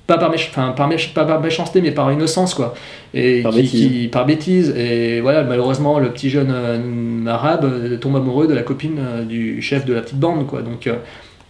[0.05, 2.75] pas par, méch- enfin, par, méch- pas par méchanceté, mais par innocence, quoi.
[3.13, 3.87] Et Par qui- bêtise.
[4.01, 4.69] qui- par bêtise.
[4.77, 9.93] Et voilà, malheureusement, le petit jeune arabe tombe amoureux de la copine du chef de
[9.93, 10.61] la petite bande, quoi.
[10.61, 10.89] Donc,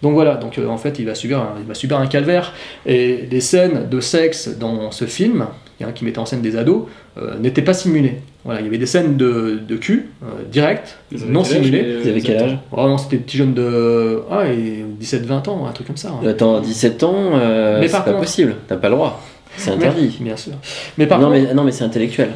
[0.05, 2.53] donc voilà, donc euh, en fait, il va subir un, il va subir un calvaire.
[2.85, 5.47] Et les scènes de sexe dans ce film,
[5.81, 6.83] hein, qui mettait en scène des ados,
[7.17, 8.19] euh, n'étaient pas simulées.
[8.43, 10.97] Voilà, il y avait des scènes de, de cul, euh, directes,
[11.27, 11.97] non simulées.
[12.03, 15.65] Ils avaient quel âge Oh non, c'était des petits jeunes de ah, et 17-20 ans,
[15.65, 16.09] un truc comme ça.
[16.09, 16.27] hein.
[16.27, 19.23] Attends, 17 ans, euh, Mais c'est par pas contre- possible, t'as pas le droit.
[19.57, 20.17] C'est interdit.
[20.19, 20.53] Mais- bien sûr.
[20.99, 22.29] Mais par non, contre, mais, non, mais c'est intellectuel.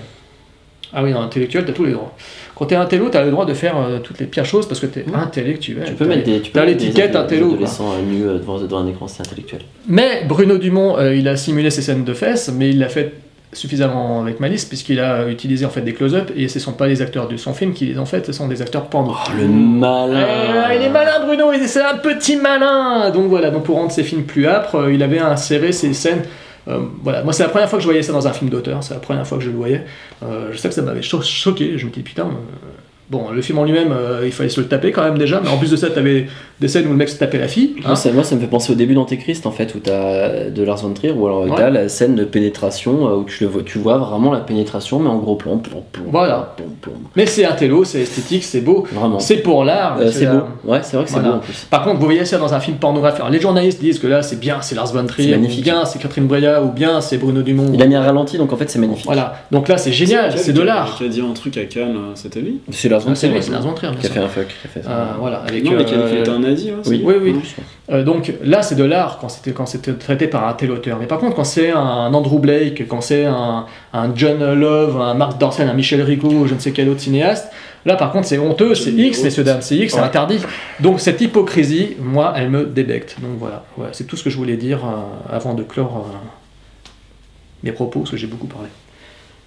[0.92, 2.16] ah oui, non, intellectuel, t'as tous les droits.
[2.60, 4.86] Quand t'es intello, t'as le droit de faire euh, toutes les pires choses parce que
[4.86, 5.86] t'es intellectuel.
[5.86, 9.08] Tu peux mettre des, tu peux des l'étiquette adolescents euh, euh, devant, devant un écran,
[9.08, 9.62] c'est intellectuel.
[9.88, 13.14] Mais Bruno Dumont, euh, il a simulé ses scènes de fesses, mais il l'a fait
[13.54, 17.02] suffisamment avec malice puisqu'il a utilisé en fait des close-up et ce sont pas les
[17.02, 19.14] acteurs de son film qui les ont fait, ce sont des acteurs porno.
[19.16, 23.10] Oh, le malin Euh, il est malin Bruno, c'est un petit malin.
[23.12, 26.24] Donc voilà, donc pour rendre ses films plus âpres, il avait inséré ces scènes.
[26.70, 28.84] Euh, voilà, moi c'est la première fois que je voyais ça dans un film d'auteur,
[28.84, 29.86] c'est la première fois que je le voyais.
[30.24, 32.30] Euh, je sais que ça m'avait cho- choqué, je me dis putain.
[33.12, 35.42] Euh, Bon, le film en lui-même, euh, il fallait se le taper quand même déjà,
[35.44, 36.28] mais en plus de ça, t'avais
[36.60, 37.76] des scènes où le mec se tapait la fille.
[37.80, 37.82] hein.
[37.88, 40.64] Moi ça, moi, ça me fait penser au début d'Antéchrist en fait, où t'as de
[40.64, 41.52] Lars von Trier, où alors Ouais.
[41.56, 45.00] t'as la scène de pénétration, euh, où tu, le vois, tu vois vraiment la pénétration,
[45.00, 46.54] mais en gros plan, plomb, plomb, Voilà.
[46.58, 46.94] plomb, plomb.
[47.16, 48.86] Mais c'est intello, c'est esthétique, c'est beau.
[48.92, 49.20] Vraiment.
[49.20, 49.98] C'est pour l'art.
[50.00, 50.42] Euh, c'est beau.
[50.66, 51.30] Ouais, c'est vrai que c'est Voilà.
[51.30, 51.66] beau en plus.
[51.70, 53.22] Par contre, vous voyez ça dans un film pornographique.
[53.22, 55.64] Alors, les journalistes disent que là, c'est bien, c'est Lars von Trier, magnifique.
[55.64, 57.72] bien c'est Catherine Breillat, ou bien c'est Bruno Dumont.
[57.74, 59.06] Il a mis un ralenti, donc en fait c'est magnifique.
[59.06, 59.36] Voilà.
[59.52, 60.96] Donc là, c'est génial, c'est de l'art.
[60.98, 63.28] Qui a dit un truc à Cannes, euh, c'était lui C'est Lars von Ah, c'est
[63.28, 63.42] Trier.
[63.42, 64.48] c'est Lars von Trier, bien Qui a fait un fuck.
[64.48, 64.90] Qui a fait ça.
[64.92, 67.04] Euh, voilà, avec, Non, mais euh, qui était un nazi, hein, Oui.
[67.06, 67.36] Oui.
[67.92, 70.98] Euh, donc là, c'est de l'art quand c'était quand c'était traité par un tel auteur.
[71.00, 75.14] Mais par contre, quand c'est un Andrew Blake, quand c'est un, un John Love, un
[75.16, 77.52] Mark Dorcel, un Michel Rigaud, je ne sais quel autre cinéaste,
[77.86, 80.40] là par contre, c'est honteux, c'est X, messieurs dames, c'est X, c'est interdit.
[80.80, 83.16] Donc cette hypocrisie, moi, elle me débecte.
[83.22, 86.18] Donc voilà, Ouais, c'est tout ce que je voulais dire euh, avant de clore euh,
[87.64, 88.68] mes propos, parce que j'ai beaucoup parlé.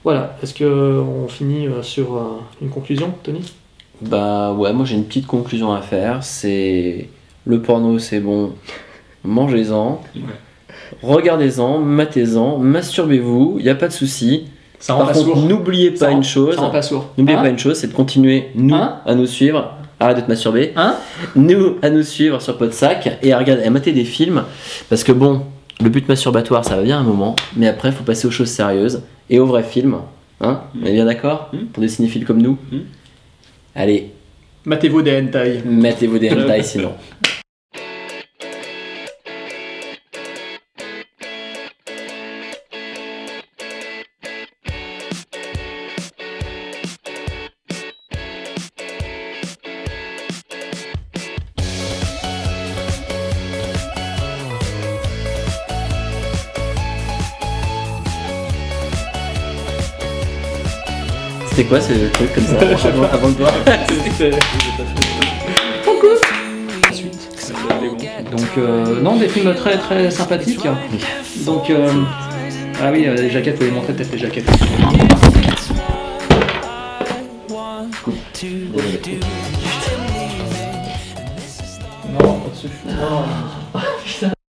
[0.05, 2.21] Voilà, est-ce que on finit euh, sur euh,
[2.61, 3.41] une conclusion, Tony?
[4.01, 6.25] Bah ouais, moi j'ai une petite conclusion à faire.
[6.25, 7.09] C'est
[7.45, 8.53] le porno, c'est bon.
[9.25, 10.01] Mangez-en,
[11.03, 13.57] regardez-en, matez-en, masturbez-vous.
[13.61, 14.47] Il y a pas de souci.
[14.81, 15.37] Ça rend Par pas contre, sourd.
[15.47, 16.57] n'oubliez pas rend- une chose.
[16.57, 17.11] ça rend pas sourd.
[17.17, 19.75] N'oubliez Hein pas une chose, c'est de continuer, nous, Hein à nous suivre.
[20.01, 20.73] Arrête de te masturber.
[20.75, 20.97] Hein
[21.37, 24.43] nous, à nous suivre sur Podsac et à regarder, à mater des films.
[24.91, 25.43] Parce que bon,
[25.83, 27.37] le but masturbatoire, ça va bien un moment.
[27.57, 29.97] Mais après, il faut passer aux choses sérieuses et aux vrais films.
[30.41, 32.59] Hein On est bien d'accord Pour des cinéphiles comme nous?
[33.75, 34.11] Allez,
[34.65, 35.63] Matez-vous des hentai.
[35.65, 36.93] mettez-vous des hentai sinon.
[61.63, 62.59] C'était quoi ce truc comme ça
[62.89, 63.53] avant, avant le doigt
[68.33, 70.67] Donc euh, non, des films très très sympathiques.
[71.47, 71.89] Donc euh,
[72.83, 74.51] ah oui, euh, les jaquettes, faut les montrer peut-être les jaquettes.
[82.11, 82.71] Non, pas dessus.
[82.89, 83.23] Non.